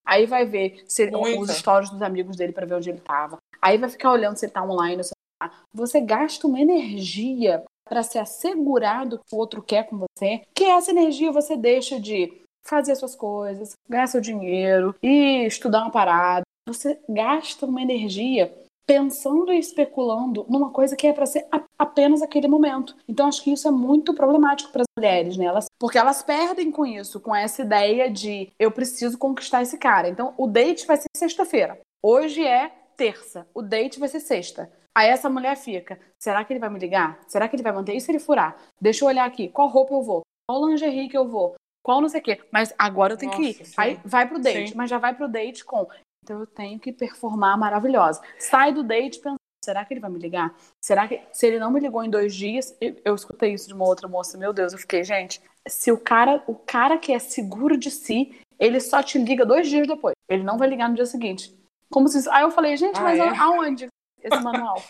Aí 0.05 0.25
vai 0.25 0.45
ver 0.45 0.83
se 0.87 1.03
ele, 1.03 1.15
os 1.15 1.49
stories 1.51 1.89
dos 1.89 2.01
amigos 2.01 2.35
dele 2.35 2.51
para 2.51 2.65
ver 2.65 2.75
onde 2.75 2.89
ele 2.89 2.99
tava. 2.99 3.37
Aí 3.61 3.77
vai 3.77 3.89
ficar 3.89 4.11
olhando 4.11 4.37
se 4.37 4.45
ele 4.45 4.51
tá 4.51 4.63
online. 4.63 4.97
ou 4.97 5.03
se 5.03 5.11
ele 5.11 5.49
tá. 5.49 5.63
Você 5.73 6.01
gasta 6.01 6.47
uma 6.47 6.59
energia 6.59 7.63
para 7.87 8.01
se 8.01 8.17
assegurar 8.17 9.05
do 9.05 9.19
que 9.19 9.35
o 9.35 9.37
outro 9.37 9.61
quer 9.61 9.87
com 9.87 9.97
você, 9.97 10.41
que 10.55 10.63
essa 10.63 10.91
energia 10.91 11.31
você 11.31 11.55
deixa 11.55 11.99
de 11.99 12.42
fazer 12.63 12.95
suas 12.95 13.15
coisas, 13.15 13.73
ganhar 13.89 14.07
seu 14.07 14.21
dinheiro 14.21 14.95
e 15.01 15.45
estudar 15.45 15.81
uma 15.81 15.91
parada. 15.91 16.43
Você 16.67 16.99
gasta 17.09 17.65
uma 17.65 17.81
energia 17.81 18.53
pensando 18.85 19.51
e 19.51 19.59
especulando 19.59 20.45
numa 20.49 20.69
coisa 20.69 20.95
que 20.95 21.07
é 21.07 21.13
para 21.13 21.25
ser 21.25 21.45
apenas 21.77 22.21
aquele 22.21 22.47
momento. 22.47 22.95
Então 23.07 23.27
acho 23.27 23.43
que 23.43 23.51
isso 23.51 23.67
é 23.67 23.71
muito 23.71 24.13
problemático 24.13 24.71
para 24.71 24.81
as 24.81 24.87
mulheres, 24.97 25.37
né? 25.37 25.45
Elas, 25.45 25.65
porque 25.79 25.97
elas 25.97 26.21
perdem 26.21 26.71
com 26.71 26.85
isso, 26.85 27.19
com 27.19 27.35
essa 27.35 27.61
ideia 27.61 28.09
de 28.09 28.51
eu 28.59 28.71
preciso 28.71 29.17
conquistar 29.17 29.61
esse 29.61 29.77
cara. 29.77 30.09
Então 30.09 30.33
o 30.37 30.47
date 30.47 30.85
vai 30.85 30.97
ser 30.97 31.07
sexta-feira. 31.15 31.79
Hoje 32.01 32.45
é 32.45 32.71
terça. 32.97 33.47
O 33.53 33.61
date 33.61 33.99
vai 33.99 34.09
ser 34.09 34.19
sexta. 34.19 34.71
Aí 34.95 35.09
essa 35.09 35.29
mulher 35.29 35.55
fica: 35.55 35.99
será 36.19 36.43
que 36.43 36.53
ele 36.53 36.59
vai 36.59 36.69
me 36.69 36.79
ligar? 36.79 37.19
Será 37.27 37.47
que 37.47 37.55
ele 37.55 37.63
vai 37.63 37.71
manter? 37.73 37.95
E 37.95 38.01
se 38.01 38.11
ele 38.11 38.19
furar? 38.19 38.57
Deixa 38.79 39.03
eu 39.03 39.07
olhar 39.07 39.25
aqui. 39.25 39.47
Qual 39.49 39.67
roupa 39.67 39.93
eu 39.93 40.01
vou? 40.01 40.21
Qual 40.47 40.67
lingerie 40.67 41.07
que 41.07 41.17
eu 41.17 41.27
vou? 41.27 41.55
Qual 41.83 41.99
não 42.01 42.07
sei 42.09 42.21
o 42.21 42.23
quê. 42.23 42.39
Mas 42.49 42.73
agora 42.77 43.13
eu 43.13 43.17
tenho 43.17 43.31
que 43.33 43.41
ir. 43.41 43.57
Nossa, 43.59 43.65
sim. 43.65 43.73
Aí 43.77 43.99
vai 44.05 44.27
pro 44.27 44.39
date, 44.39 44.69
Sim. 44.69 44.75
mas 44.77 44.89
já 44.89 44.97
vai 44.97 45.13
pro 45.13 45.27
date 45.27 45.65
com. 45.65 45.85
Então 46.23 46.39
eu 46.39 46.47
tenho 46.47 46.79
que 46.79 46.93
performar 46.93 47.57
maravilhosa. 47.59 48.21
Sai 48.39 48.71
do 48.73 48.81
date 48.83 49.19
pensando: 49.19 49.35
será 49.63 49.83
que 49.83 49.93
ele 49.93 49.99
vai 49.99 50.09
me 50.09 50.17
ligar? 50.17 50.55
Será 50.81 51.07
que. 51.07 51.21
Se 51.33 51.45
ele 51.45 51.59
não 51.59 51.69
me 51.71 51.81
ligou 51.81 52.01
em 52.03 52.09
dois 52.09 52.33
dias, 52.33 52.73
eu, 52.79 52.95
eu 53.03 53.13
escutei 53.15 53.53
isso 53.53 53.67
de 53.67 53.73
uma 53.73 53.85
outra 53.85 54.07
moça, 54.07 54.37
meu 54.37 54.53
Deus, 54.53 54.71
eu 54.71 54.79
fiquei, 54.79 55.03
gente, 55.03 55.41
se 55.67 55.91
o 55.91 55.97
cara, 55.97 56.41
o 56.47 56.55
cara 56.55 56.97
que 56.97 57.11
é 57.11 57.19
seguro 57.19 57.75
de 57.77 57.91
si, 57.91 58.39
ele 58.57 58.79
só 58.79 59.03
te 59.03 59.17
liga 59.19 59.45
dois 59.45 59.67
dias 59.67 59.85
depois. 59.85 60.15
Ele 60.29 60.43
não 60.43 60.57
vai 60.57 60.69
ligar 60.69 60.87
no 60.87 60.95
dia 60.95 61.05
seguinte. 61.05 61.53
Como 61.91 62.07
se. 62.07 62.29
Aí 62.29 62.43
eu 62.43 62.51
falei, 62.51 62.77
gente, 62.77 62.97
Ah, 62.97 63.03
mas 63.03 63.19
é? 63.19 63.27
aonde 63.27 63.87
esse 64.23 64.39
manual? 64.41 64.81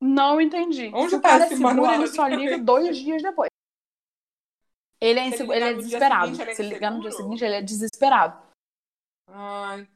Não 0.00 0.40
entendi. 0.40 0.90
Onde 0.94 1.10
se 1.10 1.16
o 1.16 1.20
tá 1.20 1.30
cara 1.30 1.44
é 1.44 1.46
esse 1.46 1.56
seguro, 1.56 1.74
manual? 1.76 1.94
ele 1.94 2.06
só 2.08 2.26
liga 2.28 2.58
dois 2.58 2.96
dias 2.98 3.20
depois. 3.22 3.48
Ele 5.04 5.20
é, 5.20 5.30
Se 5.30 5.42
ele 5.42 5.64
é 5.64 5.74
desesperado. 5.74 6.26
seguinte, 6.26 6.40
ele 6.42 6.50
é 6.50 6.54
Se 6.54 6.62
ele 6.62 6.74
ligar 6.74 6.90
no 6.90 7.00
dia 7.00 7.12
seguinte, 7.12 7.44
ele 7.44 7.54
é 7.56 7.62
desesperado. 7.62 8.42
Ai. 9.28 9.86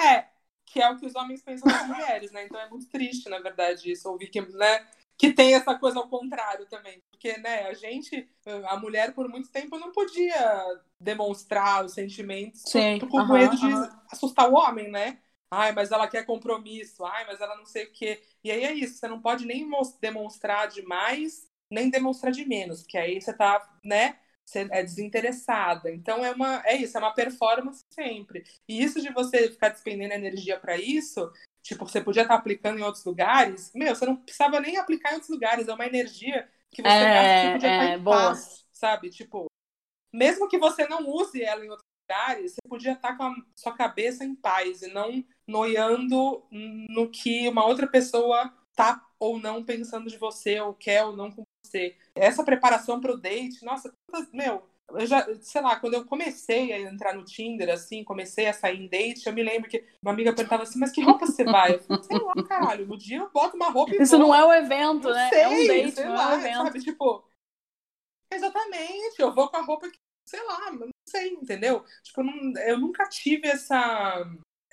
É, 0.00 0.26
que 0.66 0.80
é 0.80 0.90
o 0.90 0.98
que 0.98 1.06
os 1.06 1.14
homens 1.14 1.42
pensam 1.42 1.68
das 1.68 1.86
mulheres, 1.86 2.30
né? 2.30 2.44
Então 2.44 2.60
é 2.60 2.68
muito 2.68 2.88
triste, 2.90 3.28
na 3.28 3.38
verdade, 3.38 3.90
isso, 3.90 4.08
ouvir 4.08 4.28
que, 4.28 4.40
né, 4.40 4.86
que 5.16 5.32
tem 5.32 5.54
essa 5.54 5.78
coisa 5.78 5.98
ao 5.98 6.08
contrário 6.08 6.66
também. 6.66 7.02
Porque, 7.10 7.36
né, 7.38 7.68
a 7.68 7.74
gente, 7.74 8.28
a 8.68 8.76
mulher, 8.76 9.14
por 9.14 9.28
muito 9.28 9.50
tempo, 9.50 9.78
não 9.78 9.92
podia 9.92 10.64
demonstrar 10.98 11.84
os 11.84 11.92
sentimentos 11.92 12.62
Sim, 12.66 12.98
com 12.98 13.18
aham, 13.18 13.34
medo 13.34 13.56
de 13.56 13.66
aham. 13.66 14.02
assustar 14.12 14.50
o 14.50 14.54
homem, 14.54 14.90
né? 14.90 15.18
Ai, 15.50 15.72
mas 15.72 15.90
ela 15.90 16.06
quer 16.06 16.24
compromisso. 16.24 17.04
Ai, 17.04 17.26
mas 17.26 17.40
ela 17.40 17.56
não 17.56 17.66
sei 17.66 17.84
o 17.86 17.92
quê. 17.92 18.22
E 18.44 18.50
aí 18.50 18.62
é 18.64 18.72
isso, 18.72 18.98
você 18.98 19.08
não 19.08 19.20
pode 19.20 19.44
nem 19.44 19.68
demonstrar 20.00 20.68
demais, 20.68 21.46
nem 21.70 21.90
demonstrar 21.90 22.30
de 22.32 22.46
menos, 22.46 22.82
porque 22.82 22.96
aí 22.98 23.20
você 23.20 23.32
tá, 23.32 23.78
né? 23.84 24.18
Você 24.44 24.66
é 24.70 24.82
desinteressada. 24.82 25.90
Então 25.92 26.24
é 26.24 26.32
uma, 26.32 26.62
é 26.66 26.76
isso, 26.76 26.96
é 26.96 27.00
uma 27.00 27.14
performance 27.14 27.80
sempre. 27.92 28.44
E 28.68 28.82
isso 28.82 29.00
de 29.00 29.12
você 29.12 29.50
ficar 29.50 29.68
despendendo 29.68 30.12
energia 30.14 30.58
pra 30.58 30.76
isso, 30.76 31.30
tipo, 31.62 31.86
você 31.86 32.00
podia 32.00 32.22
estar 32.22 32.34
aplicando 32.34 32.78
em 32.78 32.82
outros 32.82 33.04
lugares, 33.04 33.70
meu, 33.74 33.94
você 33.94 34.06
não 34.06 34.16
precisava 34.16 34.58
nem 34.60 34.76
aplicar 34.76 35.10
em 35.10 35.14
outros 35.14 35.30
lugares, 35.30 35.68
é 35.68 35.74
uma 35.74 35.86
energia 35.86 36.48
que 36.70 36.82
você 36.82 37.06
É, 37.06 37.12
gasta, 37.12 37.50
podia 37.50 37.68
é, 37.68 37.72
estar 37.72 37.96
em 37.96 38.02
boa. 38.02 38.32
paz, 38.32 38.66
sabe? 38.72 39.10
Tipo, 39.10 39.46
mesmo 40.12 40.48
que 40.48 40.58
você 40.58 40.86
não 40.88 41.06
use 41.08 41.42
ela 41.42 41.64
em 41.64 41.70
outros 41.70 41.86
lugares, 42.08 42.52
você 42.54 42.68
podia 42.68 42.92
estar 42.92 43.16
com 43.16 43.24
a 43.24 43.34
sua 43.54 43.74
cabeça 43.76 44.24
em 44.24 44.34
paz 44.34 44.82
e 44.82 44.88
não 44.92 45.24
noiando 45.46 46.44
no 46.50 47.08
que 47.10 47.48
uma 47.48 47.64
outra 47.64 47.86
pessoa 47.86 48.52
tá 48.74 49.04
ou 49.18 49.38
não 49.38 49.64
pensando 49.64 50.08
de 50.08 50.16
você, 50.18 50.60
ou 50.60 50.74
quer 50.74 51.04
ou 51.04 51.16
não 51.16 51.30
você. 51.70 51.96
Essa 52.14 52.44
preparação 52.44 53.00
para 53.00 53.12
o 53.12 53.16
date, 53.16 53.64
nossa, 53.64 53.92
meu, 54.32 54.68
eu 54.90 55.06
já, 55.06 55.26
sei 55.40 55.60
lá, 55.62 55.76
quando 55.78 55.94
eu 55.94 56.04
comecei 56.06 56.72
a 56.72 56.80
entrar 56.80 57.14
no 57.14 57.24
Tinder, 57.24 57.70
assim, 57.70 58.04
comecei 58.04 58.46
a 58.46 58.52
sair 58.52 58.78
em 58.80 58.88
date, 58.88 59.26
eu 59.26 59.32
me 59.32 59.42
lembro 59.42 59.68
que 59.70 59.84
uma 60.02 60.12
amiga 60.12 60.34
perguntava 60.34 60.64
assim, 60.64 60.78
mas 60.78 60.92
que 60.92 61.00
roupa 61.02 61.26
você 61.26 61.44
vai? 61.46 61.74
Eu 61.76 61.80
falei, 61.80 62.02
sei 62.02 62.18
lá, 62.18 62.34
caralho, 62.44 62.86
no 62.86 62.96
dia 62.98 63.18
eu 63.18 63.30
boto 63.30 63.56
uma 63.56 63.70
roupa 63.70 63.94
e 63.96 64.00
Isso 64.00 64.18
vou. 64.18 64.18
não 64.18 64.34
é 64.34 64.44
o 64.44 64.52
evento, 64.52 65.08
Não 65.08 65.12
né? 65.12 65.30
sei, 65.30 65.42
é 65.42 65.48
um 65.48 65.64
date, 65.66 65.94
sei 65.94 66.04
não 66.04 66.14
lá, 66.14 66.24
é 66.32 66.36
um 66.36 66.40
evento. 66.40 66.70
sabe? 66.70 66.80
Tipo, 66.80 67.24
exatamente, 68.30 69.20
eu 69.20 69.34
vou 69.34 69.48
com 69.50 69.56
a 69.56 69.62
roupa 69.62 69.88
que, 69.90 69.98
sei 70.26 70.42
lá, 70.44 70.70
não 70.72 70.88
sei, 71.08 71.30
entendeu? 71.34 71.84
Tipo, 72.02 72.20
eu, 72.20 72.24
não- 72.24 72.60
eu 72.62 72.78
nunca 72.78 73.08
tive 73.08 73.48
essa, 73.48 74.24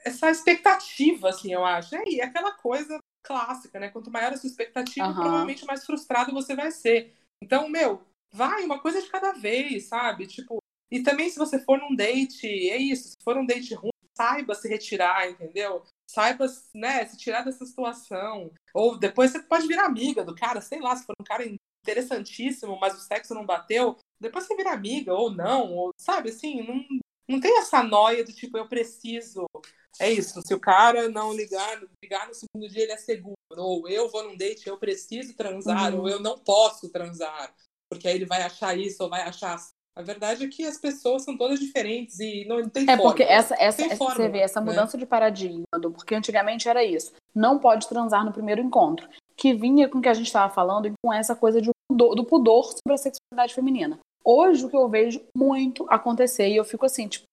essa 0.05 0.29
expectativa, 0.31 1.29
assim, 1.29 1.53
eu 1.53 1.65
acho. 1.65 1.95
É, 1.95 2.03
e 2.07 2.19
é 2.21 2.25
aquela 2.25 2.53
coisa 2.53 2.99
clássica, 3.27 3.79
né? 3.79 3.89
Quanto 3.89 4.09
maior 4.09 4.31
a 4.31 4.37
sua 4.37 4.47
expectativa, 4.49 5.05
Aham. 5.07 5.21
provavelmente 5.21 5.65
mais 5.65 5.85
frustrado 5.85 6.31
você 6.31 6.55
vai 6.55 6.71
ser. 6.71 7.13
Então, 7.43 7.67
meu, 7.67 8.01
vai 8.31 8.63
uma 8.63 8.79
coisa 8.79 9.01
de 9.01 9.09
cada 9.09 9.33
vez, 9.33 9.85
sabe? 9.85 10.25
Tipo, 10.25 10.59
e 10.89 11.03
também 11.03 11.29
se 11.29 11.37
você 11.37 11.59
for 11.59 11.77
num 11.77 11.95
date, 11.95 12.47
é 12.47 12.77
isso, 12.77 13.09
se 13.09 13.17
for 13.23 13.37
um 13.37 13.45
date 13.45 13.73
ruim, 13.75 13.91
saiba 14.17 14.55
se 14.55 14.67
retirar, 14.67 15.29
entendeu? 15.29 15.83
Saiba, 16.09 16.45
né, 16.73 17.05
se 17.05 17.17
tirar 17.17 17.43
dessa 17.43 17.65
situação. 17.65 18.51
Ou 18.73 18.97
depois 18.97 19.31
você 19.31 19.43
pode 19.43 19.67
virar 19.67 19.85
amiga 19.85 20.23
do 20.23 20.33
cara, 20.33 20.61
sei 20.61 20.79
lá, 20.79 20.95
se 20.95 21.05
for 21.05 21.13
um 21.19 21.23
cara 21.23 21.45
interessantíssimo, 21.83 22.79
mas 22.79 22.97
o 22.97 23.01
sexo 23.01 23.33
não 23.33 23.45
bateu, 23.45 23.97
depois 24.19 24.45
você 24.45 24.55
vira 24.55 24.71
amiga, 24.71 25.13
ou 25.13 25.29
não, 25.29 25.73
ou, 25.73 25.91
sabe, 25.97 26.29
assim, 26.29 26.63
não, 26.63 26.83
não 27.27 27.39
tem 27.39 27.57
essa 27.59 27.83
noia 27.83 28.23
do 28.23 28.33
tipo, 28.33 28.57
eu 28.57 28.67
preciso. 28.67 29.45
É 29.99 30.11
isso, 30.11 30.41
se 30.45 30.53
o 30.53 30.59
cara 30.59 31.09
não 31.09 31.33
ligar, 31.33 31.81
ligar 32.03 32.27
no 32.27 32.33
segundo 32.33 32.69
dia, 32.71 32.83
ele 32.83 32.91
é 32.91 32.97
seguro. 32.97 33.35
Ou 33.55 33.87
eu 33.89 34.09
vou 34.09 34.23
num 34.23 34.37
date, 34.37 34.67
eu 34.67 34.77
preciso 34.77 35.35
transar, 35.35 35.93
Uhum. 35.93 36.01
ou 36.01 36.09
eu 36.09 36.19
não 36.19 36.37
posso 36.37 36.89
transar. 36.91 37.53
Porque 37.89 38.07
aí 38.07 38.15
ele 38.15 38.25
vai 38.25 38.41
achar 38.43 38.77
isso 38.77 39.01
ou 39.03 39.09
vai 39.09 39.21
achar. 39.21 39.57
A 39.97 40.01
verdade 40.03 40.43
é 40.43 40.47
que 40.47 40.63
as 40.63 40.77
pessoas 40.77 41.23
são 41.23 41.35
todas 41.35 41.59
diferentes 41.59 42.19
e 42.19 42.45
não 42.45 42.69
tem 42.69 42.83
É 42.87 42.95
porque 42.97 43.23
fórmula. 43.23 43.39
essa, 43.39 43.55
essa, 43.55 43.81
essa- 43.81 43.89
você 43.89 43.95
fórmula, 43.95 44.29
vê 44.29 44.39
essa 44.39 44.59
né? 44.61 44.65
mudança 44.69 44.95
de 44.97 45.05
paradigma, 45.07 45.63
porque 45.95 46.13
antigamente 46.13 46.69
era 46.69 46.83
isso. 46.83 47.13
Não 47.33 47.57
pode 47.57 47.87
transar 47.87 48.23
no 48.23 48.31
primeiro 48.31 48.61
encontro. 48.61 49.09
Que 49.35 49.53
vinha 49.53 49.89
com 49.89 49.97
o 49.97 50.01
que 50.01 50.09
a 50.09 50.13
gente 50.13 50.27
estava 50.27 50.53
falando 50.53 50.87
e 50.87 50.93
com 51.03 51.11
essa 51.11 51.35
coisa 51.35 51.59
de 51.61 51.71
pudor- 51.89 52.13
do 52.15 52.23
pudor 52.25 52.65
sobre 52.65 52.93
a 52.93 52.97
sexualidade 52.97 53.55
feminina. 53.55 53.97
Hoje 54.23 54.65
o 54.65 54.69
que 54.69 54.75
eu 54.75 54.87
vejo 54.89 55.23
muito 55.35 55.85
acontecer, 55.89 56.49
e 56.49 56.57
eu 56.57 56.65
fico 56.65 56.85
assim, 56.85 57.07
tipo, 57.07 57.23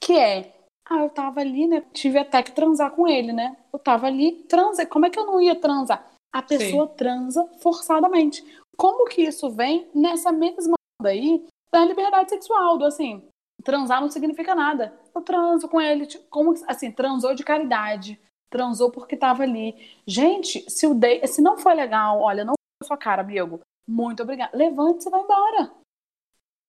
que 0.00 0.18
é. 0.18 0.53
Ah, 0.88 0.98
eu 0.98 1.10
tava 1.10 1.40
ali, 1.40 1.66
né? 1.66 1.82
Tive 1.92 2.18
até 2.18 2.42
que 2.42 2.52
transar 2.52 2.90
com 2.90 3.08
ele, 3.08 3.32
né? 3.32 3.56
Eu 3.72 3.78
tava 3.78 4.06
ali, 4.06 4.32
transei. 4.48 4.86
Como 4.86 5.06
é 5.06 5.10
que 5.10 5.18
eu 5.18 5.26
não 5.26 5.40
ia 5.40 5.58
transar? 5.58 6.12
A 6.32 6.42
pessoa 6.42 6.88
transa 6.88 7.48
forçadamente. 7.60 8.44
Como 8.76 9.06
que 9.06 9.22
isso 9.22 9.50
vem 9.50 9.88
nessa 9.94 10.30
mesma 10.32 10.74
onda 11.00 11.10
aí 11.10 11.44
da 11.72 11.84
liberdade 11.84 12.30
sexual, 12.30 12.76
do 12.76 12.84
assim, 12.84 13.22
transar 13.62 14.00
não 14.00 14.10
significa 14.10 14.54
nada. 14.54 14.92
Eu 15.14 15.22
transo 15.22 15.68
com 15.68 15.80
ele, 15.80 16.06
tipo, 16.06 16.24
como 16.28 16.54
assim, 16.66 16.92
transou 16.92 17.34
de 17.34 17.44
caridade, 17.44 18.20
transou 18.50 18.90
porque 18.90 19.16
tava 19.16 19.42
ali. 19.42 19.74
Gente, 20.06 20.68
se 20.70 20.86
o 20.86 20.94
date, 20.94 21.26
se 21.28 21.40
não 21.40 21.56
foi 21.56 21.74
legal, 21.74 22.20
olha, 22.20 22.44
não 22.44 22.54
foi 22.56 22.86
sua 22.86 22.96
cara, 22.96 23.22
amigo. 23.22 23.60
Muito 23.88 24.22
obrigada. 24.22 24.56
Levante 24.56 25.06
e 25.06 25.10
vai 25.10 25.20
embora. 25.20 25.72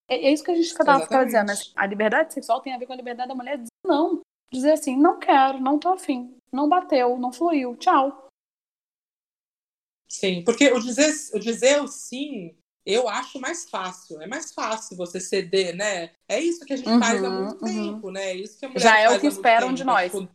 É, 0.08 0.16
é 0.28 0.32
isso 0.32 0.44
que 0.44 0.52
a 0.52 0.56
gente 0.56 0.66
estava 0.66 1.26
dizendo. 1.26 1.48
Né? 1.48 1.56
A 1.76 1.86
liberdade 1.86 2.34
sexual 2.34 2.62
tem 2.62 2.74
a 2.74 2.78
ver 2.78 2.86
com 2.86 2.94
a 2.94 2.98
liberdade 2.98 3.30
da 3.30 3.36
mulher 3.36 3.58
dizer 3.58 3.70
não. 3.84 4.22
Dizer 4.52 4.74
assim, 4.74 4.96
não 4.96 5.20
quero, 5.20 5.60
não 5.60 5.80
tô 5.80 5.90
afim, 5.90 6.38
não 6.52 6.70
bateu, 6.70 7.18
não 7.18 7.32
fluiu, 7.32 7.76
tchau. 7.78 8.28
Sim, 10.08 10.44
porque 10.44 10.72
o 10.72 10.80
dizer 10.80 11.12
o, 11.34 11.40
dizer 11.40 11.82
o 11.82 11.88
sim 11.88 12.56
eu 12.86 13.10
acho 13.10 13.40
mais 13.40 13.68
fácil. 13.68 14.22
É 14.22 14.28
mais 14.28 14.54
fácil 14.54 14.96
você 14.96 15.20
ceder, 15.20 15.76
né? 15.76 16.14
É 16.30 16.40
isso 16.40 16.64
que 16.64 16.74
a 16.74 16.78
gente 16.78 16.88
uhum, 16.88 17.00
faz 17.00 17.24
há 17.24 17.30
muito 17.30 17.66
uhum. 17.66 17.94
tempo, 17.94 18.12
né? 18.12 18.26
É 18.26 18.36
isso 18.36 18.60
que 18.60 18.66
a 18.66 18.70
mulher 18.70 18.82
Já 18.82 19.00
é 19.00 19.10
o 19.10 19.20
que 19.20 19.26
esperam 19.26 19.70
tempo, 19.70 19.78
de 19.78 19.84
nós. 19.84 20.12
Tipo, 20.12 20.30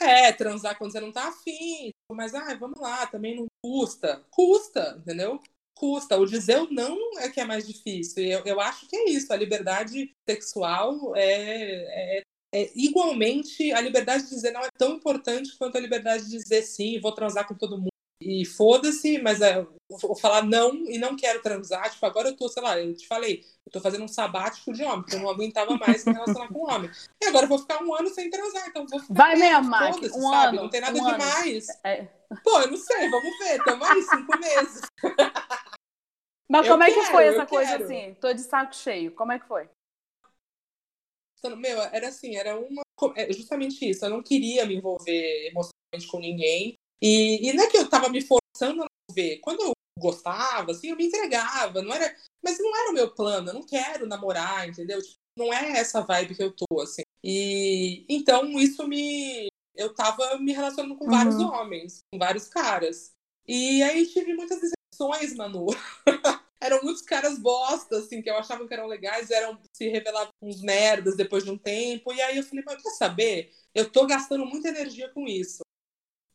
é, 0.00 0.32
transar 0.32 0.76
quando 0.76 0.90
você 0.90 1.00
não 1.00 1.12
tá 1.12 1.28
afim. 1.28 1.90
Mas, 2.10 2.34
ah, 2.34 2.54
vamos 2.56 2.80
lá, 2.80 3.06
também 3.06 3.36
não 3.36 3.46
custa. 3.62 4.24
Custa, 4.30 4.96
entendeu? 4.98 5.40
Custa. 5.76 6.16
O 6.16 6.26
dizer 6.26 6.58
o 6.58 6.70
não 6.72 7.20
é 7.20 7.28
que 7.28 7.40
é 7.40 7.44
mais 7.44 7.66
difícil. 7.66 8.24
Eu, 8.24 8.42
eu 8.44 8.60
acho 8.60 8.88
que 8.88 8.96
é 8.96 9.10
isso. 9.10 9.32
A 9.32 9.36
liberdade 9.36 10.10
sexual 10.28 11.14
é, 11.14 12.18
é, 12.18 12.22
é, 12.54 12.70
igualmente. 12.74 13.70
A 13.72 13.80
liberdade 13.80 14.24
de 14.24 14.30
dizer 14.30 14.52
não 14.52 14.62
é 14.62 14.68
tão 14.76 14.94
importante 14.94 15.56
quanto 15.58 15.76
a 15.76 15.80
liberdade 15.80 16.24
de 16.24 16.38
dizer 16.38 16.62
sim, 16.62 16.98
vou 16.98 17.12
transar 17.12 17.46
com 17.46 17.54
todo 17.54 17.78
mundo 17.78 17.95
e 18.26 18.44
foda-se, 18.44 19.18
mas 19.22 19.40
é, 19.40 19.64
vou 19.88 20.16
falar 20.16 20.42
não 20.42 20.74
e 20.90 20.98
não 20.98 21.14
quero 21.14 21.40
transar. 21.40 21.88
Tipo, 21.88 22.04
agora 22.06 22.28
eu 22.28 22.36
tô, 22.36 22.48
sei 22.48 22.60
lá, 22.60 22.76
eu 22.76 22.92
te 22.92 23.06
falei, 23.06 23.44
eu 23.64 23.70
tô 23.70 23.80
fazendo 23.80 24.02
um 24.02 24.08
sabático 24.08 24.72
de 24.72 24.82
homem, 24.82 25.02
porque 25.02 25.14
eu 25.14 25.20
não 25.20 25.30
aguentava 25.30 25.76
mais 25.76 26.04
me 26.04 26.12
relacionar 26.12 26.48
com 26.48 26.68
homem. 26.68 26.90
E 27.22 27.26
agora 27.26 27.44
eu 27.44 27.48
vou 27.48 27.58
ficar 27.58 27.80
um 27.84 27.94
ano 27.94 28.08
sem 28.08 28.28
transar, 28.28 28.66
então 28.68 28.84
vou 28.84 28.98
ficar. 28.98 29.14
Vai 29.14 29.36
mesmo, 29.36 29.70
Mac, 29.70 29.96
um 30.02 30.30
sabe? 30.30 30.56
ano. 30.56 30.62
Não 30.62 30.70
tem 30.70 30.80
nada 30.80 30.98
um 30.98 31.06
demais. 31.06 31.66
É. 31.84 32.08
Pô, 32.42 32.60
eu 32.60 32.70
não 32.72 32.76
sei, 32.76 33.08
vamos 33.08 33.38
ver, 33.38 33.62
tamo 33.62 33.84
aí, 33.84 34.02
cinco 34.02 34.38
meses. 34.38 34.80
Mas 36.50 36.66
como 36.68 36.82
eu 36.82 36.86
é 36.86 36.90
que 36.90 37.00
quero, 37.00 37.12
foi 37.12 37.26
essa 37.26 37.46
coisa 37.46 37.70
quero. 37.72 37.84
assim? 37.84 38.14
Tô 38.20 38.32
de 38.32 38.40
saco 38.40 38.74
cheio, 38.74 39.12
como 39.12 39.30
é 39.32 39.38
que 39.38 39.46
foi? 39.46 39.68
Meu, 41.56 41.80
era 41.80 42.08
assim, 42.08 42.34
era 42.34 42.58
uma. 42.58 42.82
É 43.14 43.32
justamente 43.32 43.88
isso, 43.88 44.04
eu 44.04 44.10
não 44.10 44.20
queria 44.20 44.66
me 44.66 44.74
envolver 44.74 45.46
emocionalmente 45.46 46.08
com 46.10 46.18
ninguém. 46.18 46.76
E, 47.00 47.48
e 47.48 47.52
não 47.52 47.64
é 47.64 47.66
que 47.68 47.76
eu 47.76 47.88
tava 47.88 48.08
me 48.08 48.20
forçando 48.22 48.82
a 48.82 48.86
ver. 49.12 49.38
Quando 49.38 49.62
eu 49.62 49.72
gostava, 49.98 50.72
assim, 50.72 50.90
eu 50.90 50.96
me 50.96 51.06
entregava. 51.06 51.82
Não 51.82 51.94
era, 51.94 52.14
mas 52.42 52.58
não 52.58 52.76
era 52.76 52.90
o 52.90 52.94
meu 52.94 53.10
plano. 53.14 53.50
Eu 53.50 53.54
não 53.54 53.62
quero 53.62 54.06
namorar, 54.06 54.68
entendeu? 54.68 55.00
Tipo, 55.02 55.16
não 55.36 55.52
é 55.52 55.78
essa 55.78 56.00
vibe 56.02 56.34
que 56.34 56.42
eu 56.42 56.52
tô, 56.52 56.80
assim. 56.80 57.02
E 57.22 58.04
então 58.08 58.58
isso 58.58 58.86
me. 58.86 59.48
Eu 59.74 59.94
tava 59.94 60.38
me 60.38 60.52
relacionando 60.52 60.96
com 60.96 61.04
uhum. 61.04 61.10
vários 61.10 61.36
homens, 61.36 61.98
com 62.10 62.18
vários 62.18 62.48
caras. 62.48 63.12
E 63.46 63.82
aí 63.82 64.06
tive 64.06 64.34
muitas 64.34 64.60
decepções, 64.60 65.34
Manu. 65.34 65.66
eram 66.58 66.82
muitos 66.82 67.02
caras 67.02 67.38
bosta, 67.38 67.98
assim, 67.98 68.22
que 68.22 68.30
eu 68.30 68.36
achava 68.36 68.66
que 68.66 68.72
eram 68.72 68.86
legais, 68.86 69.30
eram 69.30 69.58
se 69.72 69.88
revelavam 69.88 70.30
uns 70.42 70.62
merdas 70.62 71.14
depois 71.16 71.44
de 71.44 71.50
um 71.50 71.58
tempo. 71.58 72.12
E 72.12 72.20
aí 72.22 72.38
eu 72.38 72.42
falei, 72.42 72.64
mas 72.66 72.82
quer 72.82 72.90
saber? 72.90 73.52
Eu 73.74 73.90
tô 73.90 74.06
gastando 74.06 74.46
muita 74.46 74.68
energia 74.68 75.10
com 75.10 75.26
isso 75.26 75.65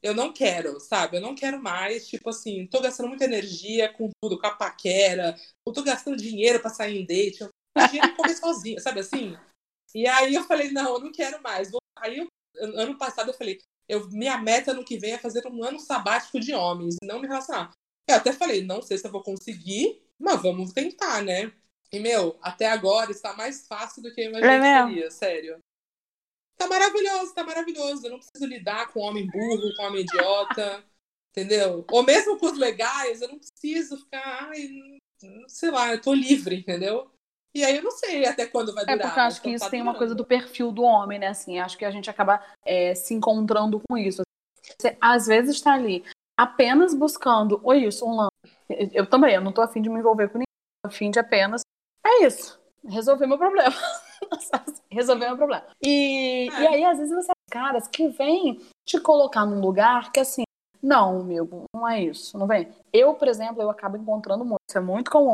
eu 0.02 0.14
não 0.14 0.34
quero, 0.34 0.80
sabe? 0.80 1.18
Eu 1.18 1.22
não 1.22 1.36
quero 1.36 1.62
mais, 1.62 2.08
tipo 2.08 2.30
assim, 2.30 2.66
tô 2.68 2.82
gastando 2.82 3.10
muita 3.10 3.26
energia 3.26 3.92
com 3.94 4.10
tudo, 4.22 4.40
com 4.40 4.48
a 4.48 4.56
paquera, 4.56 5.36
eu 5.66 5.74
tô 5.74 5.84
gastando 5.84 6.18
dinheiro 6.18 6.60
para 6.60 6.72
sair 6.72 7.00
em 7.00 7.06
date, 7.06 7.42
eu 7.42 7.50
tenho 7.74 7.88
dinheiro 7.90 8.16
comer 8.16 8.36
sozinha, 8.36 8.80
sabe 8.80 9.00
assim? 9.00 9.38
E 9.94 10.08
aí 10.08 10.34
eu 10.34 10.44
falei, 10.44 10.72
não, 10.72 10.96
eu 10.96 11.00
não 11.00 11.12
quero 11.12 11.42
mais. 11.42 11.70
Aí, 11.98 12.18
eu, 12.18 12.28
ano 12.80 12.98
passado, 12.98 13.30
eu 13.30 13.34
falei, 13.34 13.60
eu, 13.88 14.10
minha 14.10 14.38
meta 14.38 14.74
no 14.74 14.86
que 14.86 14.98
vem 14.98 15.14
é 15.14 15.18
fazer 15.18 15.46
um 15.48 15.64
ano 15.64 15.80
sabático 15.80 16.40
de 16.40 16.54
homens, 16.54 16.96
não 17.04 17.20
me 17.20 17.28
relacionar. 17.28 17.72
Eu 18.10 18.16
até 18.16 18.32
falei, 18.32 18.64
não 18.64 18.82
sei 18.82 18.98
se 18.98 19.06
eu 19.06 19.12
vou 19.12 19.22
conseguir, 19.22 20.02
mas 20.20 20.42
vamos 20.42 20.74
tentar, 20.74 21.22
né? 21.22 21.52
E, 21.92 22.00
meu, 22.00 22.38
até 22.42 22.68
agora 22.68 23.12
está 23.12 23.34
mais 23.34 23.68
fácil 23.68 24.02
do 24.02 24.14
que 24.14 24.22
eu 24.22 24.30
imaginaria, 24.30 25.08
é 25.08 25.10
sério. 25.10 25.60
Tá 26.62 26.68
maravilhoso, 26.68 27.34
tá 27.34 27.44
maravilhoso. 27.44 28.06
Eu 28.06 28.12
não 28.12 28.20
preciso 28.20 28.46
lidar 28.46 28.88
com 28.94 29.00
homem 29.00 29.28
burro, 29.28 29.76
com 29.76 29.84
homem 29.84 30.02
idiota, 30.02 30.84
entendeu? 31.32 31.84
Ou 31.92 32.04
mesmo 32.04 32.38
com 32.38 32.46
os 32.46 32.58
legais, 32.58 33.20
eu 33.20 33.30
não 33.30 33.40
preciso 33.40 33.98
ficar, 33.98 34.48
ai, 34.48 35.00
sei 35.48 35.72
lá, 35.72 35.92
eu 35.92 36.00
tô 36.00 36.14
livre, 36.14 36.60
entendeu? 36.60 37.10
E 37.56 37.66
aí 37.66 37.78
eu 37.78 37.84
não 37.84 37.90
sei 37.90 38.28
até 38.28 38.46
quando 38.46 38.76
vai 38.76 38.86
durar. 38.86 39.00
É 39.00 39.02
porque 39.02 39.20
eu 39.20 39.24
acho 39.24 39.42
que 39.42 39.50
isso 39.50 39.66
tá 39.66 39.72
tem 39.72 39.82
uma 39.82 39.98
coisa 39.98 40.14
do 40.14 40.24
perfil 40.24 40.72
do 40.72 40.84
homem, 40.84 41.18
né? 41.18 41.30
Assim, 41.30 41.58
acho 41.58 41.76
que 41.76 41.84
a 41.84 41.90
gente 41.90 42.12
acaba 42.12 42.40
é, 42.64 42.94
se 42.94 43.16
encontrando 43.16 43.82
com 43.90 43.98
isso. 43.98 44.22
Você, 44.80 44.96
às 45.02 45.26
vezes 45.26 45.56
está 45.56 45.74
ali 45.74 46.06
apenas 46.38 46.94
buscando, 46.94 47.60
ou 47.64 47.74
isso, 47.74 48.06
um 48.06 48.16
lance. 48.16 48.32
Eu, 48.70 48.90
eu 48.94 49.10
também, 49.10 49.34
eu 49.34 49.42
não 49.42 49.52
tô 49.52 49.62
afim 49.62 49.82
de 49.82 49.90
me 49.90 50.00
envolver 50.00 50.28
com 50.30 50.38
ninguém, 50.38 50.46
tô 50.86 50.90
afim 50.90 51.10
de 51.10 51.18
apenas. 51.18 51.62
É 52.06 52.24
isso, 52.24 52.62
resolver 52.86 53.26
meu 53.26 53.40
problema. 53.40 53.76
resolver 54.90 55.28
meu 55.28 55.38
problema. 55.38 55.66
E, 55.82 56.50
é. 56.52 56.62
e 56.62 56.68
aí, 56.68 56.86
às 56.86 56.98
vezes, 56.98 57.14
você 57.14 57.32
caras 57.52 57.88
que 57.88 58.08
vêm 58.08 58.60
te 58.86 59.00
colocar 59.00 59.46
num 59.46 59.60
lugar 59.60 60.12
que 60.12 60.22
assim, 60.22 60.44
não, 60.82 61.20
amigo, 61.20 61.66
não 61.76 61.88
é 61.88 62.02
isso, 62.02 62.38
não 62.38 62.48
vem. 62.48 62.74
Eu, 62.92 63.14
por 63.14 63.28
exemplo, 63.28 63.62
eu 63.62 63.70
acabo 63.70 63.98
encontrando 63.98 64.44
muito, 64.46 64.62
isso 64.68 64.78
é 64.78 64.82
muito 64.82 65.12
comum, 65.12 65.34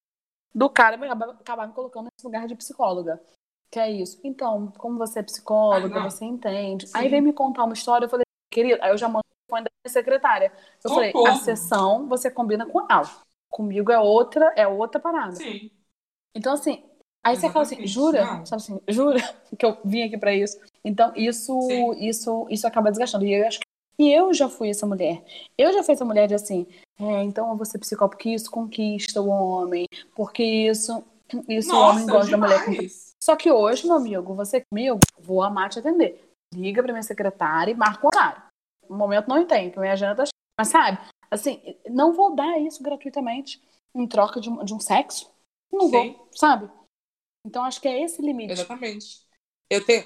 do 0.53 0.69
cara 0.69 0.95
acabar, 0.95 1.29
acabar 1.29 1.67
me 1.67 1.73
colocando 1.73 2.05
nesse 2.05 2.25
lugar 2.25 2.47
de 2.47 2.55
psicóloga. 2.55 3.21
Que 3.69 3.79
é 3.79 3.91
isso. 3.91 4.19
Então, 4.23 4.71
como 4.77 4.97
você 4.97 5.19
é 5.19 5.23
psicóloga, 5.23 5.99
ah, 5.99 6.09
você 6.09 6.25
entende. 6.25 6.87
Sim. 6.87 6.97
Aí 6.97 7.09
vem 7.09 7.21
me 7.21 7.33
contar 7.33 7.65
uma 7.65 7.73
história, 7.73 8.05
eu 8.05 8.09
falei, 8.09 8.25
querida, 8.51 8.83
aí 8.83 8.91
eu 8.91 8.97
já 8.97 9.07
mando 9.07 9.23
o 9.51 9.55
da 9.55 9.61
minha 9.61 9.69
secretária. 9.89 10.51
Eu 10.83 10.89
falei, 10.89 11.13
a 11.27 11.35
sessão 11.35 12.07
você 12.07 12.31
combina 12.31 12.65
com 12.65 12.79
ela. 12.89 13.09
Comigo 13.49 13.91
é 13.91 13.99
outra, 13.99 14.53
é 14.55 14.67
outra 14.67 14.99
parada. 14.99 15.35
Sim. 15.35 15.69
Então, 16.33 16.53
assim, 16.53 16.83
Aí 17.27 17.35
você 17.35 17.49
fala 17.49 17.65
assim, 17.65 17.85
jura? 17.85 18.45
Sabe 18.45 18.61
assim, 18.61 18.79
jura 18.87 19.19
que 19.57 19.65
eu 19.65 19.77
vim 19.83 20.03
aqui 20.03 20.17
para 20.17 20.33
isso? 20.33 20.57
Então, 20.83 21.11
isso, 21.13 21.57
isso, 21.99 22.47
isso 22.49 22.65
acaba 22.65 22.89
desgastando. 22.89 23.25
E 23.25 23.33
eu 23.33 23.45
acho 23.45 23.59
que 23.59 23.67
e 23.99 24.11
eu 24.11 24.33
já 24.33 24.47
fui 24.47 24.69
essa 24.69 24.85
mulher. 24.85 25.23
Eu 25.57 25.73
já 25.73 25.83
fui 25.83 25.95
essa 25.95 26.05
mulher 26.05 26.27
de 26.27 26.35
assim, 26.35 26.67
é, 26.99 27.23
então 27.23 27.49
eu 27.49 27.57
vou 27.57 27.65
ser 27.65 27.79
psicóloga 27.79 28.15
porque 28.15 28.29
isso 28.29 28.49
conquista 28.51 29.19
o 29.19 29.27
homem, 29.27 29.87
porque 30.15 30.43
isso, 30.43 31.03
isso 31.49 31.69
Nossa, 31.69 31.81
o 31.81 31.89
homem 31.89 32.05
gosta 32.05 32.29
demais. 32.29 32.53
da 32.53 32.65
mulher. 32.67 32.89
Só 33.21 33.35
que 33.35 33.51
hoje, 33.51 33.87
meu 33.87 33.97
amigo, 33.97 34.35
você 34.35 34.63
comigo, 34.71 34.99
vou 35.19 35.41
amar 35.41 35.69
te 35.69 35.79
atender. 35.79 36.31
Liga 36.53 36.83
pra 36.83 36.93
minha 36.93 37.03
secretária 37.03 37.71
e 37.71 37.75
marca 37.75 38.05
o 38.05 38.09
horário. 38.13 38.43
No 38.87 38.95
momento 38.95 39.27
não 39.27 39.39
entendo, 39.39 39.71
que 39.71 39.79
minha 39.79 39.93
agenda 39.93 40.15
tá 40.15 40.23
Mas 40.57 40.67
sabe, 40.67 40.99
assim, 41.31 41.59
não 41.89 42.13
vou 42.13 42.35
dar 42.35 42.59
isso 42.59 42.81
gratuitamente 42.83 43.61
em 43.95 44.07
troca 44.07 44.39
de 44.39 44.49
um, 44.49 44.63
de 44.63 44.73
um 44.73 44.79
sexo. 44.79 45.29
Não 45.73 45.89
Sim. 45.89 45.91
vou, 45.91 46.27
sabe? 46.33 46.69
Então 47.47 47.63
acho 47.63 47.79
que 47.79 47.87
é 47.87 48.03
esse 48.03 48.21
limite. 48.21 48.51
Exatamente. 48.51 49.25
Eu 49.69 49.83
tenho, 49.85 50.05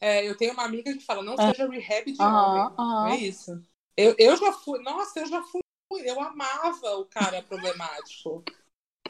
é, 0.00 0.26
eu 0.26 0.34
tenho 0.36 0.54
uma 0.54 0.64
amiga 0.64 0.90
que 0.92 1.04
fala, 1.04 1.22
não 1.22 1.34
é. 1.34 1.52
seja 1.52 1.68
rehab 1.68 2.10
de 2.10 2.22
homem. 2.22 3.12
É 3.12 3.16
isso. 3.16 3.62
Eu, 3.94 4.14
eu 4.18 4.36
já 4.38 4.52
fui, 4.52 4.82
nossa, 4.82 5.20
eu 5.20 5.26
já 5.26 5.42
fui, 5.42 5.60
eu 6.02 6.18
amava 6.18 6.96
o 6.96 7.04
cara 7.04 7.42
problemático. 7.42 8.42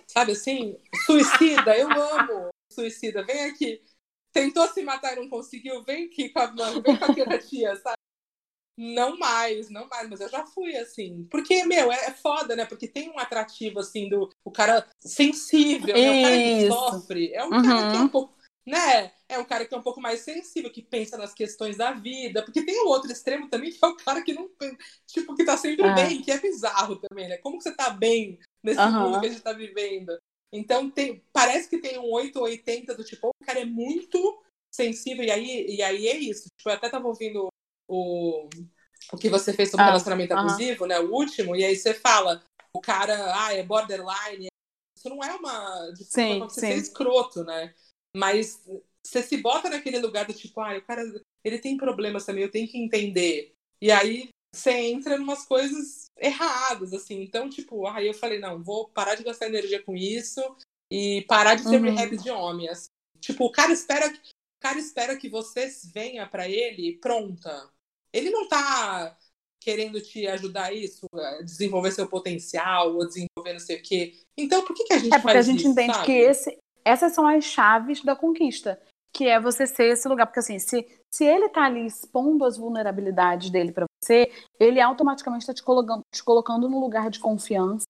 Sabe 0.08 0.32
assim? 0.32 0.76
Suicida, 1.06 1.78
eu 1.78 1.88
amo 1.88 2.48
suicida. 2.72 3.24
Vem 3.24 3.44
aqui. 3.44 3.80
Tentou 4.32 4.66
se 4.66 4.82
matar 4.82 5.12
e 5.12 5.20
não 5.20 5.28
conseguiu, 5.28 5.84
vem 5.84 6.06
aqui 6.06 6.30
com 6.30 6.40
a 6.40 6.50
mãe, 6.50 6.80
vem 6.80 6.98
com 6.98 7.04
aquela 7.04 7.38
tia, 7.38 7.76
sabe? 7.76 8.01
Não 8.82 9.16
mais, 9.16 9.70
não 9.70 9.86
mais, 9.86 10.10
mas 10.10 10.20
eu 10.20 10.28
já 10.28 10.44
fui 10.44 10.76
assim. 10.76 11.24
Porque, 11.30 11.64
meu, 11.64 11.92
é, 11.92 12.06
é 12.06 12.10
foda, 12.10 12.56
né? 12.56 12.66
Porque 12.66 12.88
tem 12.88 13.08
um 13.08 13.18
atrativo, 13.18 13.78
assim, 13.78 14.08
do 14.08 14.28
o 14.44 14.50
cara 14.50 14.84
sensível, 14.98 15.94
né? 15.94 16.18
o 16.18 16.22
cara 16.22 16.36
que 16.36 16.68
sofre. 16.68 17.32
É 17.32 17.44
um 17.44 17.52
uhum. 17.52 17.62
cara 17.62 17.90
que 17.92 17.96
é 17.96 18.00
um 18.00 18.08
pouco, 18.08 18.34
né? 18.66 19.12
É 19.28 19.38
um 19.38 19.44
cara 19.44 19.64
que 19.64 19.72
é 19.72 19.78
um 19.78 19.82
pouco 19.82 20.00
mais 20.00 20.22
sensível, 20.22 20.68
que 20.68 20.82
pensa 20.82 21.16
nas 21.16 21.32
questões 21.32 21.76
da 21.76 21.92
vida. 21.92 22.42
Porque 22.42 22.66
tem 22.66 22.84
o 22.84 22.88
outro 22.88 23.12
extremo 23.12 23.48
também, 23.48 23.70
que 23.70 23.78
é 23.80 23.86
o 23.86 23.94
cara 23.94 24.20
que 24.20 24.32
não, 24.32 24.50
tipo, 25.06 25.36
que 25.36 25.44
tá 25.44 25.56
sempre 25.56 25.86
é. 25.86 25.94
bem, 25.94 26.20
que 26.20 26.32
é 26.32 26.40
bizarro 26.40 26.96
também, 26.96 27.28
né? 27.28 27.36
Como 27.36 27.58
que 27.58 27.62
você 27.62 27.76
tá 27.76 27.88
bem 27.88 28.40
nesse 28.64 28.80
uhum. 28.80 29.10
mundo 29.10 29.20
que 29.20 29.26
a 29.26 29.30
gente 29.30 29.42
tá 29.42 29.52
vivendo? 29.52 30.18
Então, 30.52 30.90
tem, 30.90 31.24
parece 31.32 31.68
que 31.70 31.78
tem 31.78 32.00
um 32.00 32.10
8 32.10 32.36
ou 32.36 32.46
80 32.46 32.96
do 32.96 33.04
tipo, 33.04 33.28
o 33.28 33.46
cara 33.46 33.60
é 33.60 33.64
muito 33.64 34.42
sensível, 34.74 35.24
e 35.24 35.30
aí, 35.30 35.66
e 35.76 35.82
aí 35.82 36.08
é 36.08 36.16
isso. 36.16 36.48
Tipo, 36.58 36.70
eu 36.70 36.74
até 36.74 36.88
tava 36.88 37.06
ouvindo 37.06 37.51
o, 37.92 38.48
o 39.12 39.16
que 39.16 39.28
você 39.28 39.52
fez 39.52 39.70
sobre 39.70 39.84
ah, 39.84 39.88
relacionamento 39.88 40.34
abusivo, 40.34 40.86
né? 40.86 40.98
O 40.98 41.12
último, 41.12 41.54
e 41.54 41.64
aí 41.64 41.76
você 41.76 41.94
fala, 41.94 42.42
o 42.74 42.80
cara, 42.80 43.44
ah, 43.44 43.54
é 43.54 43.62
borderline. 43.62 44.48
Isso 44.96 45.08
não 45.08 45.22
é 45.22 45.34
uma 45.34 45.90
desculpa 45.90 46.10
sim, 46.10 46.38
você 46.40 46.60
sim. 46.60 46.66
ser 46.68 46.76
escroto, 46.76 47.44
né? 47.44 47.74
Mas 48.16 48.62
você 49.04 49.22
se 49.22 49.36
bota 49.38 49.68
naquele 49.68 49.98
lugar 49.98 50.26
do 50.26 50.32
tipo, 50.32 50.60
ah, 50.60 50.76
o 50.76 50.82
cara, 50.82 51.02
ele 51.44 51.58
tem 51.58 51.76
problemas 51.76 52.24
também, 52.24 52.44
eu 52.44 52.50
tenho 52.50 52.68
que 52.68 52.78
entender. 52.78 53.52
E 53.80 53.90
aí 53.90 54.28
você 54.54 54.70
entra 54.70 55.16
em 55.16 55.20
umas 55.20 55.44
coisas 55.44 56.06
erradas, 56.18 56.92
assim. 56.92 57.22
Então, 57.22 57.48
tipo, 57.48 57.86
aí 57.86 58.06
eu 58.06 58.14
falei, 58.14 58.38
não, 58.38 58.62
vou 58.62 58.88
parar 58.88 59.14
de 59.14 59.24
gastar 59.24 59.46
energia 59.46 59.82
com 59.82 59.96
isso 59.96 60.40
e 60.90 61.22
parar 61.22 61.54
de 61.54 61.62
ser 61.62 61.80
uhum. 61.80 61.90
rehab 61.90 62.16
de 62.16 62.30
homem. 62.30 62.68
Assim. 62.68 62.86
Tipo, 63.18 63.46
o 63.46 63.52
cara 63.52 63.72
espera 63.72 64.10
que, 64.10 64.18
o 64.18 64.62
cara 64.62 64.78
espera 64.78 65.16
que 65.16 65.28
você 65.28 65.68
venha 65.92 66.26
para 66.26 66.48
ele 66.48 66.98
pronta. 66.98 67.70
Ele 68.12 68.30
não 68.30 68.48
tá 68.48 69.16
querendo 69.60 70.00
te 70.00 70.26
ajudar 70.26 70.64
a 70.64 70.72
isso, 70.72 71.06
a 71.14 71.42
desenvolver 71.42 71.92
seu 71.92 72.08
potencial, 72.08 72.94
ou 72.94 73.06
desenvolver 73.06 73.52
não 73.52 73.60
sei 73.60 73.76
o 73.76 73.82
quê. 73.82 74.14
Então, 74.36 74.64
por 74.64 74.74
que, 74.74 74.84
que 74.84 74.92
a 74.92 74.98
gente 74.98 75.14
É 75.14 75.18
porque 75.18 75.34
faz 75.34 75.48
a 75.48 75.50
gente 75.50 75.60
isso, 75.60 75.68
entende 75.68 75.94
sabe? 75.94 76.06
que 76.06 76.12
esse, 76.12 76.58
essas 76.84 77.12
são 77.14 77.26
as 77.26 77.44
chaves 77.44 78.02
da 78.02 78.16
conquista, 78.16 78.80
que 79.14 79.28
é 79.28 79.40
você 79.40 79.66
ser 79.66 79.92
esse 79.92 80.08
lugar. 80.08 80.26
Porque 80.26 80.40
assim, 80.40 80.58
se, 80.58 80.86
se 81.14 81.24
ele 81.24 81.48
tá 81.48 81.64
ali 81.64 81.86
expondo 81.86 82.44
as 82.44 82.56
vulnerabilidades 82.56 83.50
dele 83.50 83.72
para 83.72 83.86
você, 84.02 84.30
ele 84.58 84.80
automaticamente 84.80 85.42
está 85.42 85.54
te 85.54 85.62
colocando, 85.62 86.02
te 86.12 86.22
colocando 86.22 86.68
no 86.68 86.80
lugar 86.80 87.08
de 87.10 87.20
confiança. 87.20 87.84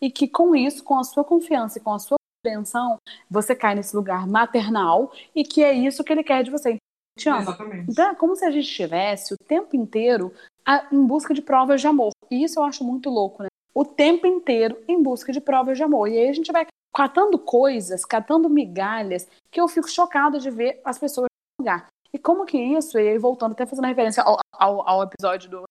E 0.00 0.10
que 0.10 0.26
com 0.26 0.56
isso, 0.56 0.82
com 0.82 0.98
a 0.98 1.04
sua 1.04 1.22
confiança 1.22 1.78
e 1.78 1.80
com 1.80 1.92
a 1.92 1.98
sua 1.98 2.16
compreensão, 2.42 2.96
você 3.30 3.54
cai 3.54 3.76
nesse 3.76 3.94
lugar 3.94 4.26
maternal 4.26 5.12
e 5.32 5.44
que 5.44 5.62
é 5.62 5.72
isso 5.72 6.02
que 6.02 6.12
ele 6.12 6.24
quer 6.24 6.42
de 6.42 6.50
você. 6.50 6.76
Te 7.18 7.28
ama. 7.28 7.42
Exatamente. 7.42 7.90
Então 7.90 8.10
é 8.10 8.14
como 8.14 8.36
se 8.36 8.44
a 8.44 8.50
gente 8.50 8.68
estivesse 8.68 9.34
o 9.34 9.36
tempo 9.46 9.76
inteiro 9.76 10.32
a, 10.64 10.88
em 10.92 11.04
busca 11.04 11.34
de 11.34 11.42
provas 11.42 11.80
de 11.80 11.86
amor. 11.86 12.10
E 12.30 12.42
isso 12.42 12.58
eu 12.58 12.64
acho 12.64 12.84
muito 12.84 13.10
louco, 13.10 13.42
né? 13.42 13.48
O 13.74 13.84
tempo 13.84 14.26
inteiro 14.26 14.82
em 14.86 15.02
busca 15.02 15.32
de 15.32 15.40
provas 15.40 15.76
de 15.76 15.82
amor. 15.82 16.08
E 16.08 16.18
aí 16.18 16.28
a 16.28 16.32
gente 16.32 16.52
vai 16.52 16.66
catando 16.94 17.38
coisas, 17.38 18.04
catando 18.04 18.48
migalhas, 18.48 19.28
que 19.50 19.60
eu 19.60 19.66
fico 19.66 19.88
chocada 19.88 20.38
de 20.38 20.50
ver 20.50 20.80
as 20.84 20.98
pessoas 20.98 21.28
no 21.58 21.64
lugar. 21.64 21.86
E 22.12 22.18
como 22.18 22.44
que 22.44 22.58
isso, 22.58 22.98
e 22.98 23.08
aí 23.08 23.18
voltando 23.18 23.52
até 23.52 23.64
fazendo 23.64 23.86
referência 23.86 24.22
ao, 24.22 24.38
ao, 24.52 24.86
ao 24.86 25.02
episódio 25.02 25.50
do 25.50 25.64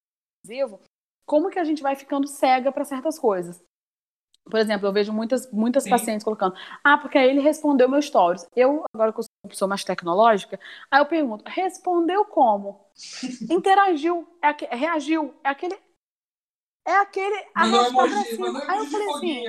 como 1.25 1.49
que 1.49 1.59
a 1.59 1.63
gente 1.63 1.83
vai 1.83 1.95
ficando 1.95 2.27
cega 2.27 2.71
para 2.71 2.83
certas 2.83 3.17
coisas. 3.17 3.63
Por 4.49 4.59
exemplo, 4.59 4.87
eu 4.87 4.93
vejo 4.93 5.13
muitas, 5.13 5.49
muitas 5.51 5.87
pacientes 5.87 6.23
colocando, 6.23 6.55
ah, 6.83 6.97
porque 6.97 7.17
aí 7.17 7.29
ele 7.29 7.39
respondeu 7.39 7.87
meus 7.87 8.05
stories. 8.05 8.45
Eu, 8.55 8.83
agora 8.93 9.13
que 9.13 9.19
eu 9.19 9.23
sou 9.23 9.31
uma 9.43 9.49
pessoa 9.49 9.69
mais 9.69 9.83
tecnológica, 9.83 10.59
aí 10.89 10.99
eu 10.99 11.05
pergunto, 11.05 11.43
respondeu 11.47 12.25
como? 12.25 12.85
Interagiu, 13.49 14.27
é, 14.41 14.75
reagiu, 14.75 15.33
é 15.43 15.49
aquele. 15.49 15.77
É 16.85 16.95
aquele. 16.95 17.45
Mandou 17.55 17.85
emoji, 17.85 18.37
mandou 18.37 18.61
Aí 18.67 18.79
eu 18.79 18.85
falei 18.85 19.09
assim, 19.09 19.43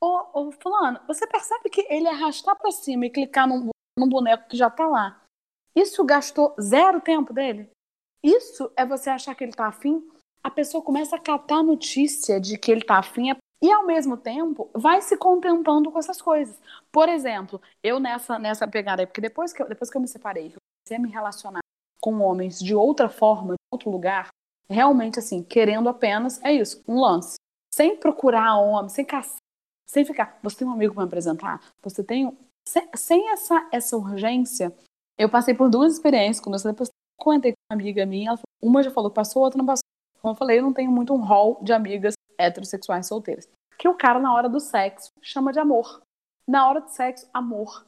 ô, 0.00 0.40
ô, 0.48 0.52
fulano, 0.52 1.00
você 1.08 1.26
percebe 1.26 1.70
que 1.70 1.86
ele 1.88 2.06
arrastar 2.06 2.56
para 2.56 2.70
cima 2.70 3.06
e 3.06 3.10
clicar 3.10 3.48
num, 3.48 3.70
num 3.98 4.08
boneco 4.08 4.48
que 4.48 4.56
já 4.56 4.68
tá 4.68 4.86
lá, 4.86 5.22
isso 5.74 6.04
gastou 6.04 6.54
zero 6.60 7.00
tempo 7.00 7.32
dele? 7.32 7.70
Isso 8.22 8.70
é 8.76 8.86
você 8.86 9.10
achar 9.10 9.34
que 9.34 9.42
ele 9.42 9.52
tá 9.52 9.66
afim? 9.66 10.06
A 10.42 10.50
pessoa 10.50 10.82
começa 10.82 11.16
a 11.16 11.20
catar 11.20 11.56
a 11.56 11.62
notícia 11.62 12.40
de 12.40 12.56
que 12.58 12.70
ele 12.70 12.82
tá 12.82 12.98
afim 12.98 13.30
e 13.64 13.72
ao 13.72 13.86
mesmo 13.86 14.18
tempo 14.18 14.68
vai 14.74 15.00
se 15.00 15.16
contentando 15.16 15.90
com 15.90 15.98
essas 15.98 16.20
coisas. 16.20 16.60
Por 16.92 17.08
exemplo, 17.08 17.58
eu 17.82 17.98
nessa 17.98 18.38
nessa 18.38 18.68
pegada 18.68 19.00
aí, 19.00 19.06
porque 19.06 19.22
depois 19.22 19.54
que 19.54 19.62
eu, 19.62 19.66
depois 19.66 19.90
que 19.90 19.96
eu 19.96 20.02
me 20.02 20.06
separei, 20.06 20.48
eu 20.48 20.58
comecei 20.86 20.98
a 20.98 21.00
me 21.00 21.08
relacionar 21.10 21.60
com 21.98 22.20
homens 22.20 22.58
de 22.58 22.74
outra 22.74 23.08
forma, 23.08 23.54
de 23.54 23.58
outro 23.72 23.90
lugar, 23.90 24.28
realmente 24.68 25.18
assim, 25.18 25.42
querendo 25.42 25.88
apenas 25.88 26.42
é 26.44 26.52
isso, 26.52 26.84
um 26.86 27.00
lance, 27.00 27.36
sem 27.74 27.96
procurar 27.96 28.58
homem, 28.58 28.90
sem 28.90 29.02
caçar, 29.02 29.38
sem 29.88 30.04
ficar, 30.04 30.38
você 30.42 30.58
tem 30.58 30.68
um 30.68 30.72
amigo 30.72 30.92
para 30.92 31.04
me 31.04 31.08
apresentar? 31.08 31.62
Você 31.82 32.04
tem 32.04 32.36
sem, 32.68 32.86
sem 32.94 33.30
essa 33.30 33.66
essa 33.72 33.96
urgência, 33.96 34.76
eu 35.16 35.30
passei 35.30 35.54
por 35.54 35.70
duas 35.70 35.94
experiências, 35.94 36.44
quando 36.44 36.58
eu 36.58 36.70
depois 36.70 36.90
comentei 37.18 37.52
com 37.52 37.56
uma 37.72 37.80
amiga 37.80 38.04
minha, 38.04 38.32
falou, 38.32 38.44
uma 38.62 38.82
já 38.82 38.90
falou 38.90 39.10
que 39.10 39.14
passou, 39.14 39.42
outra 39.42 39.56
não 39.56 39.64
passou. 39.64 39.84
Como 40.20 40.32
eu 40.32 40.36
falei, 40.36 40.58
eu 40.58 40.62
não 40.62 40.72
tenho 40.74 40.90
muito 40.90 41.14
um 41.14 41.22
hall 41.22 41.58
de 41.62 41.72
amigas 41.72 42.14
heterossexuais 42.38 43.06
solteiras. 43.06 43.48
Que 43.84 43.88
o 43.90 43.94
cara, 43.94 44.18
na 44.18 44.32
hora 44.32 44.48
do 44.48 44.60
sexo, 44.60 45.12
chama 45.20 45.52
de 45.52 45.60
amor. 45.60 46.00
Na 46.48 46.66
hora 46.66 46.80
do 46.80 46.88
sexo, 46.88 47.28
amor. 47.34 47.86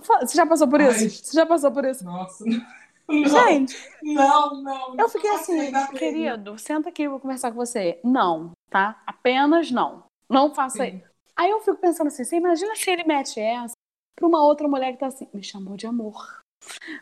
Você 0.00 0.34
já 0.34 0.46
passou 0.46 0.66
por 0.66 0.80
isso? 0.80 1.04
Ai, 1.04 1.08
Você 1.10 1.36
já 1.36 1.44
passou 1.44 1.70
por 1.70 1.84
isso? 1.84 2.02
Nossa. 2.02 2.42
Não, 3.06 3.26
Gente, 3.26 3.76
não, 4.02 4.62
não. 4.62 4.96
Eu 4.96 5.10
fiquei 5.10 5.28
assim, 5.32 5.70
querido, 5.94 6.56
senta 6.56 6.88
aqui, 6.88 7.02
eu 7.02 7.10
vou 7.10 7.20
conversar 7.20 7.50
com 7.50 7.58
você. 7.58 8.00
Não, 8.02 8.52
tá? 8.70 8.98
Apenas 9.06 9.70
não. 9.70 10.04
Não 10.26 10.54
faça 10.54 10.88
isso. 10.88 11.06
Aí 11.36 11.50
eu 11.50 11.60
fico 11.60 11.76
pensando 11.76 12.06
assim, 12.06 12.24
você 12.24 12.36
imagina 12.36 12.74
se 12.74 12.90
ele 12.90 13.04
mete 13.04 13.38
essa 13.38 13.74
pra 14.16 14.26
uma 14.26 14.42
outra 14.42 14.66
mulher 14.66 14.92
que 14.92 15.00
tá 15.00 15.08
assim, 15.08 15.28
me 15.34 15.44
chamou 15.44 15.76
de 15.76 15.86
amor. 15.86 16.40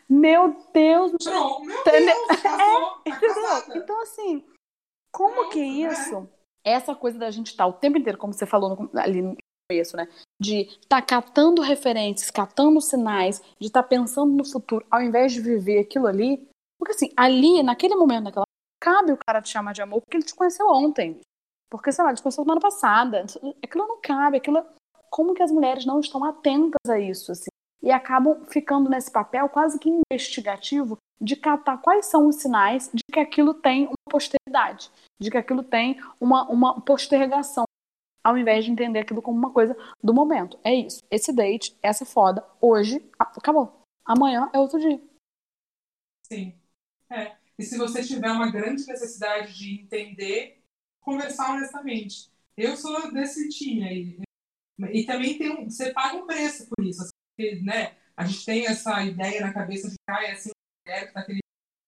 Meu 0.09 0.53
Deus! 0.73 1.13
Pronto, 1.23 1.63
meu 1.63 1.83
Deus, 1.85 2.41
casou, 2.41 3.01
é, 3.07 3.09
entendeu? 3.09 3.81
Então, 3.81 4.01
assim, 4.01 4.45
como 5.09 5.49
que 5.51 5.61
é 5.61 5.89
isso? 5.89 6.29
Essa 6.63 6.95
coisa 6.95 7.17
da 7.17 7.29
gente 7.31 7.47
estar 7.47 7.65
tá 7.65 7.69
o 7.69 7.73
tempo 7.73 7.97
inteiro, 7.97 8.17
como 8.17 8.33
você 8.33 8.45
falou 8.45 8.75
no, 8.75 8.99
ali 8.99 9.21
no 9.21 9.35
começo, 9.69 9.97
né? 9.97 10.07
De 10.41 10.61
estar 10.61 11.01
tá 11.01 11.01
catando 11.01 11.61
referências, 11.61 12.31
catando 12.31 12.79
sinais, 12.81 13.41
de 13.59 13.67
estar 13.67 13.83
tá 13.83 13.87
pensando 13.87 14.31
no 14.31 14.45
futuro, 14.45 14.85
ao 14.89 15.01
invés 15.01 15.33
de 15.33 15.41
viver 15.41 15.79
aquilo 15.79 16.07
ali. 16.07 16.47
Porque 16.79 16.93
assim, 16.93 17.11
ali, 17.15 17.61
naquele 17.63 17.95
momento, 17.95 18.25
naquela 18.25 18.45
cabe 18.83 19.13
o 19.13 19.17
cara 19.17 19.41
te 19.41 19.49
chamar 19.49 19.73
de 19.73 19.81
amor 19.81 20.01
porque 20.01 20.17
ele 20.17 20.25
te 20.25 20.35
conheceu 20.35 20.67
ontem. 20.67 21.21
Porque, 21.71 21.91
sei 21.91 22.03
lá, 22.03 22.11
ele 22.11 22.17
te 22.17 22.23
conheceu 22.23 22.43
semana 22.43 22.59
passada. 22.59 23.25
Aquilo 23.63 23.87
não 23.87 24.01
cabe, 24.01 24.37
aquilo. 24.37 24.63
Como 25.09 25.33
que 25.33 25.41
as 25.41 25.51
mulheres 25.51 25.85
não 25.85 25.99
estão 25.99 26.23
atentas 26.23 26.89
a 26.89 26.99
isso, 26.99 27.31
assim? 27.31 27.49
E 27.83 27.91
acabam 27.91 28.45
ficando 28.45 28.89
nesse 28.89 29.11
papel 29.11 29.49
quase 29.49 29.77
que 29.77 29.89
investigativo 29.89 30.97
de 31.21 31.35
catar 31.35 31.77
quais 31.77 32.05
são 32.05 32.27
os 32.27 32.37
sinais 32.37 32.89
de 32.93 33.03
que 33.11 33.19
aquilo 33.19 33.53
tem 33.53 33.87
uma 33.87 34.09
posteridade, 34.09 34.89
de 35.21 35.29
que 35.29 35.37
aquilo 35.37 35.63
tem 35.63 35.99
uma, 36.19 36.49
uma 36.49 36.81
postergação, 36.81 37.65
ao 38.23 38.37
invés 38.37 38.65
de 38.65 38.71
entender 38.71 38.99
aquilo 38.99 39.21
como 39.21 39.37
uma 39.37 39.51
coisa 39.51 39.75
do 40.01 40.13
momento. 40.13 40.57
É 40.63 40.73
isso. 40.73 41.01
Esse 41.11 41.33
date, 41.33 41.77
essa 41.81 42.05
foda, 42.05 42.45
hoje, 42.61 43.05
acabou. 43.19 43.81
Amanhã 44.05 44.49
é 44.53 44.59
outro 44.59 44.79
dia. 44.79 45.01
Sim. 46.25 46.53
É. 47.09 47.35
E 47.57 47.63
se 47.63 47.77
você 47.77 48.03
tiver 48.03 48.31
uma 48.31 48.51
grande 48.51 48.85
necessidade 48.87 49.53
de 49.53 49.81
entender, 49.81 50.63
conversar 51.03 51.53
honestamente. 51.53 52.31
Eu 52.57 52.75
sou 52.75 53.11
desse 53.11 53.49
time 53.49 53.83
aí. 53.83 54.21
E 54.91 55.05
também 55.05 55.37
tem 55.37 55.51
um, 55.51 55.69
você 55.69 55.91
paga 55.93 56.17
um 56.17 56.25
preço 56.25 56.67
por 56.69 56.83
isso. 56.83 57.12
Porque, 57.35 57.61
né, 57.61 57.95
a 58.15 58.25
gente 58.25 58.45
tem 58.45 58.67
essa 58.67 59.03
ideia 59.03 59.41
na 59.41 59.53
cabeça 59.53 59.89
de 59.89 59.95
que 59.95 60.11
ah, 60.11 60.23
é 60.23 60.31
assim 60.31 60.51
mulher 60.85 61.07
que 61.07 61.13
tá 61.13 61.23
querendo 61.23 61.41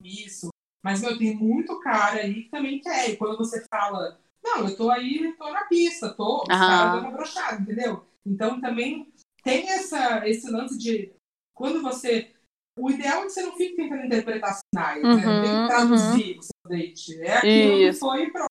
isso. 0.03 0.49
Mas, 0.83 1.01
meu, 1.01 1.17
tem 1.17 1.35
muito 1.35 1.79
cara 1.79 2.21
aí 2.21 2.43
que 2.43 2.49
também 2.49 2.79
quer. 2.79 3.09
E 3.09 3.17
quando 3.17 3.37
você 3.37 3.63
fala, 3.69 4.19
não, 4.43 4.67
eu 4.67 4.75
tô 4.75 4.89
aí, 4.89 5.33
tô 5.37 5.51
na 5.51 5.65
pista, 5.65 6.13
tô, 6.13 6.43
os 6.43 6.47
caras 6.47 6.93
dando 6.93 7.07
uma 7.07 7.17
brochada, 7.17 7.61
entendeu? 7.61 8.05
Então 8.25 8.61
também 8.61 9.11
tem 9.43 9.69
essa, 9.69 10.27
esse 10.27 10.49
lance 10.49 10.77
de 10.77 11.11
quando 11.53 11.81
você. 11.81 12.31
O 12.77 12.91
ideal 12.91 13.21
é 13.21 13.25
que 13.25 13.31
você 13.31 13.43
não 13.43 13.55
fique 13.55 13.75
tentando 13.75 14.05
interpretar 14.05 14.59
sinais, 14.59 15.03
uhum, 15.03 15.15
né? 15.15 15.23
Tem 15.23 15.43
que 15.43 15.49
uhum, 15.49 15.67
traduzir 15.67 16.33
uhum. 16.33 16.39
o 16.39 16.43
seu 16.43 16.69
date. 16.69 17.21
É 17.21 17.37
aquilo 17.37 17.77
Isso. 17.79 17.93
que 17.93 17.99
foi 17.99 18.23
e 18.23 18.31
pronto. 18.31 18.49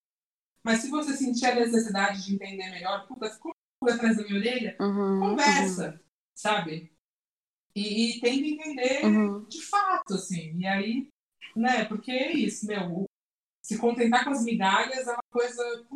Mas 0.62 0.80
se 0.80 0.88
você 0.88 1.14
sentir 1.14 1.46
a 1.46 1.54
necessidade 1.54 2.24
de 2.24 2.34
entender 2.34 2.70
melhor, 2.70 3.06
puta, 3.06 3.28
ficou 3.28 3.52
atrás 3.86 4.16
da 4.16 4.22
minha 4.22 4.38
orelha, 4.38 4.76
uhum, 4.80 5.20
conversa, 5.20 5.90
uhum. 5.90 5.98
Sabe? 6.34 6.92
E, 7.74 8.16
e 8.16 8.20
tenta 8.20 8.46
entender 8.46 9.04
uhum. 9.04 9.44
de 9.44 9.62
fato, 9.62 10.14
assim. 10.14 10.56
E 10.58 10.66
aí, 10.66 11.08
né, 11.56 11.84
porque 11.84 12.10
é 12.10 12.32
isso, 12.32 12.66
meu. 12.66 13.04
Se 13.64 13.78
contentar 13.78 14.24
com 14.24 14.30
as 14.30 14.44
migalhas 14.44 15.06
é 15.06 15.12
uma 15.12 15.22
coisa. 15.30 15.86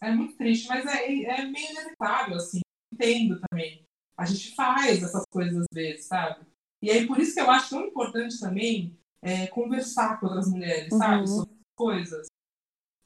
É 0.00 0.10
muito 0.10 0.36
triste, 0.36 0.68
mas 0.68 0.86
é, 0.86 1.22
é 1.22 1.44
meio 1.44 1.70
inevitável, 1.70 2.36
assim. 2.36 2.60
Entendo 2.92 3.40
também. 3.48 3.84
A 4.16 4.24
gente 4.24 4.54
faz 4.54 5.02
essas 5.02 5.24
coisas 5.30 5.58
às 5.58 5.66
vezes, 5.74 6.06
sabe? 6.06 6.46
E 6.82 6.90
aí, 6.90 7.06
por 7.06 7.18
isso 7.18 7.34
que 7.34 7.40
eu 7.40 7.50
acho 7.50 7.70
tão 7.70 7.86
importante 7.86 8.38
também 8.38 8.98
é, 9.20 9.46
conversar 9.48 10.20
com 10.20 10.26
outras 10.26 10.48
mulheres, 10.48 10.92
uhum. 10.92 10.98
sabe? 10.98 11.28
Sobre 11.28 11.56
coisas. 11.74 12.26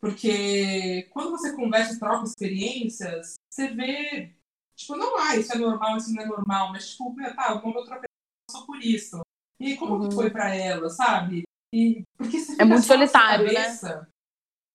Porque 0.00 1.08
quando 1.10 1.30
você 1.30 1.54
conversa 1.54 1.94
e 1.94 1.98
troca 1.98 2.24
experiências, 2.24 3.34
você 3.50 3.68
vê, 3.68 4.34
tipo, 4.80 4.96
não, 4.96 5.18
ah, 5.18 5.36
isso 5.36 5.52
é 5.52 5.58
normal, 5.58 5.96
isso 5.96 6.12
não 6.12 6.22
é 6.22 6.26
normal, 6.26 6.72
mas, 6.72 6.90
tipo, 6.90 7.14
tá, 7.36 7.54
uma 7.54 7.78
outra 7.78 8.00
passou 8.48 8.66
por 8.66 8.82
isso. 8.82 9.20
E 9.60 9.76
como 9.76 9.94
uhum. 9.94 10.08
que 10.08 10.14
foi 10.14 10.30
para 10.30 10.54
ela, 10.54 10.88
sabe? 10.88 11.42
E 11.72 12.02
porque 12.16 12.38
é 12.58 12.64
muito 12.64 12.86
solitário, 12.86 13.46
né? 13.46 13.54
cabeça, 13.54 14.00
né? 14.00 14.06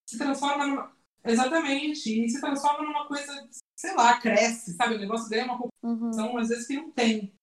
Se 0.07 0.17
transforma 0.17 0.67
numa... 0.67 0.91
exatamente, 1.23 2.23
e 2.23 2.29
se 2.29 2.39
transforma 2.39 2.83
numa 2.83 3.07
coisa, 3.07 3.49
sei 3.75 3.95
lá, 3.95 4.19
cresce, 4.19 4.73
sabe? 4.73 4.95
O 4.95 4.99
negócio 4.99 5.29
ganha 5.29 5.45
uma 5.45 5.57
população 5.57 6.31
uhum. 6.31 6.37
às 6.37 6.49
vezes 6.49 6.67
que 6.67 6.75
não 6.75 6.91
tem. 6.91 7.33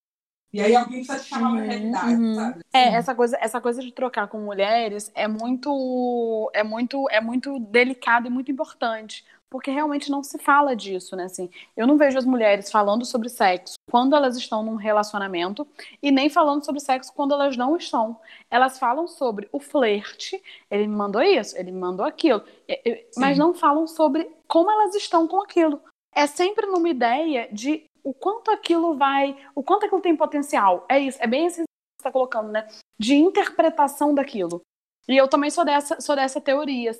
E 0.53 0.61
aí 0.61 0.77
alguém 0.77 1.05
precisa 1.05 1.19
te 1.19 1.31
chamar 1.31 1.51
uhum, 1.51 1.57
pra 1.57 1.65
realidade, 1.65 2.15
uhum. 2.15 2.35
sabe? 2.35 2.61
É, 2.73 2.95
essa 2.95 3.15
coisa, 3.15 3.39
essa 3.41 3.61
coisa 3.61 3.83
de 3.83 3.91
trocar 3.91 4.29
com 4.29 4.39
mulheres 4.39 5.11
é 5.15 5.27
muito, 5.27 6.51
é 6.55 6.63
muito, 6.63 7.09
é 7.11 7.21
muito 7.21 7.59
delicado 7.59 8.27
e 8.27 8.31
muito 8.31 8.53
importante 8.53 9.25
porque 9.53 9.71
realmente 9.71 10.11
não 10.11 10.23
se 10.23 10.39
fala 10.39 10.75
disso, 10.75 11.15
né? 11.15 11.25
Assim, 11.25 11.51
eu 11.77 11.87
não 11.87 11.99
vejo 11.99 12.17
as 12.17 12.25
mulheres 12.25 12.71
falando 12.71 13.05
sobre 13.05 13.29
sexo 13.29 13.75
quando 13.91 14.17
elas 14.17 14.35
estão 14.35 14.63
num 14.63 14.77
relacionamento 14.77 15.69
e 16.03 16.11
nem 16.11 16.31
falando 16.31 16.65
sobre 16.65 16.81
sexo 16.81 17.13
quando 17.13 17.35
elas 17.35 17.55
não 17.55 17.77
estão. 17.77 18.19
Elas 18.51 18.79
falam 18.79 19.07
sobre 19.07 19.51
o 19.53 19.61
flerte, 19.61 20.43
ele 20.71 20.87
me 20.87 20.97
mandou 20.97 21.21
isso, 21.21 21.55
ele 21.59 21.71
me 21.71 21.79
mandou 21.79 22.07
aquilo, 22.07 22.43
mas 23.15 23.37
não 23.37 23.53
falam 23.53 23.87
sobre 23.87 24.35
como 24.49 24.71
elas 24.71 24.95
estão 24.95 25.29
com 25.29 25.43
aquilo. 25.43 25.83
É 26.15 26.27
sempre 26.27 26.67
numa 26.67 26.89
ideia 26.89 27.47
de 27.53 27.85
o 28.03 28.15
quanto 28.15 28.51
aquilo 28.51 28.97
vai, 28.97 29.37
o 29.55 29.63
quanto 29.63 29.85
aquilo 29.85 30.01
tem 30.01 30.17
potencial. 30.17 30.87
É 30.89 30.99
isso, 30.99 31.19
é 31.21 31.27
bem 31.27 31.45
isso 31.45 31.57
que 31.57 31.63
você 31.63 32.01
está 32.01 32.11
colocando, 32.11 32.51
né? 32.51 32.67
De 32.99 33.17
interpretação 33.17 34.15
daquilo. 34.15 34.63
E 35.07 35.15
eu 35.15 35.29
também 35.29 35.51
sou 35.51 35.63
dessa, 35.63 36.01
sou 36.01 36.17
dessa 36.17 36.41
teoria. 36.41 36.97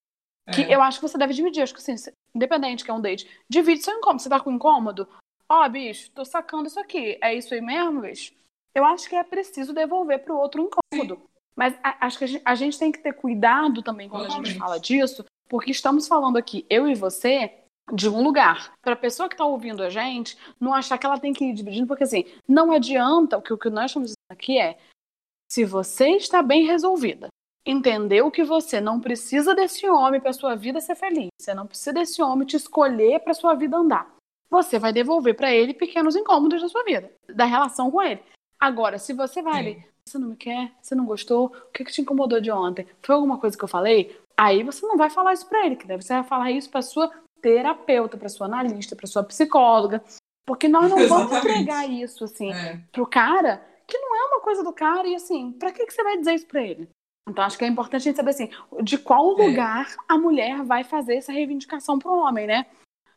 Que 0.51 0.63
é. 0.63 0.75
eu 0.75 0.83
acho 0.83 0.99
que 0.99 1.09
você 1.09 1.19
deve 1.19 1.35
dividir. 1.35 1.63
Acho 1.63 1.75
que 1.75 1.81
assim, 1.81 2.11
independente 2.35 2.85
que 2.85 2.91
é 2.91 2.95
um 2.95 3.01
date, 3.01 3.29
divide 3.49 3.83
seu 3.83 3.97
incômodo. 3.97 4.23
Você 4.23 4.29
tá 4.29 4.41
com 4.41 4.51
incômodo? 4.51 5.09
ó, 5.53 5.67
oh, 5.67 5.69
bicho, 5.69 6.11
tô 6.13 6.25
sacando 6.25 6.67
isso 6.67 6.81
aqui, 6.81 7.19
é 7.21 7.35
isso 7.35 7.53
aí 7.53 7.61
mesmo, 7.61 8.01
bicho? 8.01 8.33
Eu 8.75 8.87
acho 8.87 9.07
que 9.07 9.15
é 9.15 9.23
preciso 9.23 9.75
devolver 9.75 10.25
pro 10.25 10.39
outro 10.39 10.63
incômodo. 10.63 11.17
Sim. 11.17 11.29
Mas 11.55 11.79
a, 11.83 12.07
acho 12.07 12.17
que 12.17 12.25
a 12.25 12.27
gente, 12.27 12.43
a 12.43 12.55
gente, 12.55 12.79
tem 12.79 12.91
que 12.91 13.01
ter 13.01 13.13
cuidado 13.13 13.83
também 13.83 14.09
quando 14.09 14.25
a 14.25 14.31
gente 14.31 14.55
fala 14.55 14.81
disso, 14.81 15.27
porque 15.51 15.71
estamos 15.71 16.09
falando 16.09 16.39
aqui, 16.39 16.65
eu 16.71 16.89
e 16.89 16.95
você, 16.95 17.53
de 17.93 18.09
um 18.09 18.23
lugar. 18.23 18.73
Para 18.81 18.95
a 18.95 18.97
pessoa 18.97 19.29
que 19.29 19.35
está 19.35 19.45
ouvindo 19.45 19.83
a 19.83 19.91
gente, 19.91 20.39
não 20.59 20.73
achar 20.73 20.97
que 20.97 21.05
ela 21.05 21.19
tem 21.19 21.35
que 21.35 21.45
ir 21.45 21.53
dividindo, 21.53 21.87
porque 21.87 22.05
assim, 22.05 22.25
não 22.49 22.73
adianta, 22.73 23.37
o 23.37 23.43
que, 23.43 23.53
o 23.53 23.59
que 23.59 23.69
nós 23.69 23.91
estamos 23.91 24.09
dizendo 24.09 24.33
aqui 24.33 24.59
é, 24.59 24.79
se 25.51 25.67
você 25.67 26.13
está 26.13 26.43
bem 26.43 26.65
resolvida, 26.65 27.29
entendeu 27.65 28.31
que 28.31 28.45
você 28.45 28.81
não 28.81 29.01
precisa 29.01 29.55
desse 29.55 29.89
homem 29.89 30.21
para 30.21 30.33
sua 30.33 30.55
vida 30.55 30.81
ser 30.81 30.95
feliz, 30.95 31.29
você 31.41 31.55
não 31.55 31.67
precisa 31.67 31.93
desse 31.93 32.23
homem 32.23 32.47
te 32.47 32.57
escolher 32.57 33.21
para 33.21 33.35
sua 33.35 33.55
vida 33.55 33.77
andar. 33.77 34.13
Você 34.51 34.79
vai 34.79 34.93
devolver 34.93 35.35
para 35.35 35.53
ele 35.53 35.73
pequenos 35.73 36.15
incômodos 36.15 36.61
da 36.61 36.69
sua 36.69 36.85
vida, 36.85 37.11
da 37.29 37.45
relação 37.45 37.91
com 37.91 38.03
ele. 38.03 38.21
Agora, 38.61 38.99
se 38.99 39.13
você 39.13 39.41
vai 39.41 39.59
ali, 39.59 39.87
você 40.07 40.19
não 40.19 40.29
me 40.29 40.37
quer, 40.37 40.73
você 40.81 40.95
não 40.95 41.07
gostou, 41.07 41.47
o 41.47 41.73
que, 41.73 41.85
que 41.85 41.93
te 41.93 42.03
incomodou 42.03 42.41
de 42.41 42.51
ontem? 42.51 42.87
Foi 43.01 43.15
alguma 43.15 43.39
coisa 43.39 43.57
que 43.57 43.65
eu 43.65 43.69
falei? 43.69 44.19
Aí 44.37 44.63
você 44.63 44.87
não 44.87 44.97
vai 44.97 45.09
falar 45.09 45.33
isso 45.33 45.49
para 45.49 45.65
ele, 45.65 45.77
que 45.77 45.87
deve 45.87 46.03
você 46.03 46.15
vai 46.15 46.25
falar 46.25 46.51
isso 46.51 46.69
para 46.69 46.83
sua 46.83 47.11
terapeuta, 47.41 48.17
para 48.17 48.29
sua 48.29 48.47
analista, 48.47 48.95
para 48.95 49.07
sua 49.07 49.25
psicóloga, 49.25 50.03
porque 50.47 50.69
nós 50.69 50.91
não 50.91 50.99
Exatamente. 50.99 51.29
vamos 51.31 51.45
entregar 51.45 51.89
isso 51.89 52.25
assim 52.25 52.53
é. 52.53 52.81
pro 52.91 53.07
cara 53.07 53.65
que 53.87 53.99
não 53.99 54.17
é 54.17 54.29
uma 54.29 54.41
coisa 54.41 54.63
do 54.63 54.73
cara 54.73 55.07
e 55.07 55.15
assim, 55.15 55.53
para 55.53 55.73
que 55.73 55.85
que 55.85 55.93
você 55.93 56.03
vai 56.03 56.19
dizer 56.19 56.35
isso 56.35 56.47
para 56.47 56.63
ele? 56.63 56.89
Então 57.29 57.45
acho 57.45 57.57
que 57.57 57.65
é 57.65 57.69
importante 57.69 58.03
a 58.03 58.05
gente 58.05 58.17
saber 58.17 58.31
assim, 58.31 58.51
de 58.83 58.99
qual 58.99 59.39
é. 59.39 59.47
lugar 59.47 59.95
a 60.09 60.19
mulher 60.19 60.63
vai 60.65 60.83
fazer 60.83 61.17
essa 61.17 61.33
reivindicação 61.33 61.99
pro 61.99 62.13
homem, 62.13 62.47
né? 62.47 62.67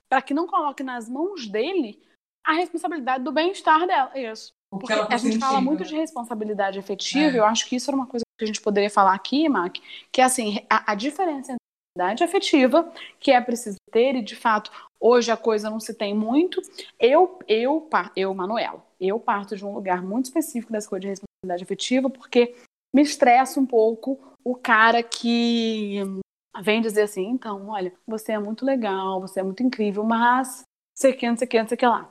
Para 0.07 0.21
que 0.21 0.33
não 0.33 0.47
coloque 0.47 0.83
nas 0.83 1.09
mãos 1.09 1.47
dele 1.47 1.99
a 2.45 2.53
responsabilidade 2.53 3.23
do 3.23 3.31
bem-estar 3.31 3.87
dela. 3.87 4.11
Isso. 4.15 4.53
Porque 4.69 4.95
tá 4.95 5.07
a 5.09 5.17
gente 5.17 5.39
fala 5.39 5.61
muito 5.61 5.81
né? 5.81 5.87
de 5.87 5.95
responsabilidade 5.95 6.79
afetiva, 6.79 7.37
é. 7.37 7.39
eu 7.39 7.45
acho 7.45 7.67
que 7.67 7.75
isso 7.75 7.89
era 7.89 7.97
uma 7.97 8.07
coisa 8.07 8.23
que 8.37 8.43
a 8.43 8.47
gente 8.47 8.61
poderia 8.61 8.89
falar 8.89 9.13
aqui, 9.13 9.47
Mac, 9.47 9.77
que 10.11 10.21
é 10.21 10.23
assim, 10.23 10.65
a, 10.69 10.91
a 10.91 10.95
diferença 10.95 11.53
entre 11.53 11.63
responsabilidade 11.97 12.23
afetiva, 12.23 12.93
que 13.19 13.31
é 13.31 13.41
preciso 13.41 13.77
ter, 13.91 14.15
e 14.15 14.21
de 14.21 14.35
fato, 14.35 14.71
hoje 14.99 15.31
a 15.31 15.37
coisa 15.37 15.69
não 15.69 15.79
se 15.79 15.93
tem 15.93 16.13
muito. 16.13 16.61
Eu, 16.99 17.39
eu, 17.47 17.89
eu, 18.15 18.33
Manuela, 18.33 18.85
eu 18.99 19.19
parto 19.19 19.55
de 19.55 19.65
um 19.65 19.73
lugar 19.73 20.01
muito 20.03 20.25
específico 20.25 20.71
dessa 20.71 20.89
coisa 20.89 21.01
de 21.01 21.07
responsabilidade 21.07 21.63
afetiva, 21.63 22.09
porque 22.09 22.55
me 22.95 23.01
estressa 23.01 23.59
um 23.59 23.65
pouco 23.65 24.17
o 24.41 24.55
cara 24.55 25.03
que 25.03 25.99
vem 26.61 26.79
dizer 26.79 27.01
assim, 27.01 27.25
então, 27.25 27.67
olha, 27.67 27.93
você 28.07 28.31
é 28.31 28.39
muito 28.39 28.63
legal, 28.63 29.19
você 29.19 29.41
é 29.41 29.43
muito 29.43 29.61
incrível, 29.61 30.01
mas 30.05 30.63
sei 30.97 31.11
que, 31.11 31.27
não 31.27 31.35
sei 31.35 31.45
que, 31.45 31.59
não 31.61 31.67
sei 31.67 31.75
que 31.75 31.85
lá. 31.85 32.09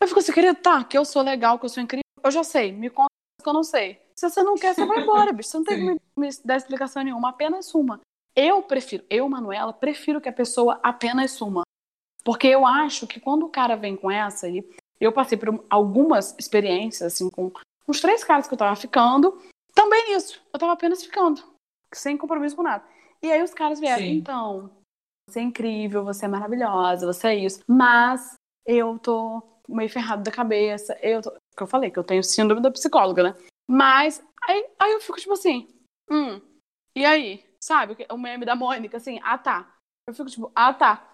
Eu 0.00 0.08
fico 0.08 0.20
assim, 0.20 0.32
querido, 0.32 0.58
tá, 0.58 0.82
que 0.84 0.96
eu 0.96 1.04
sou 1.04 1.20
legal, 1.20 1.58
que 1.58 1.66
eu 1.66 1.68
sou 1.68 1.82
incrível, 1.82 2.02
eu 2.24 2.30
já 2.30 2.42
sei, 2.42 2.72
me 2.72 2.88
conta 2.88 3.10
que 3.42 3.46
eu 3.46 3.52
não 3.52 3.62
sei. 3.62 4.00
Se 4.16 4.30
você 4.30 4.42
não 4.42 4.54
quer, 4.54 4.74
você 4.74 4.86
vai 4.86 5.02
embora, 5.02 5.32
bicho. 5.32 5.50
Você 5.50 5.58
não 5.58 5.64
tem 5.64 5.76
que 5.76 5.84
me, 5.84 6.00
me 6.16 6.28
dar 6.44 6.56
explicação 6.56 7.02
nenhuma, 7.02 7.28
apenas 7.28 7.74
uma. 7.74 8.00
Eu 8.34 8.62
prefiro, 8.62 9.04
eu, 9.10 9.28
Manuela, 9.28 9.72
prefiro 9.72 10.20
que 10.20 10.28
a 10.30 10.32
pessoa 10.32 10.80
apenas 10.82 11.32
suma. 11.32 11.62
Porque 12.24 12.46
eu 12.46 12.66
acho 12.66 13.06
que 13.06 13.20
quando 13.20 13.44
o 13.44 13.50
cara 13.50 13.76
vem 13.76 13.96
com 13.96 14.10
essa, 14.10 14.48
e 14.48 14.64
eu 14.98 15.12
passei 15.12 15.36
por 15.36 15.62
algumas 15.68 16.34
experiências, 16.38 17.14
assim, 17.14 17.28
com 17.28 17.50
uns 17.86 18.00
três 18.00 18.24
caras 18.24 18.46
que 18.46 18.54
eu 18.54 18.58
tava 18.58 18.76
ficando, 18.76 19.38
também 19.80 20.14
isso. 20.14 20.42
Eu 20.52 20.58
tava 20.58 20.72
apenas 20.72 21.02
ficando, 21.02 21.42
sem 21.94 22.16
compromisso 22.16 22.54
com 22.54 22.62
nada. 22.62 22.84
E 23.22 23.32
aí 23.32 23.42
os 23.42 23.54
caras 23.54 23.80
vieram, 23.80 24.02
Sim. 24.02 24.18
então, 24.18 24.70
você 25.26 25.40
é 25.40 25.42
incrível, 25.42 26.04
você 26.04 26.26
é 26.26 26.28
maravilhosa, 26.28 27.06
você 27.06 27.28
é 27.28 27.34
isso. 27.36 27.60
Mas 27.66 28.34
eu 28.66 28.98
tô 28.98 29.42
meio 29.66 29.88
ferrado 29.88 30.22
da 30.22 30.30
cabeça. 30.30 30.98
Eu 31.00 31.22
tô... 31.22 31.30
que 31.56 31.62
eu 31.62 31.66
falei, 31.66 31.90
que 31.90 31.98
eu 31.98 32.04
tenho 32.04 32.22
síndrome 32.22 32.60
da 32.60 32.70
psicóloga, 32.70 33.22
né? 33.22 33.34
Mas 33.66 34.22
aí, 34.42 34.68
aí 34.78 34.92
eu 34.92 35.00
fico 35.00 35.18
tipo 35.18 35.32
assim, 35.32 35.66
hum, 36.10 36.40
e 36.94 37.04
aí? 37.04 37.44
Sabe? 37.62 37.96
O 38.10 38.18
meme 38.18 38.44
da 38.44 38.54
Mônica, 38.54 38.98
assim, 38.98 39.18
ah 39.22 39.38
tá. 39.38 39.74
Eu 40.06 40.14
fico 40.14 40.28
tipo, 40.28 40.52
ah 40.54 40.74
tá. 40.74 41.06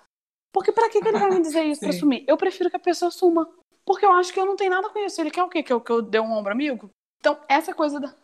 Porque 0.53 0.73
pra 0.73 0.89
que, 0.89 1.01
que 1.01 1.09
ele 1.09 1.19
vai 1.19 1.31
me 1.31 1.43
dizer 1.43 1.65
isso 1.65 1.81
pra 1.83 1.93
sumir? 1.95 2.25
Eu 2.27 2.37
prefiro 2.37 2.71
que 2.71 2.77
a 2.77 2.81
pessoa 2.81 3.11
suma. 3.11 3.49
Porque 3.85 4.05
eu 4.05 4.13
acho 4.13 4.33
que 4.33 4.41
eu 4.41 4.47
não 4.47 4.57
tenho 4.57 4.71
nada 4.71 4.89
com 4.89 4.99
isso. 4.99 5.21
Ele 5.21 5.31
quer 5.31 5.45
o 5.45 5.49
quê? 5.49 5.63
Que 5.63 5.73
eu, 5.73 5.81
que 5.81 5.93
eu 5.93 6.03
dê 6.03 6.19
um 6.19 6.33
ombro 6.33 6.51
amigo? 6.51 6.91
Então, 7.21 7.39
essa 7.49 7.75
coisa 7.75 8.01
da. 8.01 8.15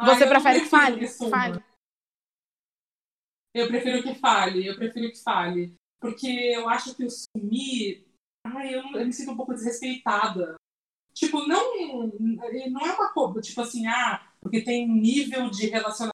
Você 0.00 0.24
Ai, 0.24 0.28
prefere 0.28 0.60
que 0.60 0.66
fale? 0.66 0.98
Que 0.98 1.08
fale. 1.08 1.64
Eu 3.54 3.68
prefiro 3.68 4.02
que 4.02 4.14
fale, 4.14 4.66
eu 4.66 4.76
prefiro 4.76 5.10
que 5.10 5.22
fale. 5.22 5.74
Porque 5.98 6.26
eu 6.26 6.68
acho 6.68 6.94
que 6.94 7.04
o 7.04 7.10
sumir 7.10 8.06
ai, 8.54 8.74
eu, 8.74 8.82
eu 8.98 9.06
me 9.06 9.12
sinto 9.12 9.32
um 9.32 9.36
pouco 9.36 9.54
desrespeitada. 9.54 10.54
Tipo, 11.12 11.46
não, 11.46 12.06
não 12.08 12.86
é 12.86 12.92
uma 12.94 13.12
coisa, 13.12 13.40
tipo 13.40 13.60
assim, 13.60 13.86
ah, 13.86 14.30
porque 14.40 14.62
tem 14.62 14.86
nível 14.86 15.48
de 15.48 15.66
relacionamento, 15.66 16.12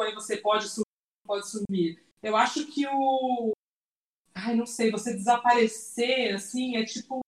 aí 0.00 0.14
você 0.14 0.36
pode 0.36 0.68
sumir, 0.68 0.84
pode 1.26 1.48
sumir. 1.48 2.04
Eu 2.22 2.36
acho 2.36 2.66
que 2.66 2.86
o. 2.86 3.52
Ai, 4.34 4.54
não 4.54 4.66
sei, 4.66 4.90
você 4.90 5.14
desaparecer, 5.14 6.34
assim, 6.34 6.76
é 6.76 6.84
tipo. 6.84 7.20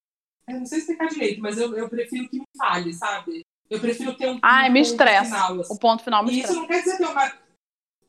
Eu 0.47 0.59
não 0.59 0.65
sei 0.65 0.79
explicar 0.79 1.07
direito, 1.07 1.41
mas 1.41 1.57
eu, 1.57 1.75
eu 1.75 1.89
prefiro 1.89 2.29
que 2.29 2.39
me 2.39 2.45
fale, 2.57 2.93
sabe? 2.93 3.41
Eu 3.69 3.79
prefiro 3.79 4.15
ter 4.15 4.29
um. 4.29 4.39
Ai, 4.41 4.69
um 4.69 4.73
me 4.73 4.81
estressa. 4.81 5.25
Final, 5.25 5.61
assim. 5.61 5.73
O 5.73 5.79
ponto 5.79 6.03
final 6.03 6.23
me 6.23 6.31
estressa. 6.31 6.53
Isso 6.53 6.61
não 6.61 6.67
quer 6.67 6.79
dizer 6.83 6.97
ter 6.97 7.05
uma. 7.05 7.33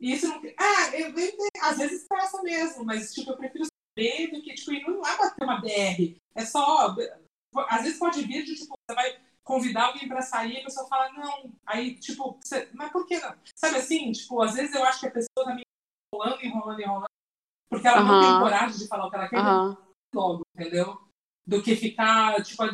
Isso 0.00 0.28
não. 0.28 0.42
Ah, 0.58 0.96
eu, 0.96 1.18
eu, 1.18 1.32
às 1.62 1.78
vezes 1.78 2.02
estressa 2.02 2.42
mesmo, 2.42 2.84
mas, 2.84 3.12
tipo, 3.12 3.30
eu 3.30 3.36
prefiro 3.36 3.64
saber 3.66 4.30
do 4.30 4.42
que, 4.42 4.54
tipo, 4.54 4.90
não 4.90 5.06
é 5.06 5.16
pra 5.16 5.30
ter 5.30 5.44
uma 5.44 5.60
BR. 5.60 6.16
É 6.34 6.44
só. 6.44 6.94
Às 7.68 7.82
vezes 7.82 7.98
pode 7.98 8.22
vir 8.22 8.44
de, 8.44 8.54
tipo, 8.54 8.74
você 8.88 8.94
vai 8.94 9.18
convidar 9.42 9.86
alguém 9.86 10.06
para 10.06 10.22
sair 10.22 10.54
e 10.54 10.60
a 10.60 10.64
pessoa 10.64 10.86
fala, 10.88 11.10
não. 11.12 11.52
Aí, 11.66 11.96
tipo, 11.96 12.38
você, 12.40 12.68
mas 12.74 12.92
por 12.92 13.06
que 13.06 13.18
não? 13.18 13.34
Sabe 13.56 13.78
assim? 13.78 14.12
Tipo, 14.12 14.42
às 14.42 14.54
vezes 14.54 14.74
eu 14.74 14.84
acho 14.84 15.00
que 15.00 15.06
a 15.06 15.10
pessoa 15.10 15.46
tá 15.46 15.54
me 15.54 15.62
enrolando, 16.12 16.44
enrolando, 16.44 16.80
enrolando, 16.80 17.06
porque 17.70 17.88
ela 17.88 18.02
não 18.02 18.20
tem 18.20 18.40
coragem 18.40 18.78
de 18.78 18.86
falar 18.86 19.06
o 19.06 19.10
que 19.10 19.16
ela 19.16 19.28
quer 19.28 19.42
logo, 20.14 20.42
entendeu? 20.54 21.00
Do 21.46 21.62
que 21.62 21.74
ficar, 21.74 22.42
tipo, 22.44 22.62
a 22.62 22.70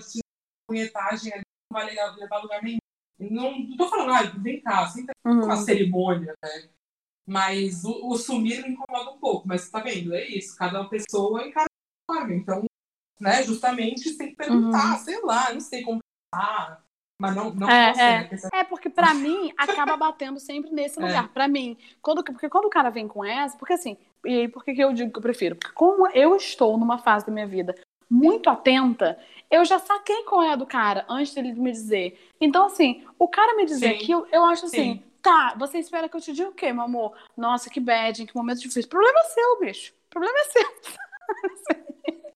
punhetagem 0.68 1.32
ali 1.32 1.45
não 1.71 1.81
vai 1.81 1.87
levar, 1.87 2.39
lugar 2.39 2.62
nenhum. 2.62 2.79
Não, 3.19 3.59
não 3.59 3.77
tô 3.77 3.89
falando, 3.89 4.12
ah, 4.12 4.23
vem 4.39 4.61
cá, 4.61 4.85
assim, 4.85 5.07
uhum. 5.25 5.45
uma 5.45 5.57
cerimônia, 5.57 6.35
né? 6.43 6.69
Mas 7.27 7.85
o, 7.85 8.09
o, 8.09 8.17
sumir 8.17 8.62
me 8.62 8.71
incomoda 8.71 9.11
um 9.11 9.19
pouco, 9.19 9.49
mas 9.49 9.71
tá 9.71 9.81
vendo? 9.81 10.15
É 10.15 10.27
isso, 10.27 10.57
cada 10.57 10.85
pessoa 10.85 11.47
encara 11.47 11.67
de 11.67 12.15
forma. 12.15 12.35
Então, 12.35 12.65
né, 13.21 13.43
justamente 13.45 14.17
tem 14.17 14.31
que 14.31 14.37
perguntar, 14.37 14.93
uhum. 14.93 14.99
sei 14.99 15.23
lá, 15.23 15.53
não 15.53 15.61
sei 15.61 15.83
como 15.83 16.01
pensar. 16.33 16.85
Mas 17.21 17.35
não, 17.35 17.55
não 17.55 17.71
é, 17.71 17.95
você, 17.95 18.01
é. 18.01 18.29
Né? 18.31 18.39
é, 18.53 18.65
porque 18.65 18.91
para 18.91 19.15
mim 19.15 19.53
acaba 19.57 19.97
batendo 19.97 20.41
sempre 20.41 20.73
nesse 20.73 20.99
é. 21.01 21.07
lugar. 21.07 21.25
É. 21.25 21.29
Para 21.29 21.49
mim, 21.49 21.79
quando, 22.03 22.25
porque 22.25 22.49
quando 22.49 22.67
o 22.67 22.71
cara 22.71 22.91
vem 22.91 23.07
com 23.07 23.25
essa, 23.25 23.57
porque 23.57 23.73
assim, 23.73 23.97
e 24.25 24.41
aí 24.41 24.49
por 24.49 24.65
que, 24.65 24.75
que 24.75 24.83
eu 24.83 24.93
digo 24.93 25.12
que 25.12 25.19
eu 25.19 25.23
prefiro? 25.23 25.57
Porque 25.57 25.73
como 25.73 26.09
eu 26.09 26.37
estou 26.37 26.77
numa 26.77 26.99
fase 26.99 27.27
da 27.27 27.33
minha 27.33 27.47
vida 27.47 27.75
muito 28.11 28.49
atenta, 28.51 29.19
eu 29.51 29.65
já 29.65 29.79
saquei 29.79 30.23
qual 30.25 30.43
é 30.43 30.53
a 30.53 30.57
do 30.57 30.67
cara 30.67 31.05
antes 31.09 31.35
dele 31.35 31.53
me 31.53 31.71
dizer. 31.71 32.19
Então, 32.41 32.67
assim, 32.67 33.05
o 33.19 33.29
cara 33.29 33.57
me 33.57 33.65
dizer 33.65 33.91
Sim. 33.91 33.95
aquilo, 33.95 34.27
eu 34.33 34.45
acho 34.45 34.67
assim, 34.67 34.95
Sim. 34.95 35.05
tá, 35.23 35.55
você 35.59 35.79
espera 35.79 36.09
que 36.09 36.17
eu 36.17 36.21
te 36.21 36.33
diga 36.33 36.49
o 36.49 36.55
quê, 36.55 36.73
meu 36.73 36.85
amor? 36.85 37.17
Nossa, 37.37 37.71
que 37.71 37.81
bad, 37.81 38.23
em 38.23 38.27
que 38.27 38.35
momento 38.35 38.61
difícil. 38.61 38.89
Problema 38.89 39.19
é 39.19 39.25
seu, 39.25 39.61
bicho. 39.61 39.95
Problema 40.11 40.39
é 40.39 40.45
seu. 40.45 40.65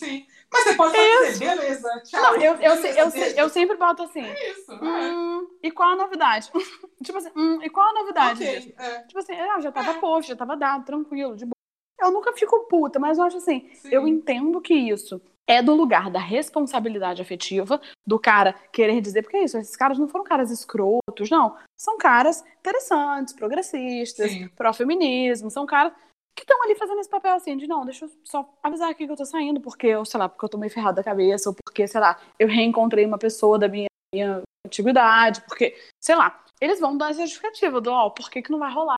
Sim. 0.00 0.26
Mas 0.50 0.64
você 0.64 0.74
pode 0.74 0.96
fazer, 0.96 1.38
beleza, 1.38 2.02
tchau. 2.04 2.22
Não, 2.22 2.34
eu, 2.36 2.54
eu, 2.54 2.74
eu, 2.74 3.10
eu, 3.10 3.26
eu, 3.36 3.48
sempre 3.50 3.76
boto 3.76 4.02
assim. 4.02 4.22
É 4.22 4.50
isso, 4.50 4.72
hum, 4.72 5.46
E 5.62 5.70
qual 5.70 5.90
a 5.90 5.96
novidade? 5.96 6.50
tipo 7.04 7.18
assim, 7.18 7.30
hum, 7.36 7.62
e 7.62 7.70
qual 7.70 7.86
a 7.86 8.00
novidade 8.00 8.42
okay, 8.42 8.74
é. 8.78 9.02
Tipo 9.02 9.18
assim, 9.18 9.34
ah, 9.34 9.60
já 9.60 9.70
tava 9.70 9.92
é. 9.92 10.00
posto, 10.00 10.28
já 10.28 10.36
tava 10.36 10.56
dado, 10.56 10.84
tranquilo, 10.84 11.36
de 11.36 11.44
boa. 11.44 11.59
Eu 12.00 12.10
nunca 12.10 12.32
fico 12.32 12.66
puta, 12.68 12.98
mas 12.98 13.18
eu 13.18 13.24
acho 13.24 13.36
assim, 13.36 13.68
Sim. 13.74 13.88
eu 13.90 14.06
entendo 14.06 14.60
que 14.60 14.74
isso 14.74 15.20
é 15.46 15.60
do 15.60 15.74
lugar 15.74 16.10
da 16.10 16.20
responsabilidade 16.20 17.20
afetiva, 17.20 17.80
do 18.06 18.20
cara 18.20 18.52
querer 18.72 19.00
dizer, 19.00 19.22
porque 19.22 19.36
é 19.36 19.44
isso, 19.44 19.58
esses 19.58 19.74
caras 19.74 19.98
não 19.98 20.06
foram 20.06 20.24
caras 20.24 20.50
escrotos, 20.50 21.28
não. 21.28 21.56
São 21.76 21.98
caras 21.98 22.44
interessantes, 22.60 23.34
progressistas, 23.34 24.30
pró-feminismo, 24.54 25.50
são 25.50 25.66
caras 25.66 25.92
que 26.36 26.42
estão 26.44 26.62
ali 26.62 26.76
fazendo 26.76 27.00
esse 27.00 27.10
papel 27.10 27.34
assim, 27.34 27.56
de 27.56 27.66
não, 27.66 27.84
deixa 27.84 28.04
eu 28.04 28.10
só 28.24 28.48
avisar 28.62 28.90
aqui 28.90 29.06
que 29.06 29.12
eu 29.12 29.16
tô 29.16 29.24
saindo, 29.24 29.60
porque 29.60 29.88
eu, 29.88 30.04
sei 30.04 30.20
lá, 30.20 30.28
porque 30.28 30.44
eu 30.44 30.48
tô 30.48 30.56
meio 30.56 30.72
ferrada 30.72 30.96
da 30.96 31.04
cabeça, 31.04 31.50
ou 31.50 31.56
porque, 31.64 31.86
sei 31.88 32.00
lá, 32.00 32.20
eu 32.38 32.46
reencontrei 32.46 33.04
uma 33.04 33.18
pessoa 33.18 33.58
da 33.58 33.66
minha, 33.66 33.88
minha 34.14 34.42
antiguidade, 34.64 35.40
porque, 35.42 35.76
sei 36.00 36.14
lá, 36.14 36.44
eles 36.60 36.78
vão 36.78 36.96
dar 36.96 37.10
essa 37.10 37.22
justificativa 37.22 37.80
do, 37.80 37.90
ó, 37.90 38.06
oh, 38.06 38.10
por 38.12 38.30
que 38.30 38.40
que 38.40 38.52
não 38.52 38.58
vai 38.58 38.72
rolar? 38.72 38.96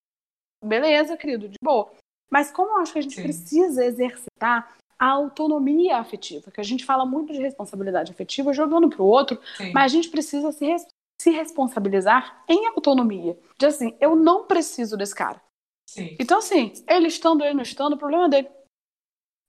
Beleza, 0.63 1.17
querido, 1.17 1.49
de 1.49 1.57
boa. 1.63 1.93
Mas 2.31 2.51
como 2.51 2.73
eu 2.73 2.77
acho 2.79 2.93
que 2.93 2.99
a 2.99 3.03
gente 3.03 3.17
Sim. 3.17 3.23
precisa 3.23 3.85
exercitar 3.85 4.77
a 4.99 5.09
autonomia 5.09 5.99
afetiva, 5.99 6.51
que 6.51 6.61
a 6.61 6.65
gente 6.65 6.85
fala 6.85 7.05
muito 7.05 7.33
de 7.33 7.41
responsabilidade 7.41 8.13
afetiva 8.13 8.53
jogando 8.53 8.89
pro 8.89 9.05
outro, 9.05 9.41
Sim. 9.57 9.73
mas 9.73 9.85
a 9.85 9.95
gente 9.97 10.09
precisa 10.09 10.53
se, 10.53 10.65
res 10.65 10.87
se 11.21 11.31
responsabilizar 11.31 12.45
em 12.49 12.67
autonomia. 12.69 13.39
De 13.59 13.67
assim, 13.67 13.97
eu 14.01 14.15
não 14.15 14.47
preciso 14.47 14.97
desse 14.97 15.15
cara. 15.15 15.43
Sim. 15.89 16.17
Então, 16.19 16.39
assim, 16.39 16.73
ele 16.89 17.09
estando, 17.09 17.45
ele 17.45 17.55
não 17.55 17.63
estando, 17.63 17.95
o 17.95 17.99
problema 17.99 18.27
é 18.27 18.29
dele. 18.29 18.51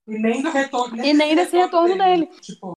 E 0.06 0.18
nem 0.18 0.42
do 0.42 0.50
retorno. 0.50 0.96
Nem 0.96 1.10
e 1.10 1.14
nem 1.14 1.34
desse 1.34 1.56
retorno, 1.56 1.94
retorno 1.94 2.04
dele. 2.04 2.26
dele. 2.26 2.40
Tipo, 2.40 2.72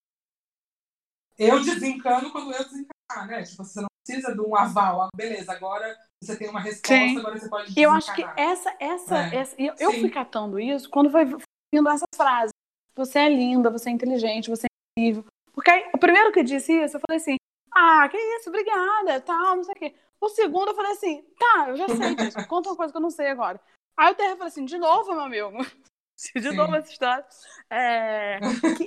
eu 1.38 1.64
desencano 1.64 2.32
quando 2.32 2.52
eu 2.52 2.64
desencanar, 2.64 3.28
né? 3.28 3.44
Tipo, 3.44 3.64
você 3.64 3.82
não 3.82 3.87
precisa 4.08 4.34
de 4.34 4.42
um 4.42 4.56
aval. 4.56 5.04
Ah, 5.04 5.10
beleza, 5.16 5.52
agora 5.52 5.96
você 6.22 6.38
tem 6.38 6.50
uma 6.50 6.60
resposta, 6.60 6.96
Sim. 6.96 7.20
agora 7.20 7.38
você 7.38 7.50
pode. 7.50 7.80
Eu 7.80 7.92
acho 7.92 8.14
que 8.16 8.24
essa, 8.38 8.74
essa, 8.80 9.18
é. 9.18 9.36
essa 9.36 9.56
eu, 9.62 9.74
eu 9.78 9.92
fui 9.92 10.10
catando 10.10 10.60
isso 10.60 10.90
quando 10.90 11.12
foi 11.12 11.26
vindo 11.26 11.90
essas 11.90 12.08
frases. 12.16 12.52
Você 12.96 13.20
é 13.20 13.30
linda, 13.30 13.70
você 13.70 13.90
é 13.90 13.94
inteligente, 13.94 14.50
você 14.50 14.66
é 14.66 15.00
incrível. 15.00 15.26
Porque 15.54 15.70
aí, 15.70 15.90
o 15.94 15.98
primeiro 15.98 16.32
que 16.32 16.44
disse 16.44 16.74
isso, 16.74 16.98
eu 16.98 17.02
falei 17.08 17.22
assim, 17.22 17.36
ah, 17.72 18.08
que 18.10 18.18
isso, 18.18 18.50
obrigada, 18.50 19.22
tal, 19.22 19.58
não 19.58 19.64
sei 19.64 19.74
o 19.74 19.80
quê. 19.80 19.96
O 20.20 20.30
segundo, 20.30 20.70
eu 20.70 20.76
falei 20.76 20.94
assim, 20.94 21.24
tá, 21.38 21.70
eu 21.70 21.78
já 21.78 21.88
sei 21.90 22.16
disso, 22.16 22.38
conta 22.48 22.70
uma 22.70 22.76
coisa 22.76 22.92
que 22.92 22.98
eu 22.98 23.02
não 23.02 23.12
sei 23.12 23.28
agora. 23.28 23.60
Aí 23.96 24.12
o 24.12 24.16
terra 24.16 24.32
falou 24.32 24.48
assim, 24.48 24.66
de 24.66 24.78
novo, 24.78 25.12
meu 25.12 25.22
amigo, 25.22 25.52
de 26.36 26.52
novo 26.52 26.76
essa 26.76 26.92
história. 26.92 27.26
É, 27.70 28.40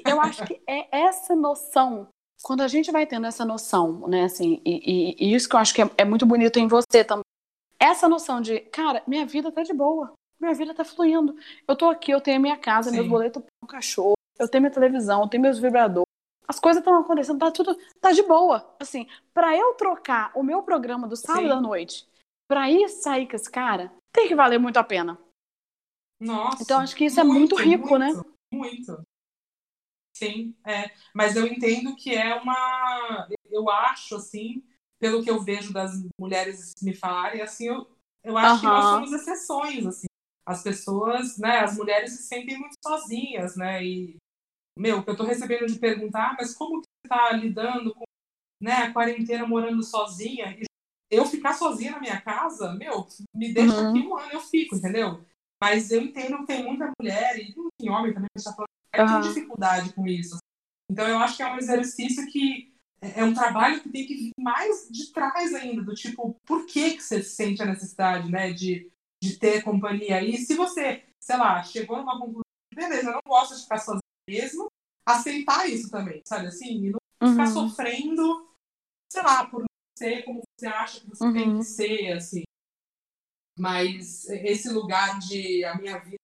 eu 0.08 0.20
acho 0.20 0.44
que 0.44 0.60
é 0.66 0.88
essa 0.90 1.36
noção 1.36 2.08
quando 2.42 2.62
a 2.62 2.68
gente 2.68 2.90
vai 2.90 3.06
tendo 3.06 3.26
essa 3.26 3.44
noção, 3.44 4.06
né, 4.08 4.24
assim, 4.24 4.60
e, 4.64 5.16
e, 5.20 5.26
e 5.28 5.34
isso 5.34 5.48
que 5.48 5.56
eu 5.56 5.60
acho 5.60 5.74
que 5.74 5.82
é, 5.82 5.90
é, 5.98 6.04
muito 6.04 6.26
bonito 6.26 6.58
em 6.58 6.66
você 6.66 7.04
também, 7.04 7.24
essa 7.78 8.08
noção 8.08 8.40
de, 8.40 8.60
cara, 8.60 9.02
minha 9.06 9.26
vida 9.26 9.52
tá 9.52 9.62
de 9.62 9.72
boa, 9.72 10.12
minha 10.40 10.54
vida 10.54 10.74
tá 10.74 10.84
fluindo, 10.84 11.36
eu 11.66 11.76
tô 11.76 11.88
aqui, 11.88 12.10
eu 12.10 12.20
tenho 12.20 12.38
a 12.38 12.40
minha 12.40 12.56
casa, 12.56 12.90
Sim. 12.90 12.96
meus 12.96 13.08
boletos 13.08 13.42
pro 13.42 13.68
cachorro, 13.68 14.14
eu 14.38 14.48
tenho 14.48 14.62
minha 14.62 14.72
televisão, 14.72 15.22
eu 15.22 15.28
tenho 15.28 15.42
meus 15.42 15.58
vibradores, 15.58 16.06
as 16.48 16.58
coisas 16.58 16.80
estão 16.80 16.98
acontecendo, 16.98 17.38
tá 17.38 17.50
tudo, 17.50 17.76
tá 18.00 18.12
de 18.12 18.22
boa, 18.22 18.74
assim, 18.80 19.06
para 19.32 19.56
eu 19.56 19.74
trocar 19.74 20.32
o 20.34 20.42
meu 20.42 20.62
programa 20.62 21.06
do 21.06 21.16
sábado 21.16 21.46
Sim. 21.46 21.52
à 21.52 21.60
noite, 21.60 22.08
pra 22.48 22.70
ir 22.70 22.88
sair 22.88 23.28
com 23.28 23.36
esse 23.36 23.50
cara, 23.50 23.92
tem 24.12 24.26
que 24.26 24.34
valer 24.34 24.58
muito 24.58 24.78
a 24.78 24.84
pena. 24.84 25.18
Nossa. 26.20 26.62
Então 26.62 26.80
acho 26.80 26.94
que 26.94 27.04
isso 27.04 27.24
muito, 27.24 27.30
é 27.30 27.38
muito 27.38 27.56
rico, 27.56 27.96
né? 27.96 28.06
muito, 28.06 28.26
né? 28.26 28.34
Muito. 28.52 29.09
Sim, 30.20 30.54
é. 30.66 30.90
Mas 31.14 31.34
eu 31.34 31.46
entendo 31.46 31.96
que 31.96 32.14
é 32.14 32.34
uma. 32.34 33.26
Eu 33.50 33.70
acho, 33.70 34.16
assim, 34.16 34.62
pelo 34.98 35.24
que 35.24 35.30
eu 35.30 35.40
vejo 35.40 35.72
das 35.72 35.92
mulheres 36.20 36.74
me 36.82 36.94
falarem, 36.94 37.40
assim, 37.40 37.68
eu, 37.68 37.90
eu 38.22 38.36
acho 38.36 38.56
uhum. 38.56 38.60
que 38.60 38.66
nós 38.66 38.84
somos 38.84 39.12
exceções, 39.12 39.86
assim. 39.86 40.06
As 40.44 40.62
pessoas, 40.62 41.38
né, 41.38 41.60
as 41.60 41.76
mulheres 41.76 42.12
se 42.12 42.24
sentem 42.24 42.58
muito 42.58 42.74
sozinhas, 42.86 43.56
né? 43.56 43.82
E, 43.82 44.16
meu, 44.78 44.98
o 44.98 45.02
que 45.02 45.08
eu 45.08 45.16
tô 45.16 45.24
recebendo 45.24 45.66
de 45.66 45.78
perguntar, 45.78 46.32
ah, 46.32 46.36
mas 46.38 46.54
como 46.54 46.82
que 46.82 46.86
você 46.86 47.08
tá 47.08 47.32
lidando 47.32 47.94
com 47.94 48.04
né, 48.62 48.74
a 48.74 48.92
quarentena 48.92 49.46
morando 49.46 49.82
sozinha? 49.82 50.54
E 50.60 50.64
eu 51.10 51.24
ficar 51.24 51.54
sozinha 51.54 51.92
na 51.92 52.00
minha 52.00 52.20
casa, 52.20 52.74
meu, 52.74 53.06
me 53.34 53.54
deixa 53.54 53.74
uhum. 53.74 53.90
aqui 53.90 54.06
um 54.06 54.18
ano, 54.18 54.32
eu 54.32 54.40
fico, 54.40 54.76
entendeu? 54.76 55.24
Mas 55.62 55.90
eu 55.90 56.02
entendo 56.02 56.38
que 56.38 56.46
tem 56.46 56.64
muita 56.64 56.92
mulher, 57.00 57.38
e 57.38 57.50
enfim, 57.50 57.90
homem 57.90 58.12
também, 58.12 58.28
que 58.34 58.38
está 58.38 58.52
falando 58.52 58.69
é 58.92 59.02
uhum. 59.02 59.20
tem 59.20 59.28
dificuldade 59.28 59.92
com 59.92 60.06
isso. 60.06 60.36
Então 60.90 61.06
eu 61.06 61.18
acho 61.18 61.36
que 61.36 61.42
é 61.42 61.52
um 61.52 61.58
exercício 61.58 62.26
que 62.26 62.72
é, 63.00 63.20
é 63.20 63.24
um 63.24 63.34
trabalho 63.34 63.80
que 63.80 63.88
tem 63.88 64.06
que 64.06 64.14
vir 64.14 64.32
mais 64.38 64.88
de 64.90 65.12
trás 65.12 65.54
ainda, 65.54 65.82
do 65.82 65.94
tipo, 65.94 66.36
por 66.44 66.66
que, 66.66 66.96
que 66.96 67.02
você 67.02 67.22
sente 67.22 67.62
a 67.62 67.66
necessidade, 67.66 68.30
né, 68.30 68.52
de, 68.52 68.90
de 69.22 69.38
ter 69.38 69.62
companhia? 69.62 70.22
E 70.22 70.36
se 70.36 70.54
você, 70.54 71.04
sei 71.20 71.36
lá, 71.36 71.62
chegou 71.62 71.98
numa 71.98 72.18
conclusão, 72.18 72.42
beleza, 72.74 73.08
eu 73.08 73.12
não 73.14 73.20
gosto 73.26 73.56
de 73.56 73.62
ficar 73.62 73.78
sozinho 73.78 74.00
mesmo, 74.28 74.66
aceitar 75.06 75.68
isso 75.68 75.90
também, 75.90 76.22
sabe 76.26 76.46
assim? 76.46 76.86
E 76.86 76.90
não 76.90 76.98
uhum. 77.22 77.30
ficar 77.32 77.46
sofrendo, 77.46 78.48
sei 79.10 79.22
lá, 79.22 79.46
por 79.46 79.60
não 79.60 79.66
ser 79.98 80.24
como 80.24 80.40
você 80.58 80.66
acha 80.66 81.00
que 81.00 81.08
você 81.08 81.24
uhum. 81.24 81.32
tem 81.32 81.58
que 81.58 81.64
ser, 81.64 82.12
assim. 82.12 82.42
Mas 83.58 84.28
esse 84.28 84.70
lugar 84.70 85.18
de 85.18 85.64
a 85.64 85.74
minha 85.76 85.98
vida 85.98 86.16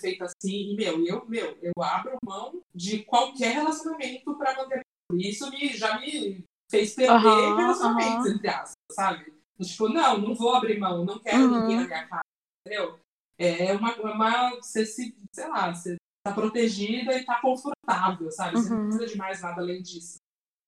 feita 0.00 0.24
assim, 0.24 0.72
e 0.72 0.76
meu, 0.76 1.06
eu, 1.06 1.26
meu, 1.26 1.58
eu 1.62 1.72
abro 1.82 2.16
mão 2.24 2.60
de 2.74 3.02
qualquer 3.04 3.54
relacionamento 3.54 4.36
para 4.36 4.56
manter. 4.56 4.80
Isso 5.14 5.50
me, 5.50 5.68
já 5.76 5.98
me 5.98 6.44
fez 6.70 6.94
perder 6.94 7.26
uhum, 7.26 7.56
relacionamentos, 7.56 8.26
uhum. 8.26 8.32
entre 8.32 8.48
aspas, 8.48 8.74
sabe? 8.92 9.34
Tipo, 9.60 9.88
não, 9.88 10.18
não 10.18 10.34
vou 10.34 10.54
abrir 10.54 10.78
mão, 10.78 11.04
não 11.04 11.18
quero 11.18 11.42
uhum. 11.42 11.60
ninguém 11.62 11.76
na 11.76 11.86
minha 11.86 12.08
casa, 12.08 12.22
entendeu? 12.66 12.98
É 13.38 13.72
uma, 13.74 13.90
é 13.90 14.00
uma 14.00 14.50
você 14.56 14.86
se, 14.86 15.16
sei 15.32 15.48
lá, 15.48 15.74
você 15.74 15.96
tá 16.22 16.32
protegida 16.32 17.16
e 17.16 17.24
tá 17.24 17.40
confortável, 17.40 18.30
sabe? 18.30 18.58
Você 18.58 18.70
não 18.70 18.78
uhum. 18.78 18.88
precisa 18.88 19.06
de 19.06 19.16
mais 19.16 19.40
nada 19.40 19.60
além 19.60 19.82
disso. 19.82 20.18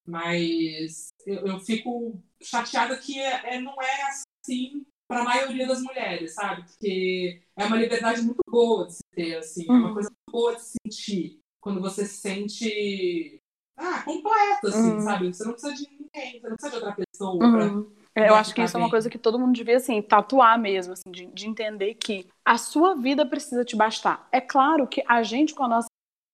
Mas 0.07 1.09
eu, 1.27 1.47
eu 1.47 1.61
fico 1.61 2.21
chateada 2.43 2.99
que 2.99 3.21
é, 3.21 3.55
é, 3.55 3.61
não 3.61 3.81
é 3.81 4.03
assim 4.09 4.85
para 5.09 5.21
a 5.21 5.25
maioria 5.25 5.67
das 5.67 5.83
mulheres, 5.83 6.35
sabe? 6.35 6.63
Porque 6.63 7.43
é 7.57 7.65
uma 7.67 7.77
liberdade 7.77 8.23
muito 8.23 8.41
boa 8.49 8.89
de 8.89 8.97
ter, 9.15 9.37
assim, 9.37 9.67
uhum. 9.69 9.77
é 9.77 9.79
uma 9.79 9.89
uhum. 9.89 9.95
coisa 9.95 10.11
boa 10.31 10.55
de 10.55 10.63
se 10.63 10.73
sentir 10.83 11.41
quando 11.61 11.81
você 11.81 12.05
se 12.05 12.17
sente 12.17 13.39
ah, 13.77 14.03
completa, 14.03 14.69
assim, 14.69 14.93
uhum. 14.93 15.01
sabe? 15.01 15.33
Você 15.33 15.45
não 15.45 15.53
precisa 15.53 15.75
de 15.75 15.89
ninguém, 15.91 16.41
você 16.41 16.49
não 16.49 16.57
precisa 16.57 16.71
de 16.71 16.87
outra 16.87 17.05
pessoa 17.05 17.45
uhum. 17.45 17.85
pra... 17.85 18.03
É, 18.15 18.29
eu 18.29 18.35
acho 18.35 18.55
que 18.55 18.63
isso 18.63 18.77
é 18.77 18.81
uma 18.81 18.91
coisa 18.91 19.09
que 19.09 19.17
todo 19.17 19.39
mundo 19.39 19.55
devia, 19.55 19.77
assim, 19.77 20.03
tatuar 20.03 20.59
mesmo, 20.59 20.93
assim, 20.93 21.11
de, 21.11 21.27
de 21.27 21.49
entender 21.49 21.95
que 21.95 22.27
a 22.45 22.59
sua 22.59 22.95
vida 22.95 23.25
precisa 23.25 23.65
te 23.65 23.75
bastar. 23.75 24.29
É 24.31 24.41
claro 24.41 24.87
que 24.87 25.03
a 25.09 25.23
gente, 25.23 25.55
com 25.55 25.65
a 25.65 25.69
nossa 25.69 25.87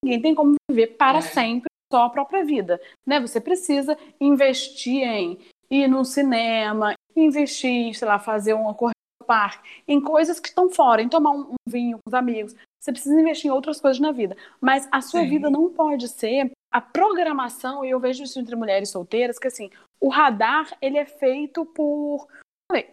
ninguém 0.04 0.20
tem 0.20 0.34
como 0.34 0.54
viver 0.70 0.88
para 0.96 1.18
é. 1.18 1.22
sempre 1.22 1.68
só 1.92 2.04
a 2.04 2.10
própria 2.10 2.44
vida, 2.44 2.80
né? 3.06 3.20
Você 3.20 3.40
precisa 3.40 3.96
investir 4.20 5.02
em 5.02 5.38
ir 5.70 5.88
no 5.88 6.04
cinema, 6.04 6.94
investir, 7.16 7.94
sei 7.94 8.08
lá, 8.08 8.18
fazer 8.18 8.54
uma 8.54 8.74
corrida 8.74 8.94
no 9.20 9.26
parque, 9.26 9.82
em 9.86 10.00
coisas 10.00 10.40
que 10.40 10.48
estão 10.48 10.70
fora, 10.70 11.02
em 11.02 11.08
tomar 11.08 11.30
um, 11.30 11.52
um, 11.52 11.54
vinho 11.68 11.98
com 11.98 12.08
os 12.08 12.14
amigos. 12.14 12.54
Você 12.80 12.92
precisa 12.92 13.20
investir 13.20 13.50
em 13.50 13.54
outras 13.54 13.80
coisas 13.80 14.00
na 14.00 14.12
vida. 14.12 14.36
Mas 14.60 14.88
a 14.92 15.00
sua 15.00 15.20
Sim. 15.20 15.28
vida 15.28 15.50
não 15.50 15.68
pode 15.70 16.08
ser 16.08 16.50
a 16.70 16.80
programação, 16.80 17.84
e 17.84 17.90
eu 17.90 17.98
vejo 17.98 18.22
isso 18.22 18.38
entre 18.38 18.54
mulheres 18.54 18.90
solteiras, 18.90 19.38
que 19.38 19.48
assim, 19.48 19.70
o 20.00 20.08
radar, 20.08 20.70
ele 20.80 20.98
é 20.98 21.04
feito 21.04 21.64
por... 21.64 22.28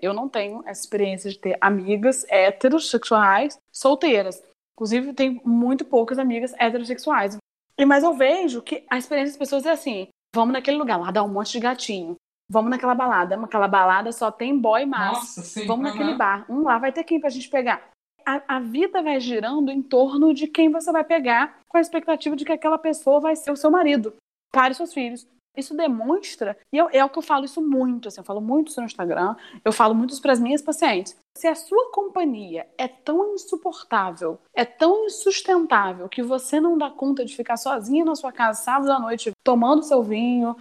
Eu 0.02 0.14
não 0.14 0.30
tenho 0.30 0.64
essa 0.66 0.82
experiência 0.82 1.30
de 1.30 1.38
ter 1.38 1.58
amigas 1.60 2.26
heterossexuais 2.30 3.58
solteiras. 3.74 4.42
Inclusive, 4.78 5.14
tenho 5.14 5.42
muito 5.46 5.84
poucas 5.84 6.18
amigas 6.18 6.54
heterossexuais. 6.58 7.38
Mas 7.86 8.04
eu 8.04 8.14
vejo 8.14 8.62
que 8.62 8.86
a 8.90 8.98
experiência 8.98 9.34
das 9.34 9.38
pessoas 9.38 9.66
é 9.66 9.72
assim: 9.72 10.08
vamos 10.34 10.54
naquele 10.54 10.78
lugar 10.78 10.98
lá, 10.98 11.12
dar 11.12 11.24
um 11.24 11.28
monte 11.28 11.52
de 11.52 11.60
gatinho. 11.60 12.16
Vamos 12.50 12.70
naquela 12.70 12.96
balada. 12.96 13.36
Aquela 13.36 13.68
balada 13.68 14.12
só 14.12 14.32
tem 14.32 14.58
boy 14.58 14.86
macho. 14.86 15.16
Nossa, 15.16 15.42
sim, 15.42 15.66
Vamos 15.66 15.86
uhum. 15.86 15.98
naquele 15.98 16.16
bar. 16.16 16.46
Um 16.50 16.64
lá 16.64 16.78
vai 16.78 16.94
ter 16.94 17.04
quem 17.04 17.20
pra 17.20 17.30
gente 17.30 17.50
pegar. 17.50 17.90
A, 18.26 18.56
a, 18.56 18.60
vida 18.60 19.04
vai 19.04 19.20
girando 19.20 19.72
em 19.72 19.82
torno 19.82 20.34
de 20.34 20.48
quem 20.48 20.72
você 20.72 20.92
vai 20.92 21.04
pegar, 21.04 21.60
com 21.68 21.78
a 21.78 21.82
expectativa 21.82 22.36
de 22.36 22.44
que 22.44 22.52
aquela 22.52 22.78
pessoa 22.78 23.20
vai 23.20 23.36
ser 23.36 23.52
o 23.52 23.56
seu 23.56 23.70
marido, 23.70 24.16
para 24.52 24.72
os 24.72 24.78
seus 24.78 24.94
filhos. 24.94 25.28
Isso 25.56 25.76
demonstra, 25.76 26.58
e 26.74 26.78
eu, 26.78 26.90
é 26.92 27.04
o 27.04 27.10
que 27.10 27.18
eu 27.18 27.24
falo 27.24 27.46
isso 27.46 27.62
muito, 27.62 28.10
assim, 28.10 28.20
eu 28.20 28.26
falo 28.26 28.42
muito 28.42 28.70
isso 28.70 28.82
no 28.82 28.86
Instagram, 28.86 29.36
eu 29.64 29.72
falo 29.72 29.96
muito 29.96 30.20
para 30.22 30.34
as 30.34 30.40
minhas 30.40 30.62
pacientes. 30.62 31.16
Se 31.38 31.48
a 31.48 31.56
sua 31.56 31.92
companhia 31.92 32.68
é 32.78 32.88
tão 32.88 33.34
insuportável, 33.34 34.40
é 34.54 34.66
tão 34.66 35.06
insustentável, 35.06 36.10
que 36.10 36.22
você 36.22 36.60
não 36.60 36.78
dá 36.78 36.90
conta 36.90 37.24
de 37.24 37.36
ficar 37.36 37.56
sozinha 37.56 38.04
na 38.04 38.16
sua 38.16 38.34
casa 38.34 38.62
sábado 38.62 38.92
à 38.92 39.00
noite, 39.00 39.32
tomando 39.46 39.84
seu 39.84 40.04
vinho, 40.04 40.58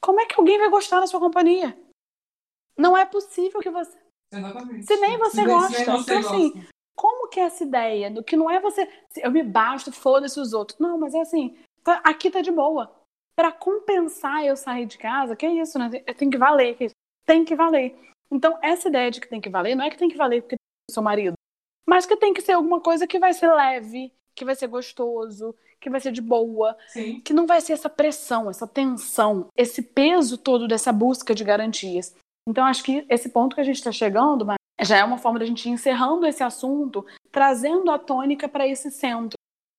como 0.00 0.20
é 0.20 0.26
que 0.26 0.36
alguém 0.38 0.58
vai 0.58 0.70
gostar 0.70 1.00
da 1.00 1.06
sua 1.06 1.20
companhia? 1.20 1.76
Não 2.76 2.96
é 2.96 3.04
possível 3.04 3.60
que 3.60 3.70
você. 3.70 3.98
Exatamente. 4.32 4.86
Se 4.86 4.96
nem 4.96 5.18
você 5.18 5.40
se 5.40 5.44
gosta. 5.44 5.76
Nem 5.76 5.84
você 5.84 6.14
então, 6.16 6.30
assim, 6.30 6.52
gosta. 6.52 6.68
Como 6.98 7.28
que 7.28 7.38
é 7.38 7.44
essa 7.44 7.62
ideia 7.62 8.10
do 8.10 8.24
que 8.24 8.36
não 8.36 8.50
é 8.50 8.58
você. 8.58 8.88
Eu 9.16 9.30
me 9.30 9.42
basto, 9.42 9.92
foda-se 9.92 10.40
os 10.40 10.52
outros. 10.52 10.78
Não, 10.80 10.98
mas 10.98 11.14
é 11.14 11.20
assim, 11.20 11.56
tá, 11.84 12.00
aqui 12.04 12.28
tá 12.28 12.40
de 12.40 12.50
boa. 12.50 12.92
Para 13.36 13.52
compensar 13.52 14.44
eu 14.44 14.56
sair 14.56 14.84
de 14.84 14.98
casa, 14.98 15.36
que 15.36 15.46
é 15.46 15.52
isso, 15.52 15.78
né? 15.78 15.88
Tem 16.16 16.28
que 16.28 16.36
valer. 16.36 16.76
Que 16.76 16.86
é 16.86 16.90
tem 17.24 17.44
que 17.44 17.54
valer. 17.54 17.94
Então, 18.30 18.58
essa 18.60 18.88
ideia 18.88 19.10
de 19.10 19.20
que 19.20 19.28
tem 19.28 19.40
que 19.40 19.48
valer, 19.48 19.76
não 19.76 19.84
é 19.84 19.90
que 19.90 19.98
tem 19.98 20.08
que 20.08 20.16
valer 20.16 20.42
porque 20.42 20.56
tem 20.56 20.94
seu 20.94 21.02
marido, 21.02 21.34
mas 21.86 22.06
que 22.06 22.16
tem 22.16 22.34
que 22.34 22.40
ser 22.40 22.52
alguma 22.52 22.80
coisa 22.80 23.06
que 23.06 23.18
vai 23.18 23.32
ser 23.32 23.52
leve, 23.52 24.12
que 24.34 24.44
vai 24.44 24.56
ser 24.56 24.66
gostoso, 24.66 25.54
que 25.78 25.90
vai 25.90 26.00
ser 26.00 26.10
de 26.10 26.20
boa, 26.20 26.76
Sim. 26.88 27.20
que 27.20 27.32
não 27.32 27.46
vai 27.46 27.60
ser 27.60 27.74
essa 27.74 27.88
pressão, 27.88 28.50
essa 28.50 28.66
tensão, 28.66 29.48
esse 29.56 29.82
peso 29.82 30.36
todo 30.36 30.66
dessa 30.66 30.92
busca 30.92 31.34
de 31.34 31.44
garantias. 31.44 32.14
Então, 32.48 32.64
acho 32.64 32.82
que 32.82 33.06
esse 33.10 33.28
ponto 33.28 33.54
que 33.54 33.60
a 33.60 33.64
gente 33.64 33.76
está 33.76 33.92
chegando 33.92 34.44
já 34.80 34.98
é 34.98 35.04
uma 35.04 35.18
forma 35.18 35.38
da 35.38 35.44
gente 35.44 35.68
ir 35.68 35.72
encerrando 35.72 36.26
esse 36.26 36.42
assunto, 36.42 37.04
trazendo 37.30 37.90
a 37.90 37.98
tônica 37.98 38.48
para 38.48 38.66
esse 38.66 38.90
centro, 38.90 39.36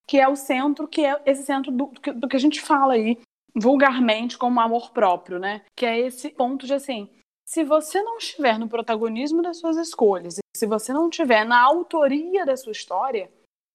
que 0.07 0.19
é 0.19 0.27
o 0.27 0.35
centro, 0.35 0.87
que 0.87 1.05
é 1.05 1.21
esse 1.25 1.43
centro 1.43 1.71
do, 1.71 1.91
do 2.15 2.27
que 2.27 2.35
a 2.35 2.39
gente 2.39 2.61
fala 2.61 2.93
aí 2.93 3.19
vulgarmente 3.55 4.37
como 4.37 4.59
amor 4.59 4.91
próprio, 4.91 5.39
né? 5.39 5.61
Que 5.75 5.85
é 5.85 5.99
esse 5.99 6.29
ponto 6.29 6.65
de 6.65 6.73
assim, 6.73 7.09
se 7.45 7.63
você 7.63 8.01
não 8.01 8.17
estiver 8.17 8.59
no 8.59 8.69
protagonismo 8.69 9.41
das 9.41 9.57
suas 9.57 9.77
escolhas, 9.77 10.37
se 10.55 10.65
você 10.67 10.93
não 10.93 11.09
estiver 11.09 11.45
na 11.45 11.59
autoria 11.59 12.45
da 12.45 12.55
sua 12.55 12.71
história, 12.71 13.31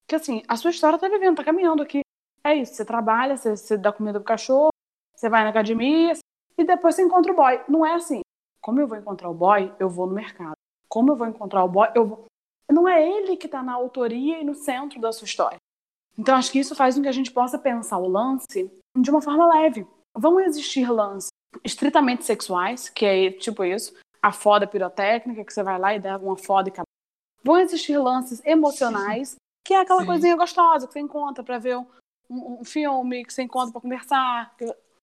que 0.06 0.14
assim, 0.14 0.42
a 0.46 0.56
sua 0.56 0.70
história 0.70 0.98
tá 0.98 1.08
vivendo, 1.08 1.36
tá 1.36 1.44
caminhando 1.44 1.82
aqui. 1.82 2.00
É 2.44 2.54
isso, 2.54 2.74
você 2.74 2.84
trabalha, 2.84 3.36
você, 3.36 3.56
você 3.56 3.76
dá 3.76 3.92
comida 3.92 4.20
pro 4.20 4.28
cachorro, 4.28 4.70
você 5.14 5.28
vai 5.28 5.42
na 5.42 5.50
academia 5.50 6.12
e 6.56 6.64
depois 6.64 6.94
você 6.94 7.02
encontra 7.02 7.32
o 7.32 7.36
boy. 7.36 7.60
Não 7.68 7.84
é 7.84 7.94
assim. 7.94 8.20
Como 8.60 8.80
eu 8.80 8.86
vou 8.86 8.98
encontrar 8.98 9.30
o 9.30 9.34
boy, 9.34 9.72
eu 9.78 9.88
vou 9.88 10.06
no 10.06 10.14
mercado. 10.14 10.54
Como 10.94 11.10
eu 11.10 11.16
vou 11.16 11.26
encontrar 11.26 11.64
o 11.64 11.68
boy, 11.68 11.88
eu 11.92 12.06
vou. 12.06 12.26
Não 12.70 12.88
é 12.88 13.04
ele 13.04 13.36
que 13.36 13.46
está 13.46 13.64
na 13.64 13.72
autoria 13.72 14.40
e 14.40 14.44
no 14.44 14.54
centro 14.54 15.00
da 15.00 15.12
sua 15.12 15.24
história. 15.24 15.56
Então, 16.16 16.36
acho 16.36 16.52
que 16.52 16.60
isso 16.60 16.72
faz 16.76 16.94
com 16.94 17.02
que 17.02 17.08
a 17.08 17.12
gente 17.12 17.32
possa 17.32 17.58
pensar 17.58 17.98
o 17.98 18.06
lance 18.06 18.70
de 18.96 19.10
uma 19.10 19.20
forma 19.20 19.44
leve. 19.56 19.84
Vão 20.16 20.38
existir 20.38 20.88
lances 20.88 21.30
estritamente 21.64 22.24
sexuais, 22.24 22.88
que 22.88 23.04
é 23.04 23.32
tipo 23.32 23.64
isso, 23.64 23.92
a 24.22 24.30
foda 24.30 24.68
pirotécnica, 24.68 25.44
que 25.44 25.52
você 25.52 25.64
vai 25.64 25.80
lá 25.80 25.96
e 25.96 25.98
dá 25.98 26.16
uma 26.16 26.36
foda 26.36 26.68
e 26.68 26.70
acabou. 26.70 26.86
Vão 27.42 27.58
existir 27.58 27.98
lances 27.98 28.40
emocionais, 28.46 29.34
que 29.66 29.74
é 29.74 29.80
aquela 29.80 30.02
Sim. 30.02 30.06
coisinha 30.06 30.36
gostosa 30.36 30.86
que 30.86 30.92
você 30.92 31.00
encontra 31.00 31.42
para 31.42 31.58
ver 31.58 31.76
um, 31.76 31.86
um, 32.30 32.60
um, 32.60 32.64
filme, 32.64 33.24
que 33.24 33.34
você 33.34 33.42
encontra 33.42 33.72
para 33.72 33.80
conversar. 33.80 34.54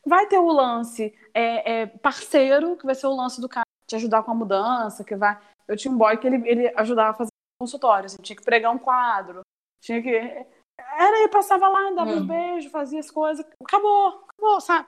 Vai 0.06 0.26
ter 0.28 0.40
o 0.40 0.54
lance 0.54 1.14
é, 1.34 1.82
é, 1.82 1.86
parceiro, 1.86 2.78
que 2.78 2.86
vai 2.86 2.96
ser 2.96 3.08
o 3.08 3.16
lance 3.16 3.42
do 3.42 3.50
cara 3.50 3.66
te 3.92 3.96
ajudar 3.98 4.24
com 4.24 4.32
a 4.32 4.36
mudança, 4.36 5.04
que 5.04 5.18
vai. 5.18 5.38
Eu 5.68 5.78
tinha 5.78 5.94
um 5.94 5.98
boy 5.98 6.18
que 6.18 6.28
ele, 6.28 6.48
ele 6.50 6.74
ajudava 6.76 7.12
a 7.12 7.14
fazer 7.14 7.30
consultórios, 7.60 8.14
assim, 8.14 8.24
tinha 8.24 8.36
que 8.36 8.44
pregar 8.44 8.74
um 8.74 8.80
quadro, 8.80 9.42
tinha 9.82 10.02
que. 10.02 10.10
Era, 10.10 11.20
ele 11.20 11.28
passava 11.28 11.68
lá, 11.68 11.92
dava 11.92 12.12
uhum. 12.12 12.22
um 12.22 12.28
beijo, 12.28 12.70
fazia 12.70 13.00
as 13.00 13.12
coisas, 13.12 13.46
acabou, 13.64 14.26
acabou, 14.30 14.62
sabe? 14.62 14.88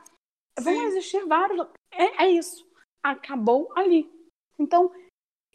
Sim. 0.60 0.64
Vão 0.64 0.84
existir 0.88 1.26
vários. 1.26 1.68
É, 1.92 2.24
é, 2.24 2.28
isso. 2.30 2.66
Acabou 3.04 3.72
ali. 3.76 4.12
Então, 4.58 4.92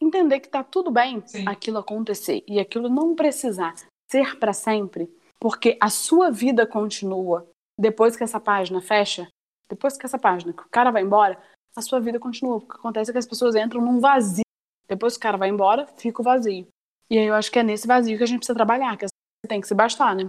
entender 0.01 0.41
que 0.41 0.49
tá 0.49 0.63
tudo 0.63 0.91
bem 0.91 1.25
Sim. 1.27 1.49
aquilo 1.49 1.79
acontecer 1.79 2.45
e 2.47 2.61
aquilo 2.61 2.89
não 2.89 3.15
precisar 3.15 3.75
ser 4.11 4.39
para 4.39 4.53
sempre, 4.53 5.13
porque 5.41 5.77
a 5.81 5.91
sua 5.91 6.31
vida 6.31 6.67
continua 6.67 7.49
depois 7.79 8.17
que 8.17 8.25
essa 8.25 8.41
página 8.41 8.81
fecha, 8.81 9.29
depois 9.69 9.97
que 9.97 10.07
essa 10.07 10.19
página, 10.19 10.53
que 10.53 10.63
o 10.63 10.69
cara 10.71 10.91
vai 10.91 11.03
embora, 11.03 11.41
a 11.77 11.83
sua 11.83 12.01
vida 12.01 12.19
continua. 12.19 12.57
O 12.57 12.61
que 12.61 12.77
acontece 12.77 13.11
é 13.11 13.13
que 13.13 13.19
as 13.19 13.27
pessoas 13.27 13.55
entram 13.55 13.81
num 13.81 14.01
vazio. 14.01 14.43
Depois 14.89 15.17
o 15.17 15.21
cara 15.21 15.37
vai 15.37 15.49
embora, 15.49 15.87
fica 15.87 16.21
o 16.21 16.25
vazio. 16.25 16.67
E 17.11 17.19
aí 17.19 17.27
eu 17.27 17.35
acho 17.35 17.51
que 17.51 17.59
é 17.59 17.63
nesse 17.63 17.87
vazio 17.87 18.17
que 18.17 18.23
a 18.23 18.27
gente 18.27 18.39
precisa 18.39 18.57
trabalhar, 18.57 18.97
que 18.97 19.07
tem 19.47 19.61
que 19.61 19.69
se 19.69 19.75
bastar, 19.75 20.15
né? 20.15 20.29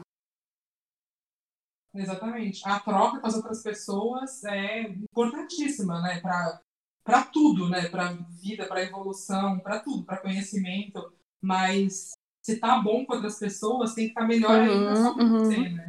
Exatamente. 1.93 2.61
A 2.67 2.79
troca 2.79 3.19
com 3.19 3.27
as 3.27 3.35
outras 3.35 3.63
pessoas 3.63 4.43
é 4.43 4.81
importantíssima, 4.81 6.01
né? 6.01 6.21
Para 6.21 7.23
tudo, 7.25 7.67
né? 7.67 7.89
Para 7.89 8.13
vida, 8.41 8.67
para 8.67 8.83
evolução, 8.83 9.59
para 9.59 9.79
tudo, 9.79 10.05
para 10.05 10.21
conhecimento. 10.21 11.13
Mas 11.41 12.11
se 12.45 12.59
tá 12.59 12.79
bom 12.79 13.05
com 13.05 13.13
outras 13.13 13.39
pessoas, 13.39 13.93
tem 13.93 14.05
que 14.05 14.11
estar 14.11 14.21
tá 14.21 14.27
melhor 14.27 14.59
uhum, 14.61 14.71
ainda 14.71 14.95
só 14.95 15.13
com 15.13 15.21
uhum. 15.21 15.39
você, 15.39 15.69
né? 15.69 15.87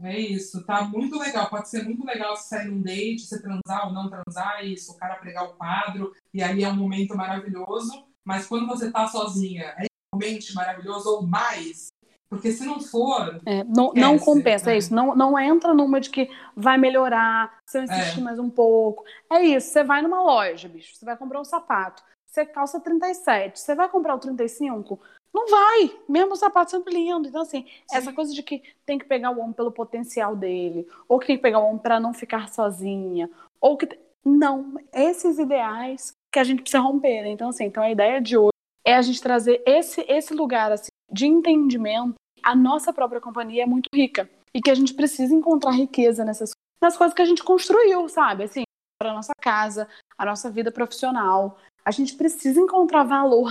É 0.00 0.18
isso, 0.18 0.64
tá 0.64 0.82
muito 0.82 1.18
legal. 1.18 1.48
Pode 1.50 1.68
ser 1.68 1.82
muito 1.82 2.04
legal 2.04 2.36
você 2.36 2.48
sair 2.48 2.68
num 2.68 2.80
date, 2.80 3.22
você 3.22 3.40
transar 3.40 3.86
ou 3.86 3.92
não 3.92 4.08
transar, 4.08 4.64
isso, 4.64 4.92
o 4.92 4.96
cara 4.96 5.16
pregar 5.16 5.44
o 5.44 5.54
quadro, 5.54 6.12
e 6.32 6.42
aí 6.42 6.62
é 6.62 6.68
um 6.68 6.76
momento 6.76 7.16
maravilhoso. 7.16 8.06
Mas 8.24 8.46
quando 8.46 8.66
você 8.66 8.90
tá 8.90 9.08
sozinha, 9.08 9.74
é 9.78 9.86
realmente 10.12 10.54
maravilhoso 10.54 11.08
ou 11.08 11.26
mais? 11.26 11.88
Porque 12.30 12.52
se 12.52 12.64
não 12.64 12.78
for. 12.78 13.40
É, 13.46 13.64
não, 13.64 13.92
não 13.94 14.18
compensa, 14.18 14.70
é 14.72 14.76
isso. 14.76 14.94
Não, 14.94 15.16
não 15.16 15.38
entra 15.38 15.72
numa 15.72 16.00
de 16.00 16.10
que 16.10 16.28
vai 16.54 16.76
melhorar, 16.76 17.58
se 17.66 17.78
eu 17.78 17.84
insistir 17.84 18.20
é. 18.20 18.22
mais 18.22 18.38
um 18.38 18.50
pouco. 18.50 19.02
É 19.32 19.42
isso, 19.42 19.68
você 19.68 19.82
vai 19.82 20.02
numa 20.02 20.22
loja, 20.22 20.68
bicho, 20.68 20.94
você 20.94 21.04
vai 21.04 21.16
comprar 21.16 21.40
um 21.40 21.44
sapato, 21.44 22.02
você 22.26 22.44
calça 22.44 22.80
37, 22.80 23.58
você 23.58 23.74
vai 23.74 23.88
comprar 23.88 24.14
o 24.14 24.18
35? 24.18 25.00
Não 25.32 25.46
vai, 25.48 25.96
mesmo 26.08 26.32
o 26.32 26.36
sapato 26.36 26.70
sempre 26.70 26.94
lindo. 26.94 27.28
Então, 27.28 27.42
assim, 27.42 27.62
Sim. 27.62 27.96
essa 27.96 28.12
coisa 28.12 28.32
de 28.32 28.42
que 28.42 28.62
tem 28.84 28.98
que 28.98 29.04
pegar 29.04 29.30
o 29.30 29.40
homem 29.40 29.52
pelo 29.52 29.70
potencial 29.70 30.34
dele, 30.34 30.86
ou 31.08 31.18
que 31.18 31.26
tem 31.26 31.36
que 31.36 31.42
pegar 31.42 31.58
o 31.58 31.66
homem 31.66 31.78
para 31.78 32.00
não 32.00 32.12
ficar 32.12 32.48
sozinha, 32.48 33.30
ou 33.60 33.76
que. 33.76 33.88
Não, 34.24 34.74
esses 34.92 35.38
ideais 35.38 36.12
que 36.32 36.38
a 36.38 36.44
gente 36.44 36.62
precisa 36.62 36.82
romper. 36.82 37.22
Né? 37.22 37.30
Então, 37.30 37.48
assim, 37.48 37.64
então 37.64 37.82
a 37.82 37.90
ideia 37.90 38.20
de 38.20 38.36
hoje 38.36 38.52
é 38.84 38.94
a 38.94 39.02
gente 39.02 39.22
trazer 39.22 39.62
esse, 39.64 40.04
esse 40.08 40.34
lugar 40.34 40.72
assim, 40.72 40.90
de 41.10 41.26
entendimento. 41.26 42.14
A 42.42 42.54
nossa 42.54 42.92
própria 42.92 43.20
companhia 43.20 43.62
é 43.62 43.66
muito 43.66 43.88
rica 43.94 44.28
e 44.54 44.60
que 44.60 44.70
a 44.70 44.74
gente 44.74 44.94
precisa 44.94 45.34
encontrar 45.34 45.72
riqueza 45.72 46.24
nessas 46.24 46.50
nas 46.80 46.96
coisas 46.96 47.14
que 47.14 47.22
a 47.22 47.24
gente 47.24 47.42
construiu, 47.42 48.08
sabe? 48.08 48.44
Assim, 48.44 48.62
para 48.98 49.12
nossa 49.12 49.32
casa, 49.40 49.88
a 50.16 50.24
nossa 50.24 50.50
vida 50.50 50.70
profissional. 50.70 51.58
A 51.84 51.90
gente 51.90 52.14
precisa 52.16 52.60
encontrar 52.60 53.04
valor 53.04 53.50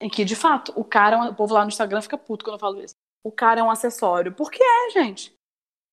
em 0.00 0.08
que, 0.08 0.24
de 0.24 0.34
fato, 0.34 0.72
o 0.74 0.84
cara, 0.84 1.30
o 1.30 1.34
povo 1.34 1.54
lá 1.54 1.62
no 1.62 1.68
Instagram 1.68 2.00
fica 2.00 2.16
puto 2.16 2.44
quando 2.44 2.54
eu 2.54 2.60
falo 2.60 2.82
isso. 2.82 2.94
O 3.22 3.30
cara 3.30 3.60
é 3.60 3.62
um 3.62 3.70
acessório. 3.70 4.34
Por 4.34 4.50
que 4.50 4.62
é, 4.62 4.90
gente? 4.90 5.34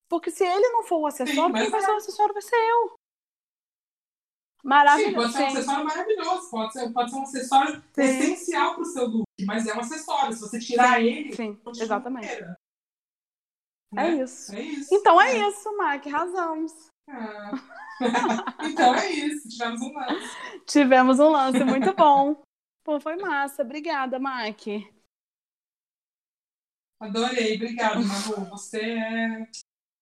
Porque 0.08 0.30
se 0.30 0.44
ele 0.44 0.68
não 0.70 0.82
for 0.82 1.00
o 1.00 1.06
acessório, 1.06 1.54
Sim, 1.54 1.62
quem 1.62 1.70
vai 1.70 1.80
é. 1.80 1.84
ser 1.84 1.90
o 1.90 1.96
acessório 1.96 2.32
vai 2.32 2.42
ser 2.42 2.56
eu. 2.56 2.94
Maravilhoso. 4.64 5.10
Sim, 5.10 5.14
pode 5.14 5.32
ser 5.32 5.42
um 5.42 5.46
acessório 5.46 5.84
maravilhoso, 5.84 6.50
pode 6.50 6.72
ser, 6.72 6.92
pode 6.92 7.10
ser 7.10 7.16
um 7.16 7.22
acessório 7.22 7.84
Sim. 7.92 8.02
essencial 8.02 8.74
para 8.74 8.82
o 8.82 8.86
seu 8.86 9.06
look, 9.06 9.24
mas 9.44 9.66
é 9.66 9.74
um 9.74 9.80
acessório. 9.80 10.32
Se 10.32 10.40
você 10.40 10.58
tirar 10.58 11.00
ele, 11.00 11.34
Sim, 11.36 11.60
exatamente. 11.66 12.26
Inteira. 12.26 12.56
É, 13.92 13.96
né? 13.96 14.22
isso. 14.22 14.54
é 14.54 14.62
isso. 14.62 14.94
Então 14.94 15.20
é, 15.20 15.32
é. 15.32 15.48
isso, 15.48 15.76
Mac, 15.76 16.04
razamos. 16.06 16.72
Ah. 17.08 17.50
então 18.64 18.94
é 18.94 19.10
isso, 19.10 19.48
tivemos 19.48 19.80
um 19.80 19.92
lance. 19.92 20.38
Tivemos 20.66 21.20
um 21.20 21.28
lance 21.30 21.64
muito 21.64 21.94
bom. 21.94 22.42
Pô, 22.88 22.98
foi 22.98 23.16
massa. 23.16 23.60
Obrigada, 23.60 24.18
Mac. 24.18 24.62
Adorei, 26.98 27.56
obrigada, 27.56 28.00
Maru. 28.00 28.46
Você 28.46 28.80
é. 28.80 29.46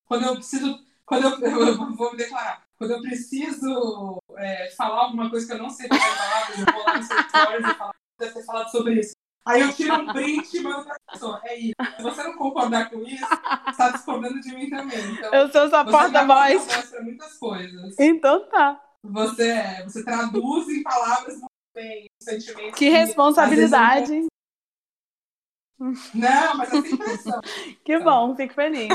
Quando 0.04 0.24
eu 0.26 0.34
preciso. 0.34 0.78
Quando 1.04 1.24
eu, 1.24 1.30
eu 1.66 1.96
vou 1.96 2.12
me 2.12 2.16
declarar 2.16 2.64
quando 2.78 2.92
eu 2.92 3.02
preciso 3.02 4.22
é, 4.36 4.70
falar 4.76 5.00
alguma 5.00 5.28
coisa 5.28 5.46
que 5.46 5.52
eu 5.52 5.58
não 5.58 5.68
sei 5.68 5.88
falar 5.88 6.50
eu 6.50 6.64
vou 6.72 6.84
lá 6.84 6.96
no 6.98 7.02
seu 7.02 7.22
stories 7.28 7.66
e 7.66 7.74
falo, 7.74 7.94
deve 8.20 8.34
ter 8.34 8.44
falado 8.44 8.70
sobre 8.70 9.00
isso. 9.00 9.12
Aí 9.44 9.62
eu 9.62 9.72
tiro 9.72 9.94
um 9.94 10.12
print 10.12 10.56
e 10.56 10.60
mando 10.60 10.84
pra 10.84 10.96
pessoa. 11.10 11.40
É 11.42 11.58
isso. 11.58 11.74
Se 11.96 12.02
você 12.04 12.22
não 12.22 12.36
concordar 12.36 12.88
com 12.88 13.02
isso, 13.02 13.24
está 13.68 13.90
discordando 13.90 14.40
de 14.40 14.54
mim 14.54 14.70
também. 14.70 14.98
Então, 15.10 15.34
eu 15.34 15.50
sou 15.50 15.68
sua 15.68 15.84
porta-voz. 15.84 16.64
para 16.88 17.02
muitas 17.02 17.36
coisas. 17.36 17.96
Então 17.98 18.48
tá. 18.48 18.80
Você, 19.02 19.48
é, 19.48 19.82
você 19.82 20.04
traduz 20.04 20.68
em 20.68 20.84
palavras 20.84 21.40
Que 22.76 22.88
responsabilidade. 22.88 24.26
Não, 25.78 26.56
mas 26.56 26.72
assim 26.72 26.96
pensão. 26.96 27.40
Que 27.84 27.98
bom, 27.98 28.34
fico 28.34 28.54
feliz. 28.54 28.88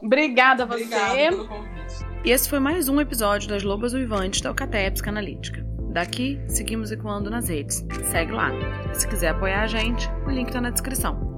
Obrigada 0.00 0.64
a 0.64 0.66
você. 0.66 0.84
Obrigada 0.84 1.14
pelo 1.14 1.48
convite. 1.48 1.94
E 2.24 2.30
esse 2.30 2.48
foi 2.48 2.58
mais 2.58 2.88
um 2.88 3.00
episódio 3.00 3.48
das 3.48 3.62
Lobas 3.62 3.92
Uivantes 3.92 4.40
da 4.40 4.48
Alcateia 4.48 4.90
Psicanalítica. 4.90 5.62
Daqui, 5.92 6.40
seguimos 6.48 6.90
ecoando 6.90 7.28
nas 7.28 7.48
redes. 7.48 7.84
Segue 8.10 8.32
lá. 8.32 8.50
E 8.90 8.94
se 8.94 9.06
quiser 9.06 9.28
apoiar 9.28 9.62
a 9.62 9.66
gente, 9.66 10.08
o 10.26 10.30
link 10.30 10.48
está 10.48 10.60
na 10.60 10.70
descrição. 10.70 11.31